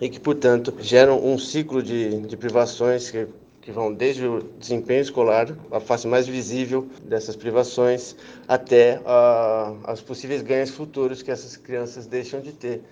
e 0.00 0.08
que, 0.08 0.18
portanto, 0.18 0.74
geram 0.80 1.22
um 1.22 1.36
ciclo 1.36 1.82
de, 1.82 2.22
de 2.22 2.34
privações 2.34 3.10
que, 3.10 3.28
que 3.64 3.72
vão 3.72 3.94
desde 3.94 4.26
o 4.26 4.42
desempenho 4.58 5.00
escolar, 5.00 5.56
a 5.70 5.80
face 5.80 6.06
mais 6.06 6.28
visível 6.28 6.86
dessas 7.02 7.34
privações, 7.34 8.14
até 8.46 9.00
uh, 9.00 9.90
os 9.90 10.02
possíveis 10.02 10.42
ganhos 10.42 10.68
futuros 10.68 11.22
que 11.22 11.30
essas 11.30 11.56
crianças 11.56 12.06
deixam 12.06 12.42
de 12.42 12.52
ter 12.52 12.82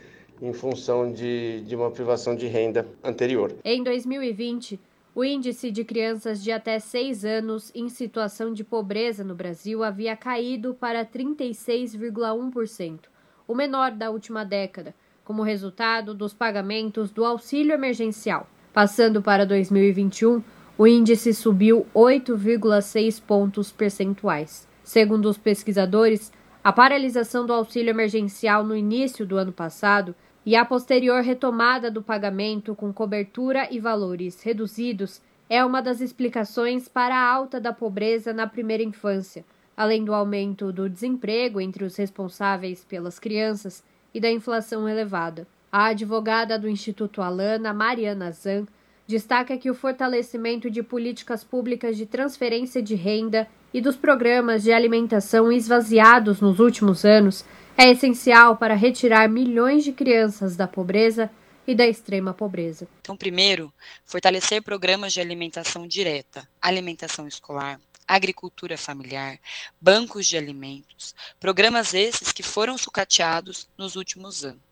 em 0.41 0.55
função 0.55 1.13
de, 1.13 1.61
de 1.61 1.77
uma 1.77 1.91
privação 1.91 2.35
de 2.35 2.47
renda 2.47 2.89
anterior. 3.05 3.55
Em 3.63 3.85
2020, 3.85 4.81
o 5.15 5.23
índice 5.23 5.71
de 5.71 5.85
crianças 5.85 6.43
de 6.43 6.51
até 6.51 6.79
6 6.79 7.23
anos 7.27 7.71
em 7.75 7.91
situação 7.91 8.51
de 8.51 8.65
pobreza 8.65 9.23
no 9.23 9.35
Brasil 9.35 9.85
havia 9.85 10.17
caído 10.17 10.73
para 10.73 11.05
36,1%, 11.05 12.99
o 13.47 13.55
menor 13.55 13.91
da 13.91 14.11
última 14.11 14.43
década, 14.43 14.95
como 15.23 15.43
resultado 15.43 16.15
dos 16.15 16.33
pagamentos 16.33 17.11
do 17.11 17.27
auxílio 17.27 17.75
emergencial. 17.75 18.49
Passando 18.73 19.21
para 19.21 19.45
2021, 19.45 20.43
o 20.79 20.87
índice 20.87 21.35
subiu 21.35 21.87
8,6 21.95 23.21
pontos 23.23 23.71
percentuais. 23.71 24.67
Segundo 24.83 25.27
os 25.27 25.37
pesquisadores, 25.37 26.33
a 26.65 26.73
paralisação 26.73 27.45
do 27.45 27.53
auxílio 27.53 27.91
emergencial 27.91 28.65
no 28.65 28.77
início 28.77 29.27
do 29.27 29.37
ano 29.37 29.53
passado 29.53 30.15
e 30.45 30.57
a 30.57 30.65
posterior 30.65 31.23
retomada 31.23 31.91
do 31.91 32.03
pagamento 32.03 32.75
com 32.75 32.93
cobertura 32.93 33.69
e 33.71 33.79
valores 33.79 34.43
reduzidos 34.43 35.21
é 35.49 35.65
uma 35.65 35.83
das 35.83 36.01
explicações 36.01 36.89
para 36.89 37.15
a 37.15 37.31
alta 37.31 37.61
da 37.61 37.73
pobreza 37.73 38.33
na 38.33 38.47
primeira 38.47 38.83
infância, 38.83 39.45
além 39.77 40.05
do 40.05 40.15
aumento 40.15 40.73
do 40.73 40.89
desemprego 40.89 41.61
entre 41.61 41.85
os 41.85 41.97
responsáveis 41.97 42.85
pelas 42.85 43.19
crianças 43.19 43.85
e 44.15 44.21
da 44.21 44.31
inflação 44.31 44.89
elevada. 44.89 45.47
A 45.71 45.87
advogada 45.87 46.59
do 46.59 46.69
Instituto 46.69 47.23
Alana, 47.23 47.73
Mariana 47.73 48.33
Zan, 48.33 48.67
destaca 49.13 49.59
que 49.59 49.71
o 49.71 49.75
fortalecimento 49.75 50.71
de 50.71 50.83
políticas 50.83 51.45
públicas 51.45 51.99
de 51.99 52.07
transferência 52.07 52.83
de 52.83 52.95
renda 52.95 53.47
e 53.73 53.79
dos 53.79 53.95
programas 53.95 54.63
de 54.63 54.73
alimentação 54.73 55.53
esvaziados 55.53 56.41
nos 56.41 56.59
últimos 56.59 57.05
anos 57.05 57.45
é 57.77 57.91
essencial 57.91 58.57
para 58.57 58.75
retirar 58.75 59.29
milhões 59.29 59.85
de 59.85 59.93
crianças 59.93 60.57
da 60.57 60.67
pobreza 60.67 61.31
e 61.67 61.75
da 61.75 61.87
extrema 61.87 62.33
pobreza. 62.33 62.89
Então, 63.03 63.15
primeiro, 63.15 63.71
fortalecer 64.07 64.63
programas 64.63 65.13
de 65.13 65.21
alimentação 65.21 65.87
direta, 65.87 66.49
alimentação 66.61 67.29
escolar, 67.29 67.79
agricultura 68.09 68.79
familiar, 68.79 69.39
bancos 69.79 70.27
de 70.27 70.39
alimentos, 70.39 71.15
programas 71.39 71.93
esses 71.93 72.33
que 72.33 72.43
foram 72.43 72.79
sucateados 72.79 73.69
nos 73.77 73.95
últimos 73.95 74.43
anos. 74.43 74.72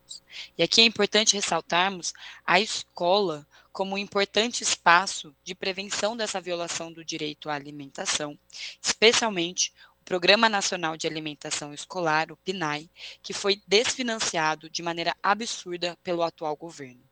E 0.56 0.62
aqui 0.62 0.80
é 0.80 0.84
importante 0.84 1.34
ressaltarmos 1.34 2.12
a 2.46 2.60
escola 2.60 3.46
como 3.72 3.94
um 3.94 3.98
importante 3.98 4.62
espaço 4.62 5.34
de 5.44 5.54
prevenção 5.54 6.16
dessa 6.16 6.40
violação 6.40 6.92
do 6.92 7.04
direito 7.04 7.48
à 7.48 7.54
alimentação, 7.54 8.38
especialmente 8.82 9.72
Programa 10.04 10.48
Nacional 10.48 10.96
de 10.96 11.06
Alimentação 11.06 11.72
Escolar, 11.72 12.32
o 12.32 12.36
PNAE, 12.38 12.90
que 13.22 13.32
foi 13.32 13.62
desfinanciado 13.66 14.68
de 14.68 14.82
maneira 14.82 15.14
absurda 15.22 15.96
pelo 16.02 16.24
atual 16.24 16.56
governo. 16.56 17.09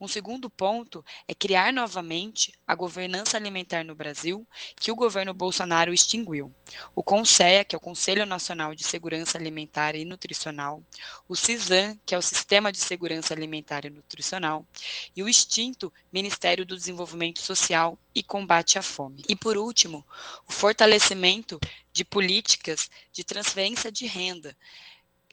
Um 0.00 0.08
segundo 0.08 0.48
ponto 0.48 1.04
é 1.26 1.34
criar 1.34 1.72
novamente 1.72 2.52
a 2.66 2.74
governança 2.74 3.36
alimentar 3.36 3.84
no 3.84 3.94
Brasil, 3.94 4.46
que 4.76 4.90
o 4.90 4.96
governo 4.96 5.34
Bolsonaro 5.34 5.92
extinguiu. 5.92 6.52
O 6.94 7.02
CONSEA, 7.02 7.64
que 7.64 7.74
é 7.74 7.78
o 7.78 7.80
Conselho 7.80 8.26
Nacional 8.26 8.74
de 8.74 8.84
Segurança 8.84 9.38
Alimentar 9.38 9.94
e 9.94 10.04
Nutricional, 10.04 10.82
o 11.28 11.36
CISAM, 11.36 11.98
que 12.04 12.14
é 12.14 12.18
o 12.18 12.22
Sistema 12.22 12.72
de 12.72 12.78
Segurança 12.78 13.34
Alimentar 13.34 13.84
e 13.84 13.90
Nutricional, 13.90 14.66
e 15.14 15.22
o 15.22 15.28
extinto 15.28 15.92
Ministério 16.12 16.64
do 16.64 16.76
Desenvolvimento 16.76 17.40
Social 17.40 17.98
e 18.14 18.22
Combate 18.22 18.78
à 18.78 18.82
Fome. 18.82 19.22
E 19.28 19.36
por 19.36 19.56
último, 19.56 20.04
o 20.48 20.52
fortalecimento 20.52 21.60
de 21.92 22.04
políticas 22.04 22.90
de 23.12 23.22
transferência 23.22 23.92
de 23.92 24.06
renda. 24.06 24.56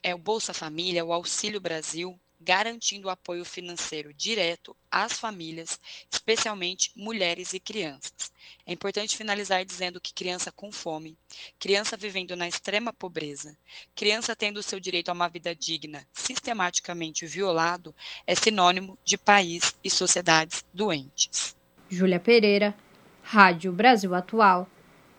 É 0.02 0.14
o 0.14 0.18
Bolsa 0.18 0.54
Família, 0.54 1.04
o 1.04 1.12
Auxílio 1.12 1.60
Brasil, 1.60 2.18
garantindo 2.40 3.10
apoio 3.10 3.44
financeiro 3.44 4.14
direto 4.14 4.74
às 4.90 5.12
famílias, 5.12 5.78
especialmente 6.10 6.90
mulheres 6.96 7.52
e 7.52 7.60
crianças. 7.60 8.32
É 8.66 8.72
importante 8.72 9.16
finalizar 9.16 9.64
dizendo 9.64 10.00
que 10.00 10.14
criança 10.14 10.50
com 10.50 10.72
fome, 10.72 11.16
criança 11.58 11.96
vivendo 11.96 12.34
na 12.34 12.48
extrema 12.48 12.92
pobreza, 12.92 13.56
criança 13.94 14.34
tendo 14.34 14.62
seu 14.62 14.80
direito 14.80 15.10
a 15.10 15.12
uma 15.12 15.28
vida 15.28 15.54
digna 15.54 16.06
sistematicamente 16.12 17.26
violado, 17.26 17.94
é 18.26 18.34
sinônimo 18.34 18.98
de 19.04 19.18
país 19.18 19.74
e 19.84 19.90
sociedades 19.90 20.64
doentes. 20.72 21.56
Júlia 21.88 22.20
Pereira, 22.20 22.74
Rádio 23.22 23.72
Brasil 23.72 24.14
Atual 24.14 24.68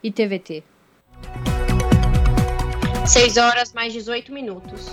e 0.01 0.11
TVT. 0.11 0.63
6 3.07 3.37
horas 3.37 3.73
mais 3.73 3.91
18 3.91 4.31
minutos. 4.31 4.87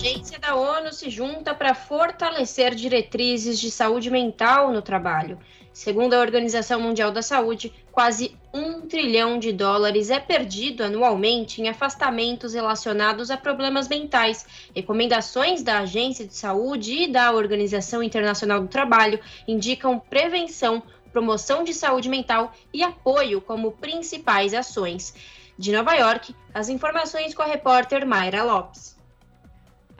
Agência 0.00 0.38
da 0.38 0.54
ONU 0.54 0.94
se 0.94 1.10
junta 1.10 1.54
para 1.54 1.74
fortalecer 1.74 2.74
diretrizes 2.74 3.60
de 3.60 3.70
saúde 3.70 4.10
mental 4.10 4.72
no 4.72 4.80
trabalho. 4.80 5.38
Segundo 5.74 6.14
a 6.14 6.20
Organização 6.20 6.80
Mundial 6.80 7.12
da 7.12 7.20
Saúde, 7.20 7.70
quase 7.92 8.34
um 8.52 8.80
trilhão 8.80 9.38
de 9.38 9.52
dólares 9.52 10.08
é 10.08 10.18
perdido 10.18 10.82
anualmente 10.82 11.60
em 11.60 11.68
afastamentos 11.68 12.54
relacionados 12.54 13.30
a 13.30 13.36
problemas 13.36 13.88
mentais. 13.88 14.46
Recomendações 14.74 15.62
da 15.62 15.80
Agência 15.80 16.26
de 16.26 16.34
Saúde 16.34 17.02
e 17.02 17.12
da 17.12 17.30
Organização 17.32 18.02
Internacional 18.02 18.62
do 18.62 18.68
Trabalho 18.68 19.20
indicam 19.46 19.98
prevenção, 19.98 20.82
promoção 21.12 21.62
de 21.62 21.74
saúde 21.74 22.08
mental 22.08 22.54
e 22.72 22.82
apoio 22.82 23.42
como 23.42 23.72
principais 23.72 24.54
ações. 24.54 25.12
De 25.58 25.72
Nova 25.72 25.92
York, 25.92 26.34
as 26.54 26.70
informações 26.70 27.34
com 27.34 27.42
a 27.42 27.46
repórter 27.46 28.06
Mayra 28.06 28.42
Lopes. 28.42 28.98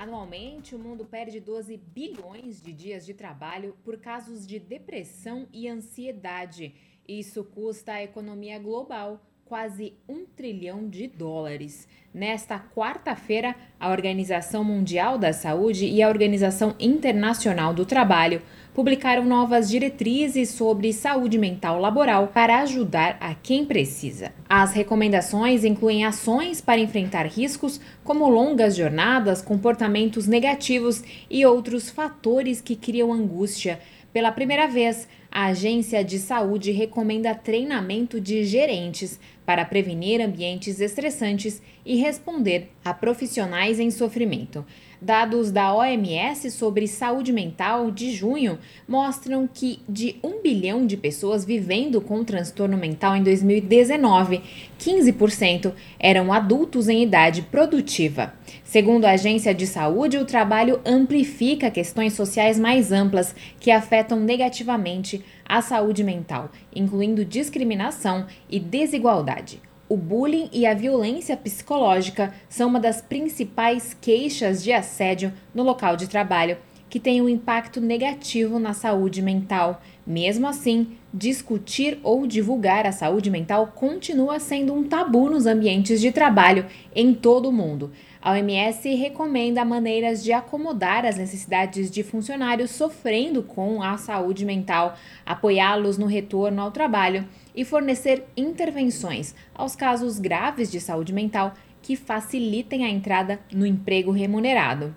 Anualmente, 0.01 0.75
o 0.75 0.79
mundo 0.79 1.05
perde 1.05 1.39
12 1.39 1.77
bilhões 1.77 2.63
de 2.63 2.73
dias 2.73 3.05
de 3.05 3.13
trabalho 3.13 3.77
por 3.85 3.99
casos 3.99 4.47
de 4.47 4.59
depressão 4.59 5.47
e 5.53 5.69
ansiedade. 5.69 6.75
Isso 7.07 7.45
custa 7.45 7.93
à 7.93 8.03
economia 8.03 8.59
global 8.59 9.21
quase 9.45 9.93
um 10.09 10.25
trilhão 10.25 10.89
de 10.89 11.07
dólares. 11.07 11.87
Nesta 12.15 12.59
quarta-feira, 12.59 13.55
a 13.79 13.91
Organização 13.91 14.65
Mundial 14.65 15.19
da 15.19 15.35
Saúde 15.35 15.85
e 15.85 16.03
a 16.03 16.09
Organização 16.09 16.75
Internacional 16.81 17.75
do 17.75 17.85
Trabalho 17.85 18.41
publicaram 18.75 19.25
novas 19.25 19.69
diretrizes 19.69 20.51
sobre 20.51 20.93
saúde 20.93 21.39
mental 21.39 21.81
laboral 21.81 22.29
para 22.29 22.61
ajudar 22.61 23.17
a 23.21 23.35
quem 23.35 23.65
precisa. 23.65 24.33
As 24.49 24.73
recomendações 24.73 25.65
incluem 25.65 26.05
ações 26.05 26.61
para 26.61 26.81
enfrentar 26.81 27.27
riscos 27.27 27.81
como 28.05 28.29
longas 28.29 28.77
jornadas, 28.77 29.43
comportamentos 29.43 30.27
negativos 30.27 31.03
e 31.29 31.45
outros 31.45 31.91
fatores 31.91 32.61
que 32.61 32.77
criam 32.77 33.13
angústia. 33.13 33.81
Pela 34.13 34.33
primeira 34.33 34.67
vez, 34.67 35.07
a 35.31 35.47
Agência 35.47 36.03
de 36.03 36.19
Saúde 36.19 36.73
recomenda 36.73 37.33
treinamento 37.33 38.21
de 38.21 38.45
gerentes 38.45 39.21
para 39.47 39.65
prevenir 39.65 40.21
ambientes 40.21 40.81
estressantes 40.81 41.63
e 41.87 41.97
responder 41.97 42.71
a 42.85 42.93
profissionais 42.93 43.79
em 43.79 43.91
sofrimento. 43.91 44.65
Dados 45.03 45.51
da 45.51 45.73
OMS 45.73 46.51
sobre 46.51 46.87
saúde 46.87 47.33
mental 47.33 47.91
de 47.91 48.13
junho 48.13 48.59
mostram 48.87 49.49
que 49.49 49.81
de 49.89 50.17
1 50.23 50.43
bilhão 50.43 50.87
de 50.87 50.95
pessoas 50.95 51.43
vivendo 51.43 52.03
com 52.03 52.23
transtorno 52.23 52.77
mental 52.77 53.17
em 53.17 53.23
2019, 53.23 54.43
15% 54.79 55.73
eram 55.99 56.31
adultos 56.31 56.87
em 56.87 57.03
idade 57.03 57.41
produtiva. 57.41 58.35
Segundo 58.63 59.07
a 59.07 59.13
Agência 59.13 59.55
de 59.55 59.67
Saúde, 59.67 60.19
o 60.19 60.27
trabalho 60.27 60.81
amplifica 60.85 61.71
questões 61.71 62.13
sociais 62.13 62.59
mais 62.59 62.93
amplas 62.93 63.35
que 63.59 63.71
afetam 63.71 64.21
negativamente 64.21 65.25
a 65.47 65.63
saúde 65.63 66.05
mental, 66.05 66.51
incluindo 66.77 67.25
discriminação 67.25 68.27
e 68.51 68.61
desigualdade. 68.61 69.70
O 69.91 69.97
bullying 69.97 70.49
e 70.53 70.67
a 70.67 70.73
violência 70.73 71.37
psicológica 71.37 72.33
são 72.49 72.69
uma 72.69 72.79
das 72.79 73.01
principais 73.01 73.93
queixas 74.01 74.63
de 74.63 74.73
assédio 74.73 75.33
no 75.53 75.65
local 75.65 75.97
de 75.97 76.07
trabalho, 76.07 76.59
que 76.89 77.01
tem 77.01 77.21
um 77.21 77.29
impacto 77.29 77.81
negativo 77.81 78.61
na 78.61 78.73
saúde 78.73 79.21
mental. 79.21 79.83
Mesmo 80.07 80.47
assim, 80.47 80.93
discutir 81.13 81.99
ou 82.05 82.25
divulgar 82.25 82.87
a 82.87 82.93
saúde 82.93 83.33
mental 83.33 83.73
continua 83.75 84.39
sendo 84.39 84.73
um 84.73 84.85
tabu 84.85 85.29
nos 85.29 85.45
ambientes 85.45 86.01
de 86.01 86.13
trabalho 86.13 86.67
em 86.95 87.13
todo 87.13 87.49
o 87.49 87.53
mundo. 87.53 87.91
A 88.23 88.33
OMS 88.33 88.95
recomenda 88.97 89.65
maneiras 89.65 90.23
de 90.23 90.31
acomodar 90.31 91.07
as 91.07 91.17
necessidades 91.17 91.91
de 91.91 92.03
funcionários 92.03 92.71
sofrendo 92.71 93.43
com 93.43 93.83
a 93.83 93.97
saúde 93.97 94.45
mental, 94.45 94.95
apoiá-los 95.25 95.97
no 95.97 96.05
retorno 96.05 96.61
ao 96.61 96.71
trabalho 96.71 97.27
e 97.57 97.65
fornecer 97.65 98.27
intervenções 98.37 99.35
aos 99.55 99.75
casos 99.75 100.19
graves 100.19 100.71
de 100.71 100.81
saúde 100.81 101.15
mental 101.15 101.55
que 101.81 101.97
facilitem 101.97 102.85
a 102.85 102.91
entrada 102.91 103.41
no 103.51 103.65
emprego 103.65 104.11
remunerado. 104.11 104.95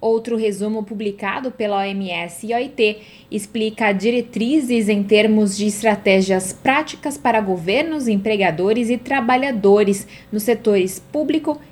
Outro 0.00 0.36
resumo 0.36 0.82
publicado 0.82 1.50
pela 1.50 1.78
OMS 1.78 2.46
e 2.46 2.54
OIT 2.54 2.98
explica 3.30 3.92
diretrizes 3.92 4.88
em 4.88 5.02
termos 5.02 5.56
de 5.56 5.66
estratégias 5.66 6.54
práticas 6.54 7.18
para 7.18 7.40
governos, 7.40 8.08
empregadores 8.08 8.88
e 8.88 8.96
trabalhadores 8.96 10.06
nos 10.32 10.44
setores 10.44 10.98
público 10.98 11.60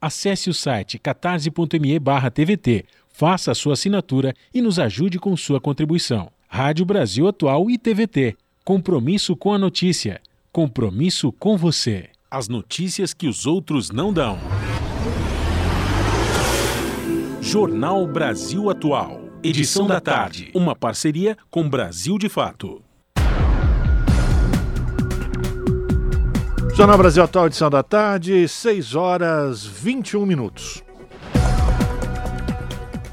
Acesse 0.00 0.50
o 0.50 0.54
site 0.54 0.98
catarse.me/tvt, 0.98 2.84
faça 3.08 3.52
a 3.52 3.54
sua 3.54 3.72
assinatura 3.72 4.34
e 4.52 4.60
nos 4.60 4.78
ajude 4.78 5.18
com 5.18 5.36
sua 5.36 5.60
contribuição. 5.60 6.30
Rádio 6.48 6.84
Brasil 6.84 7.26
Atual 7.26 7.70
e 7.70 7.78
TVT. 7.78 8.36
Compromisso 8.64 9.34
com 9.34 9.52
a 9.52 9.58
notícia. 9.58 10.20
Compromisso 10.52 11.32
com 11.32 11.56
você. 11.56 12.10
As 12.30 12.48
notícias 12.48 13.14
que 13.14 13.26
os 13.26 13.46
outros 13.46 13.90
não 13.90 14.12
dão. 14.12 14.38
Jornal 17.40 18.06
Brasil 18.06 18.68
Atual. 18.68 19.20
Edição 19.42 19.86
da 19.86 20.00
tarde. 20.00 20.50
Uma 20.54 20.74
parceria 20.74 21.36
com 21.50 21.68
Brasil 21.68 22.18
de 22.18 22.28
Fato. 22.28 22.82
Jornal 26.76 26.98
Brasil 26.98 27.24
Atual, 27.24 27.46
edição 27.46 27.70
da 27.70 27.82
tarde, 27.82 28.46
6 28.46 28.94
horas 28.94 29.64
21 29.64 30.26
minutos. 30.26 30.84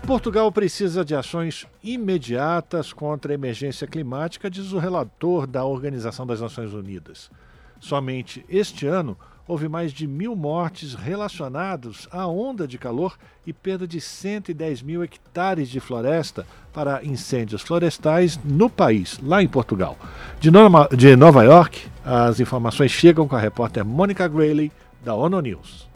Portugal 0.05 0.51
precisa 0.51 1.05
de 1.05 1.15
ações 1.15 1.65
imediatas 1.81 2.91
contra 2.91 3.31
a 3.31 3.35
emergência 3.35 3.87
climática, 3.87 4.49
diz 4.49 4.73
o 4.73 4.79
relator 4.79 5.47
da 5.47 5.63
Organização 5.63 6.27
das 6.27 6.41
Nações 6.41 6.73
Unidas. 6.73 7.31
Somente 7.79 8.45
este 8.49 8.85
ano 8.85 9.17
houve 9.47 9.67
mais 9.67 9.91
de 9.91 10.07
mil 10.07 10.35
mortes 10.35 10.93
relacionadas 10.93 12.07
à 12.11 12.27
onda 12.27 12.67
de 12.67 12.77
calor 12.77 13.17
e 13.45 13.51
perda 13.51 13.87
de 13.87 13.99
110 13.99 14.81
mil 14.81 15.03
hectares 15.03 15.69
de 15.69 15.79
floresta 15.79 16.45
para 16.71 17.03
incêndios 17.03 17.61
florestais 17.61 18.39
no 18.43 18.69
país, 18.69 19.19
lá 19.21 19.43
em 19.43 19.47
Portugal. 19.47 19.97
De, 20.39 21.15
Nova 21.15 21.43
York, 21.43 21.87
as 22.05 22.39
informações 22.39 22.91
chegam 22.91 23.27
com 23.27 23.35
a 23.35 23.39
repórter 23.39 23.85
Mônica 23.85 24.27
Grayley, 24.27 24.71
da 25.03 25.13
ONU 25.13 25.41
News. 25.41 25.93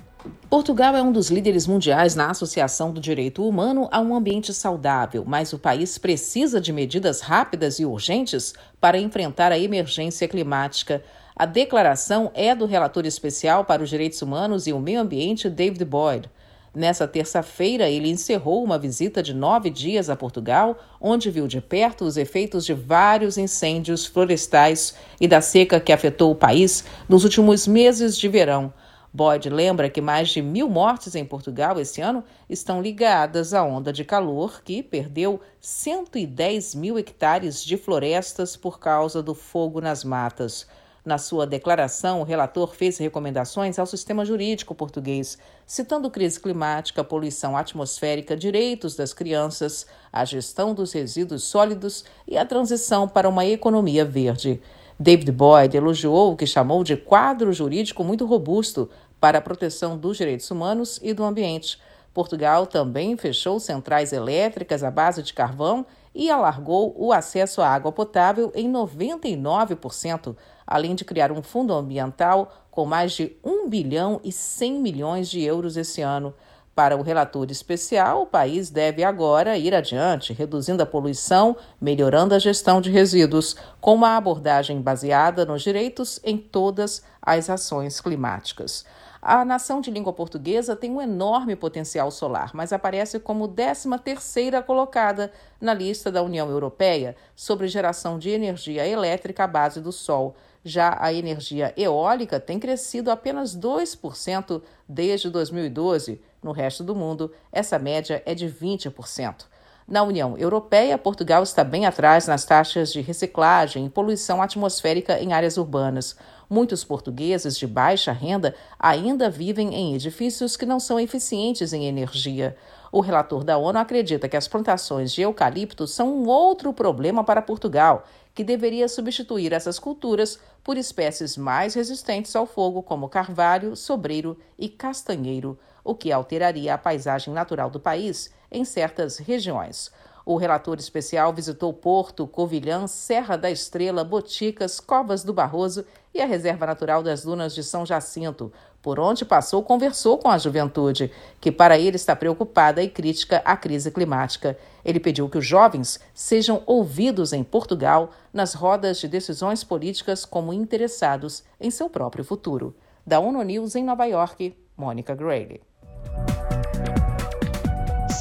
Portugal 0.50 0.96
é 0.96 1.02
um 1.02 1.12
dos 1.12 1.30
líderes 1.30 1.68
mundiais 1.68 2.16
na 2.16 2.30
Associação 2.30 2.92
do 2.92 3.00
Direito 3.00 3.48
Humano 3.48 3.88
a 3.92 4.00
um 4.00 4.16
ambiente 4.16 4.54
saudável, 4.54 5.24
mas 5.26 5.54
o 5.54 5.60
país 5.60 5.98
precisa 5.98 6.60
de 6.60 6.72
medidas 6.74 7.22
rápidas 7.22 7.80
e 7.80 7.86
urgentes 7.86 8.54
para 8.80 9.00
enfrentar 9.00 9.52
a 9.52 9.60
emergência 9.60 10.28
climática. 10.28 11.04
A 11.40 11.46
declaração 11.46 12.32
é 12.34 12.56
do 12.56 12.66
relator 12.66 13.06
especial 13.06 13.64
para 13.64 13.84
os 13.84 13.92
direitos 13.92 14.24
humanos 14.24 14.66
e 14.66 14.74
o 14.74 14.80
meio 14.80 15.00
ambiente, 15.00 15.48
David 15.48 15.86
Boyd. 15.86 16.32
Nessa 16.74 17.08
terça-feira, 17.08 17.88
ele 17.88 18.10
encerrou 18.10 18.64
uma 18.64 18.80
visita 18.80 19.22
de 19.22 19.36
nove 19.36 19.70
dias 19.70 20.10
a 20.10 20.16
Portugal, 20.16 20.76
onde 21.00 21.30
viu 21.30 21.48
de 21.48 21.62
perto 21.62 22.06
os 22.06 22.18
efeitos 22.18 22.66
de 22.66 22.74
vários 22.74 23.38
incêndios 23.38 24.04
florestais 24.04 24.96
e 25.22 25.28
da 25.28 25.40
seca 25.40 25.80
que 25.80 25.94
afetou 25.94 26.32
o 26.32 26.36
país 26.36 26.84
nos 27.08 27.24
últimos 27.24 27.68
meses 27.68 28.18
de 28.18 28.28
verão. 28.28 28.74
Boyd 29.14 29.48
lembra 29.48 29.92
que 29.92 30.02
mais 30.02 30.30
de 30.30 30.42
mil 30.42 30.68
mortes 30.68 31.14
em 31.14 31.24
Portugal 31.24 31.80
esse 31.80 32.02
ano 32.02 32.24
estão 32.50 32.82
ligadas 32.82 33.54
à 33.54 33.64
onda 33.64 33.94
de 33.94 34.04
calor 34.04 34.64
que 34.64 34.82
perdeu 34.82 35.40
110 35.62 36.74
mil 36.74 36.98
hectares 36.98 37.64
de 37.64 37.78
florestas 37.78 38.58
por 38.58 38.80
causa 38.80 39.22
do 39.22 39.36
fogo 39.36 39.80
nas 39.80 40.04
matas. 40.04 40.66
Na 41.08 41.18
sua 41.18 41.48
declaração, 41.48 42.20
o 42.20 42.26
relator 42.26 42.76
fez 42.76 42.98
recomendações 42.98 43.80
ao 43.80 43.86
sistema 43.86 44.26
jurídico 44.26 44.76
português, 44.76 45.38
citando 45.66 46.12
crise 46.12 46.38
climática, 46.38 47.02
poluição 47.02 47.56
atmosférica, 47.56 48.36
direitos 48.36 48.94
das 48.94 49.14
crianças, 49.14 49.88
a 50.12 50.26
gestão 50.26 50.74
dos 50.74 50.92
resíduos 50.92 51.46
sólidos 51.46 52.04
e 52.28 52.38
a 52.38 52.46
transição 52.46 53.08
para 53.08 53.30
uma 53.30 53.46
economia 53.46 54.04
verde. 54.04 54.62
David 55.00 55.32
Boyd 55.32 55.78
elogiou 55.78 56.34
o 56.34 56.36
que 56.36 56.46
chamou 56.46 56.84
de 56.84 56.98
quadro 56.98 57.54
jurídico 57.54 58.04
muito 58.04 58.26
robusto 58.26 58.90
para 59.18 59.38
a 59.38 59.42
proteção 59.42 59.98
dos 59.98 60.18
direitos 60.18 60.52
humanos 60.52 61.00
e 61.02 61.14
do 61.14 61.24
ambiente. 61.24 61.80
Portugal 62.14 62.68
também 62.68 63.16
fechou 63.16 63.62
centrais 63.62 64.12
elétricas 64.12 64.84
à 64.84 64.92
base 64.92 65.24
de 65.24 65.34
carvão 65.34 65.86
e 66.18 66.32
alargou 66.32 66.96
o 66.98 67.14
acesso 67.14 67.62
à 67.62 67.70
água 67.70 67.92
potável 67.92 68.52
em 68.56 68.70
99%, 68.70 70.36
além 70.66 70.96
de 70.96 71.06
criar 71.06 71.32
um 71.32 71.44
fundo 71.44 71.72
ambiental 71.72 72.52
com 72.72 72.88
mais 72.88 73.12
de 73.14 73.38
1 73.46 73.70
bilhão 73.70 74.20
e 74.24 74.32
100 74.32 74.82
milhões 74.82 75.30
de 75.30 75.44
euros 75.44 75.78
esse 75.78 76.02
ano. 76.02 76.34
Para 76.74 76.98
o 76.98 77.04
relator 77.04 77.50
especial, 77.52 78.24
o 78.24 78.26
país 78.26 78.72
deve 78.72 79.04
agora 79.04 79.58
ir 79.58 79.76
adiante, 79.76 80.34
reduzindo 80.34 80.82
a 80.82 80.86
poluição, 80.86 81.56
melhorando 81.80 82.34
a 82.34 82.40
gestão 82.40 82.82
de 82.82 82.90
resíduos, 82.90 83.56
com 83.80 83.94
uma 83.94 84.18
abordagem 84.18 84.82
baseada 84.82 85.46
nos 85.46 85.62
direitos 85.62 86.20
em 86.24 86.38
todas 86.38 87.04
as 87.22 87.50
ações 87.50 88.02
climáticas. 88.02 88.86
A 89.30 89.44
nação 89.44 89.82
de 89.82 89.92
língua 89.92 90.14
portuguesa 90.14 90.74
tem 90.74 90.90
um 90.90 91.02
enorme 91.02 91.54
potencial 91.54 92.10
solar, 92.10 92.52
mas 92.54 92.72
aparece 92.72 93.20
como 93.20 93.50
13ª 93.50 94.64
colocada 94.64 95.34
na 95.60 95.74
lista 95.74 96.10
da 96.10 96.24
União 96.24 96.50
Europeia 96.50 97.14
sobre 97.36 97.68
geração 97.68 98.18
de 98.18 98.30
energia 98.30 98.88
elétrica 98.88 99.44
à 99.44 99.48
base 99.48 99.82
do 99.82 99.92
sol. 99.92 100.38
Já 100.64 100.98
a 100.98 101.12
energia 101.12 101.74
eólica 101.76 102.40
tem 102.40 102.58
crescido 102.58 103.12
apenas 103.12 103.54
2% 103.54 104.62
desde 104.88 105.30
2012. 105.30 106.22
No 106.42 106.54
resto 106.54 106.82
do 106.82 106.96
mundo, 106.96 107.30
essa 107.52 107.78
média 107.78 108.24
é 108.26 108.34
de 108.34 108.48
20%. 108.48 109.44
Na 109.88 110.04
União 110.04 110.38
Europeia, 110.38 110.98
Portugal 110.98 111.44
está 111.44 111.64
bem 111.64 111.86
atrás 111.86 112.28
nas 112.28 112.44
taxas 112.44 112.92
de 112.92 113.00
reciclagem 113.00 113.86
e 113.86 113.90
poluição 113.90 114.42
atmosférica 114.42 115.18
em 115.18 115.32
áreas 115.32 115.58
urbanas. 115.58 116.18
Muitos 116.50 116.84
portugueses 116.84 117.58
de 117.58 117.68
baixa 117.68 118.12
renda 118.12 118.56
ainda 118.80 119.30
vivem 119.30 119.76
em 119.76 119.96
edifícios 119.96 120.56
que 120.56 120.66
não 120.66 120.80
são 120.80 121.00
eficientes 121.00 121.74
em 121.74 121.86
energia. 121.86 122.56
O 122.90 123.02
relator 123.02 123.44
da 123.44 123.58
ONU 123.58 123.78
acredita 123.80 124.30
que 124.30 124.38
as 124.38 124.48
plantações 124.48 125.12
de 125.12 125.22
eucalipto 125.22 125.86
são 125.86 126.10
um 126.10 126.28
outro 126.28 126.72
problema 126.72 127.22
para 127.24 127.42
Portugal 127.42 128.06
que 128.34 128.44
deveria 128.44 128.88
substituir 128.88 129.52
essas 129.52 129.78
culturas 129.78 130.40
por 130.64 130.78
espécies 130.78 131.36
mais 131.36 131.74
resistentes 131.74 132.36
ao 132.36 132.46
fogo, 132.46 132.82
como 132.82 133.10
carvalho, 133.10 133.76
sobreiro 133.76 134.38
e 134.58 134.70
castanheiro, 134.70 135.58
o 135.84 135.96
que 135.96 136.12
alteraria 136.12 136.76
a 136.76 136.78
paisagem 136.78 137.34
natural 137.34 137.70
do 137.70 137.80
país 137.80 138.32
em 138.52 138.64
certas 138.64 139.18
regiões. 139.18 139.92
O 140.30 140.36
relator 140.36 140.78
especial 140.78 141.32
visitou 141.32 141.72
Porto, 141.72 142.28
Covilhã, 142.28 142.86
Serra 142.86 143.38
da 143.38 143.50
Estrela, 143.50 144.04
Boticas, 144.04 144.78
Covas 144.78 145.24
do 145.24 145.32
Barroso 145.32 145.86
e 146.14 146.20
a 146.20 146.26
Reserva 146.26 146.66
Natural 146.66 147.02
das 147.02 147.24
Dunas 147.24 147.56
de 147.56 147.64
São 147.64 147.86
Jacinto. 147.86 148.52
Por 148.82 149.00
onde 149.00 149.24
passou, 149.24 149.64
conversou 149.64 150.18
com 150.18 150.30
a 150.30 150.38
juventude, 150.38 151.10
que 151.40 151.50
para 151.50 151.80
ele 151.80 151.96
está 151.96 152.14
preocupada 152.14 152.84
e 152.84 152.90
crítica 152.90 153.42
à 153.46 153.56
crise 153.56 153.90
climática. 153.90 154.58
Ele 154.84 155.00
pediu 155.00 155.30
que 155.30 155.38
os 155.38 155.46
jovens 155.46 155.98
sejam 156.14 156.62
ouvidos 156.66 157.32
em 157.32 157.42
Portugal 157.42 158.12
nas 158.34 158.54
rodas 158.54 159.00
de 159.00 159.08
decisões 159.08 159.64
políticas 159.64 160.26
como 160.26 160.52
interessados 160.52 161.42
em 161.58 161.72
seu 161.72 161.90
próprio 161.90 162.26
futuro. 162.26 162.76
Da 163.06 163.18
ONU 163.22 163.42
News 163.44 163.78
em 163.78 163.84
Nova 163.86 164.04
York, 164.04 164.54
Mônica 164.76 165.16
Grayle. 165.16 165.62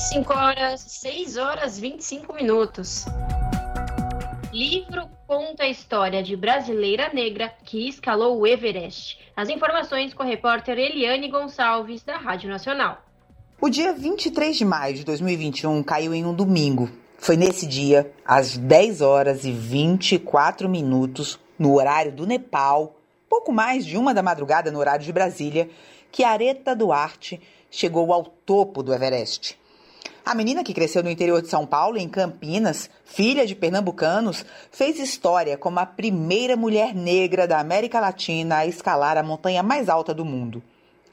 5 0.08 0.32
horas, 0.32 0.80
6 0.82 1.36
horas 1.36 1.78
25 1.80 2.32
minutos. 2.32 3.06
Livro 4.52 5.08
conta 5.26 5.64
a 5.64 5.68
história 5.68 6.22
de 6.22 6.36
brasileira 6.36 7.10
negra 7.12 7.52
que 7.64 7.88
escalou 7.88 8.38
o 8.38 8.46
Everest. 8.46 9.18
As 9.36 9.48
informações 9.48 10.14
com 10.14 10.22
a 10.22 10.26
repórter 10.26 10.78
Eliane 10.78 11.28
Gonçalves, 11.28 12.04
da 12.04 12.16
Rádio 12.16 12.48
Nacional. 12.48 13.04
O 13.60 13.68
dia 13.68 13.92
23 13.92 14.56
de 14.56 14.64
maio 14.64 14.94
de 14.94 15.04
2021 15.04 15.82
caiu 15.82 16.14
em 16.14 16.24
um 16.24 16.32
domingo. 16.32 16.88
Foi 17.18 17.36
nesse 17.36 17.66
dia, 17.66 18.08
às 18.24 18.56
10 18.56 19.00
horas 19.00 19.44
e 19.44 19.50
24 19.50 20.68
minutos, 20.68 21.36
no 21.58 21.74
horário 21.74 22.12
do 22.12 22.24
Nepal, 22.24 22.96
pouco 23.28 23.52
mais 23.52 23.84
de 23.84 23.98
uma 23.98 24.14
da 24.14 24.22
madrugada 24.22 24.70
no 24.70 24.78
horário 24.78 25.04
de 25.04 25.12
Brasília, 25.12 25.68
que 26.12 26.22
Areta 26.22 26.76
Duarte 26.76 27.40
chegou 27.68 28.12
ao 28.12 28.24
topo 28.24 28.84
do 28.84 28.94
Everest. 28.94 29.58
A 30.26 30.34
menina 30.34 30.64
que 30.64 30.74
cresceu 30.74 31.04
no 31.04 31.08
interior 31.08 31.40
de 31.40 31.46
São 31.46 31.64
Paulo, 31.64 31.96
em 31.96 32.08
Campinas, 32.08 32.90
filha 33.04 33.46
de 33.46 33.54
pernambucanos, 33.54 34.44
fez 34.72 34.98
história 34.98 35.56
como 35.56 35.78
a 35.78 35.86
primeira 35.86 36.56
mulher 36.56 36.92
negra 36.92 37.46
da 37.46 37.60
América 37.60 38.00
Latina 38.00 38.56
a 38.56 38.66
escalar 38.66 39.16
a 39.16 39.22
montanha 39.22 39.62
mais 39.62 39.88
alta 39.88 40.12
do 40.12 40.24
mundo. 40.24 40.60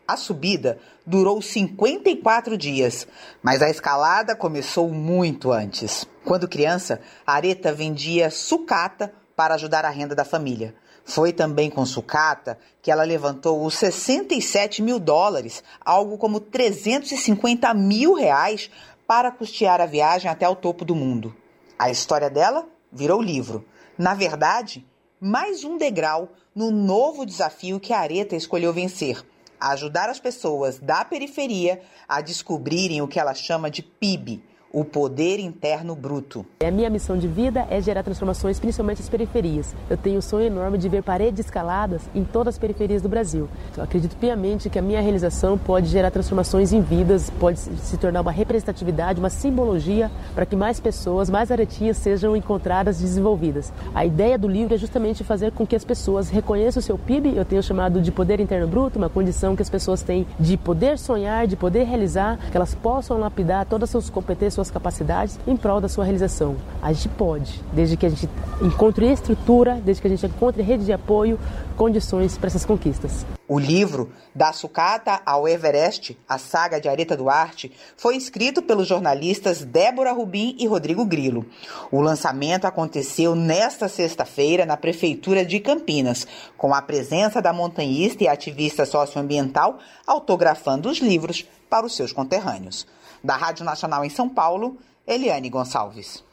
A 0.07 0.17
subida 0.17 0.79
durou 1.05 1.39
54 1.43 2.57
dias, 2.57 3.07
mas 3.43 3.61
a 3.61 3.69
escalada 3.69 4.35
começou 4.35 4.89
muito 4.89 5.51
antes. 5.51 6.07
Quando 6.25 6.47
criança, 6.47 6.99
Areta 7.23 7.71
vendia 7.71 8.31
sucata 8.31 9.13
para 9.35 9.53
ajudar 9.53 9.85
a 9.85 9.91
renda 9.91 10.15
da 10.15 10.25
família. 10.25 10.73
Foi 11.05 11.33
também 11.33 11.69
com 11.69 11.85
sucata 11.85 12.57
que 12.81 12.89
ela 12.89 13.03
levantou 13.03 13.65
os 13.65 13.75
67 13.75 14.81
mil 14.81 14.99
dólares, 14.99 15.61
algo 15.81 16.17
como 16.17 16.39
350 16.39 17.73
mil 17.73 18.13
reais, 18.13 18.71
para 19.07 19.31
custear 19.31 19.81
a 19.81 19.85
viagem 19.85 20.29
até 20.29 20.47
o 20.47 20.55
topo 20.55 20.85
do 20.85 20.95
mundo. 20.95 21.35
A 21.77 21.89
história 21.89 22.29
dela 22.29 22.67
virou 22.91 23.21
livro. 23.21 23.65
Na 23.97 24.13
verdade, 24.13 24.85
mais 25.19 25.63
um 25.63 25.77
degrau 25.77 26.29
no 26.55 26.71
novo 26.71 27.25
desafio 27.25 27.79
que 27.79 27.93
a 27.93 27.99
Areta 27.99 28.35
escolheu 28.35 28.73
vencer: 28.73 29.23
ajudar 29.59 30.09
as 30.09 30.19
pessoas 30.19 30.79
da 30.79 31.03
periferia 31.03 31.81
a 32.07 32.21
descobrirem 32.21 33.01
o 33.01 33.07
que 33.07 33.19
ela 33.19 33.33
chama 33.33 33.69
de 33.69 33.81
PIB 33.81 34.43
o 34.73 34.83
poder 34.83 35.39
interno 35.39 35.95
bruto. 35.95 36.43
A 36.65 36.71
minha 36.71 36.89
missão 36.89 37.15
de 37.15 37.27
vida 37.27 37.67
é 37.69 37.79
gerar 37.79 38.01
transformações, 38.01 38.59
principalmente 38.59 39.01
nas 39.01 39.07
periferias. 39.07 39.75
Eu 39.87 39.95
tenho 39.95 40.17
um 40.17 40.21
sonho 40.21 40.47
enorme 40.47 40.79
de 40.79 40.89
ver 40.89 41.03
paredes 41.03 41.45
escaladas 41.45 42.01
em 42.15 42.23
todas 42.23 42.55
as 42.55 42.57
periferias 42.57 42.99
do 42.99 43.07
Brasil. 43.07 43.47
Eu 43.77 43.83
acredito 43.83 44.17
piamente 44.17 44.71
que 44.71 44.79
a 44.79 44.81
minha 44.81 44.99
realização 44.99 45.59
pode 45.59 45.89
gerar 45.89 46.09
transformações 46.09 46.73
em 46.73 46.81
vidas, 46.81 47.29
pode 47.39 47.59
se 47.59 47.97
tornar 47.97 48.21
uma 48.21 48.31
representatividade, 48.31 49.19
uma 49.19 49.29
simbologia 49.29 50.09
para 50.33 50.43
que 50.43 50.55
mais 50.55 50.79
pessoas, 50.79 51.29
mais 51.29 51.51
aretias 51.51 51.97
sejam 51.97 52.35
encontradas 52.35 52.99
e 52.99 53.03
desenvolvidas. 53.03 53.71
A 53.93 54.03
ideia 54.03 54.39
do 54.39 54.47
livro 54.47 54.73
é 54.73 54.77
justamente 54.79 55.23
fazer 55.23 55.51
com 55.51 55.67
que 55.67 55.75
as 55.75 55.85
pessoas 55.85 56.29
reconheçam 56.29 56.79
o 56.79 56.83
seu 56.83 56.97
PIB, 56.97 57.37
eu 57.37 57.45
tenho 57.45 57.61
chamado 57.61 58.01
de 58.01 58.11
poder 58.11 58.39
interno 58.39 58.67
bruto, 58.67 58.97
uma 58.97 59.09
condição 59.09 59.55
que 59.55 59.61
as 59.61 59.69
pessoas 59.69 60.01
têm 60.01 60.25
de 60.39 60.57
poder 60.57 60.97
sonhar, 60.97 61.45
de 61.45 61.55
poder 61.55 61.83
realizar, 61.83 62.39
que 62.49 62.57
elas 62.57 62.73
possam 62.73 63.19
lapidar 63.19 63.67
todas 63.67 63.83
as 63.89 63.91
suas 63.91 64.09
competências, 64.09 64.62
suas 64.63 64.71
capacidades 64.71 65.37
em 65.45 65.57
prol 65.57 65.81
da 65.81 65.89
sua 65.89 66.05
realização. 66.05 66.55
A 66.81 66.93
gente 66.93 67.09
pode, 67.09 67.61
desde 67.73 67.97
que 67.97 68.05
a 68.05 68.09
gente 68.09 68.29
encontre 68.61 69.11
estrutura, 69.11 69.75
desde 69.83 70.01
que 70.01 70.07
a 70.07 70.09
gente 70.09 70.25
encontre 70.25 70.63
rede 70.63 70.85
de 70.85 70.93
apoio, 70.93 71.37
condições 71.75 72.37
para 72.37 72.47
essas 72.47 72.65
conquistas. 72.65 73.25
O 73.47 73.59
livro 73.59 74.11
Da 74.33 74.53
Sucata 74.53 75.21
ao 75.25 75.47
Everest, 75.47 76.17
a 76.27 76.37
saga 76.37 76.79
de 76.79 76.87
Areta 76.87 77.17
Duarte, 77.17 77.71
foi 77.97 78.15
escrito 78.15 78.61
pelos 78.61 78.87
jornalistas 78.87 79.63
Débora 79.63 80.13
Rubim 80.13 80.55
e 80.57 80.65
Rodrigo 80.65 81.05
Grilo. 81.05 81.45
O 81.91 81.99
lançamento 81.99 82.65
aconteceu 82.65 83.35
nesta 83.35 83.89
sexta-feira 83.89 84.65
na 84.65 84.77
Prefeitura 84.77 85.43
de 85.45 85.59
Campinas, 85.59 86.25
com 86.57 86.73
a 86.73 86.81
presença 86.81 87.41
da 87.41 87.51
montanhista 87.51 88.23
e 88.23 88.27
ativista 88.27 88.85
socioambiental 88.85 89.77
autografando 90.07 90.89
os 90.89 90.99
livros 90.99 91.45
para 91.69 91.85
os 91.85 91.95
seus 91.95 92.13
conterrâneos. 92.13 92.87
Da 93.23 93.37
Rádio 93.37 93.63
Nacional 93.63 94.03
em 94.03 94.09
São 94.09 94.27
Paulo, 94.27 94.77
Eliane 95.07 95.49
Gonçalves. 95.49 96.23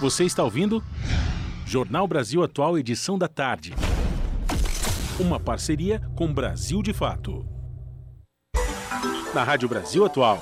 Você 0.00 0.24
está 0.24 0.44
ouvindo? 0.44 0.84
Jornal 1.64 2.06
Brasil 2.06 2.42
Atual, 2.42 2.78
edição 2.78 3.16
da 3.16 3.26
tarde. 3.26 3.72
Uma 5.18 5.40
parceria 5.40 6.02
com 6.14 6.32
Brasil 6.32 6.82
de 6.82 6.92
Fato. 6.92 7.46
Na 9.32 9.42
Rádio 9.42 9.68
Brasil 9.68 10.04
Atual. 10.04 10.38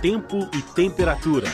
Tempo 0.00 0.48
e 0.54 0.62
temperatura. 0.62 1.48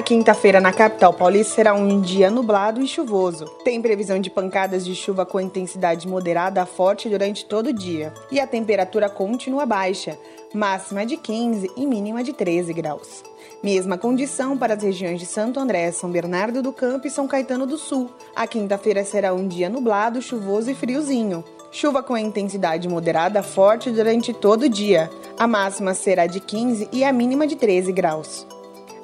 A 0.00 0.02
quinta-feira 0.02 0.62
na 0.62 0.72
capital 0.72 1.12
paulista 1.12 1.56
será 1.56 1.74
um 1.74 2.00
dia 2.00 2.30
nublado 2.30 2.80
e 2.80 2.86
chuvoso. 2.86 3.44
Tem 3.62 3.82
previsão 3.82 4.18
de 4.18 4.30
pancadas 4.30 4.82
de 4.82 4.94
chuva 4.94 5.26
com 5.26 5.38
intensidade 5.38 6.08
moderada 6.08 6.62
a 6.62 6.64
forte 6.64 7.06
durante 7.06 7.44
todo 7.44 7.66
o 7.66 7.72
dia. 7.72 8.10
E 8.32 8.40
a 8.40 8.46
temperatura 8.46 9.10
continua 9.10 9.66
baixa, 9.66 10.18
máxima 10.54 11.04
de 11.04 11.18
15 11.18 11.70
e 11.76 11.84
mínima 11.84 12.24
de 12.24 12.32
13 12.32 12.72
graus. 12.72 13.22
Mesma 13.62 13.98
condição 13.98 14.56
para 14.56 14.72
as 14.72 14.82
regiões 14.82 15.20
de 15.20 15.26
Santo 15.26 15.60
André, 15.60 15.92
São 15.92 16.10
Bernardo 16.10 16.62
do 16.62 16.72
Campo 16.72 17.06
e 17.06 17.10
São 17.10 17.28
Caetano 17.28 17.66
do 17.66 17.76
Sul. 17.76 18.10
A 18.34 18.46
quinta-feira 18.46 19.04
será 19.04 19.34
um 19.34 19.46
dia 19.46 19.68
nublado, 19.68 20.22
chuvoso 20.22 20.70
e 20.70 20.74
friozinho. 20.74 21.44
Chuva 21.70 22.02
com 22.02 22.16
intensidade 22.16 22.88
moderada 22.88 23.42
forte 23.42 23.90
durante 23.90 24.32
todo 24.32 24.62
o 24.62 24.68
dia. 24.68 25.10
A 25.38 25.46
máxima 25.46 25.92
será 25.92 26.26
de 26.26 26.40
15 26.40 26.88
e 26.90 27.04
a 27.04 27.12
mínima 27.12 27.46
de 27.46 27.54
13 27.54 27.92
graus. 27.92 28.46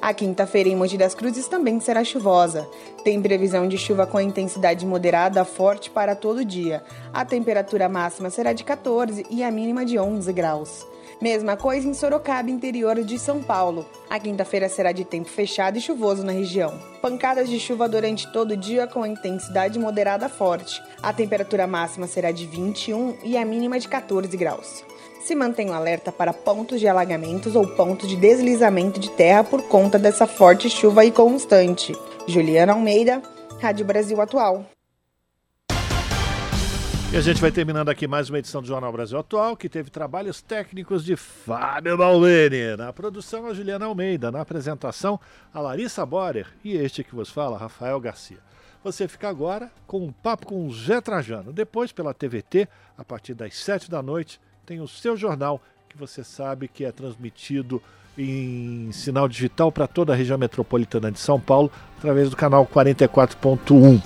A 0.00 0.12
quinta-feira 0.12 0.68
em 0.68 0.76
Mogi 0.76 0.98
das 0.98 1.14
Cruzes 1.14 1.48
também 1.48 1.80
será 1.80 2.04
chuvosa. 2.04 2.68
Tem 3.02 3.20
previsão 3.20 3.66
de 3.66 3.78
chuva 3.78 4.06
com 4.06 4.20
intensidade 4.20 4.84
moderada 4.84 5.44
forte 5.44 5.90
para 5.90 6.14
todo 6.14 6.44
dia. 6.44 6.82
A 7.12 7.24
temperatura 7.24 7.88
máxima 7.88 8.30
será 8.30 8.52
de 8.52 8.62
14 8.62 9.26
e 9.30 9.42
a 9.42 9.50
mínima 9.50 9.84
de 9.84 9.98
11 9.98 10.32
graus. 10.32 10.86
Mesma 11.20 11.56
coisa 11.56 11.88
em 11.88 11.94
Sorocaba, 11.94 12.50
interior 12.50 13.02
de 13.02 13.18
São 13.18 13.42
Paulo. 13.42 13.86
A 14.08 14.18
quinta-feira 14.20 14.68
será 14.68 14.92
de 14.92 15.02
tempo 15.02 15.28
fechado 15.28 15.78
e 15.78 15.80
chuvoso 15.80 16.22
na 16.22 16.32
região. 16.32 16.78
Pancadas 17.00 17.48
de 17.48 17.58
chuva 17.58 17.88
durante 17.88 18.30
todo 18.32 18.50
o 18.50 18.56
dia 18.56 18.86
com 18.86 19.06
intensidade 19.06 19.78
moderada 19.78 20.28
forte. 20.28 20.82
A 21.02 21.14
temperatura 21.14 21.66
máxima 21.66 22.06
será 22.06 22.30
de 22.30 22.46
21 22.46 23.16
e 23.24 23.36
a 23.36 23.44
mínima 23.46 23.78
de 23.78 23.88
14 23.88 24.36
graus. 24.36 24.84
Se 25.26 25.34
o 25.34 25.72
alerta 25.72 26.12
para 26.12 26.32
pontos 26.32 26.78
de 26.78 26.86
alagamentos 26.86 27.56
ou 27.56 27.66
pontos 27.66 28.08
de 28.08 28.14
deslizamento 28.14 29.00
de 29.00 29.10
terra 29.10 29.42
por 29.42 29.60
conta 29.60 29.98
dessa 29.98 30.24
forte 30.24 30.70
chuva 30.70 31.04
e 31.04 31.10
constante. 31.10 31.92
Juliana 32.28 32.74
Almeida, 32.74 33.20
Rádio 33.60 33.84
Brasil 33.84 34.20
Atual. 34.20 34.64
E 37.12 37.16
a 37.16 37.20
gente 37.20 37.40
vai 37.40 37.50
terminando 37.50 37.88
aqui 37.88 38.06
mais 38.06 38.30
uma 38.30 38.38
edição 38.38 38.62
do 38.62 38.68
Jornal 38.68 38.92
Brasil 38.92 39.18
Atual, 39.18 39.56
que 39.56 39.68
teve 39.68 39.90
trabalhos 39.90 40.40
técnicos 40.40 41.04
de 41.04 41.16
Fábio 41.16 41.98
Balbini. 41.98 42.76
Na 42.78 42.92
produção, 42.92 43.46
a 43.46 43.52
Juliana 43.52 43.86
Almeida. 43.86 44.30
Na 44.30 44.42
apresentação, 44.42 45.18
a 45.52 45.60
Larissa 45.60 46.06
Borer. 46.06 46.46
E 46.62 46.76
este 46.76 47.02
que 47.02 47.16
vos 47.16 47.30
fala, 47.30 47.58
Rafael 47.58 47.98
Garcia. 47.98 48.38
Você 48.84 49.08
fica 49.08 49.28
agora 49.28 49.72
com 49.88 50.04
um 50.04 50.12
papo 50.12 50.46
com 50.46 50.68
o 50.68 50.72
Zé 50.72 51.00
Trajano. 51.00 51.52
Depois, 51.52 51.90
pela 51.90 52.14
TVT, 52.14 52.68
a 52.96 53.04
partir 53.04 53.34
das 53.34 53.56
sete 53.56 53.90
da 53.90 54.00
noite, 54.00 54.40
tem 54.66 54.80
o 54.80 54.88
seu 54.88 55.16
jornal, 55.16 55.62
que 55.88 55.96
você 55.96 56.24
sabe 56.24 56.66
que 56.66 56.84
é 56.84 56.90
transmitido 56.90 57.80
em 58.18 58.90
sinal 58.90 59.28
digital 59.28 59.70
para 59.70 59.86
toda 59.86 60.12
a 60.12 60.16
região 60.16 60.36
metropolitana 60.36 61.12
de 61.12 61.20
São 61.20 61.38
Paulo, 61.38 61.70
através 61.96 62.28
do 62.28 62.36
canal 62.36 62.66
44.1. 62.66 64.02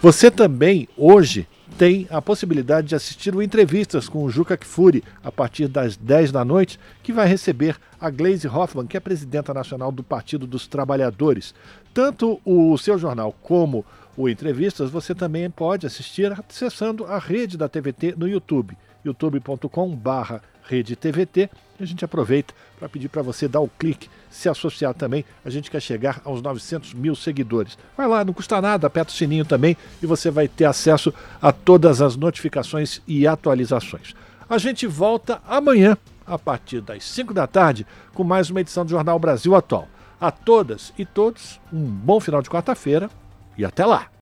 Você 0.00 0.30
também, 0.30 0.88
hoje, 0.96 1.48
tem 1.76 2.06
a 2.08 2.22
possibilidade 2.22 2.86
de 2.86 2.94
assistir 2.94 3.34
o 3.34 3.42
Entrevistas 3.42 4.08
com 4.08 4.22
o 4.22 4.30
Juca 4.30 4.56
Kfouri 4.56 5.02
a 5.24 5.32
partir 5.32 5.66
das 5.66 5.96
10 5.96 6.30
da 6.30 6.44
noite, 6.44 6.78
que 7.02 7.12
vai 7.12 7.26
receber 7.26 7.76
a 8.00 8.08
Glaze 8.08 8.46
Hoffman, 8.46 8.86
que 8.86 8.96
é 8.96 9.00
presidenta 9.00 9.52
nacional 9.52 9.90
do 9.90 10.04
Partido 10.04 10.46
dos 10.46 10.68
Trabalhadores. 10.68 11.52
Tanto 11.92 12.40
o 12.44 12.78
seu 12.78 12.96
jornal 12.96 13.34
como 13.42 13.84
o 14.16 14.28
Entrevistas 14.28 14.88
você 14.88 15.14
também 15.14 15.50
pode 15.50 15.86
assistir 15.86 16.32
acessando 16.32 17.04
a 17.06 17.18
rede 17.18 17.58
da 17.58 17.68
TVT 17.68 18.14
no 18.16 18.28
YouTube, 18.28 18.76
youtube.com/barra 19.06 20.42
Rede 20.68 20.96
TVT. 20.96 21.48
E 21.78 21.82
a 21.82 21.86
gente 21.86 22.04
aproveita 22.04 22.54
para 22.78 22.88
pedir 22.88 23.08
para 23.08 23.22
você 23.22 23.46
dar 23.46 23.60
o 23.60 23.68
clique, 23.68 24.08
se 24.30 24.48
associar 24.48 24.94
também. 24.94 25.24
A 25.44 25.50
gente 25.50 25.70
quer 25.70 25.80
chegar 25.80 26.20
aos 26.24 26.42
900 26.42 26.94
mil 26.94 27.14
seguidores. 27.14 27.78
Vai 27.96 28.08
lá, 28.08 28.24
não 28.24 28.32
custa 28.32 28.60
nada, 28.60 28.86
aperta 28.86 29.12
o 29.12 29.14
sininho 29.14 29.44
também 29.44 29.76
e 30.02 30.06
você 30.06 30.30
vai 30.30 30.48
ter 30.48 30.64
acesso 30.64 31.12
a 31.40 31.52
todas 31.52 32.00
as 32.00 32.16
notificações 32.16 33.02
e 33.06 33.26
atualizações. 33.26 34.14
A 34.48 34.58
gente 34.58 34.86
volta 34.86 35.40
amanhã, 35.46 35.96
a 36.26 36.38
partir 36.38 36.80
das 36.80 37.04
5 37.04 37.34
da 37.34 37.46
tarde, 37.46 37.86
com 38.14 38.24
mais 38.24 38.48
uma 38.48 38.60
edição 38.60 38.84
do 38.84 38.90
Jornal 38.90 39.18
Brasil 39.18 39.54
Atual. 39.54 39.88
A 40.20 40.30
todas 40.30 40.94
e 40.96 41.04
todos, 41.04 41.60
um 41.72 41.84
bom 41.84 42.18
final 42.20 42.40
de 42.40 42.48
quarta-feira 42.48 43.10
e 43.58 43.64
até 43.64 43.84
lá! 43.84 44.08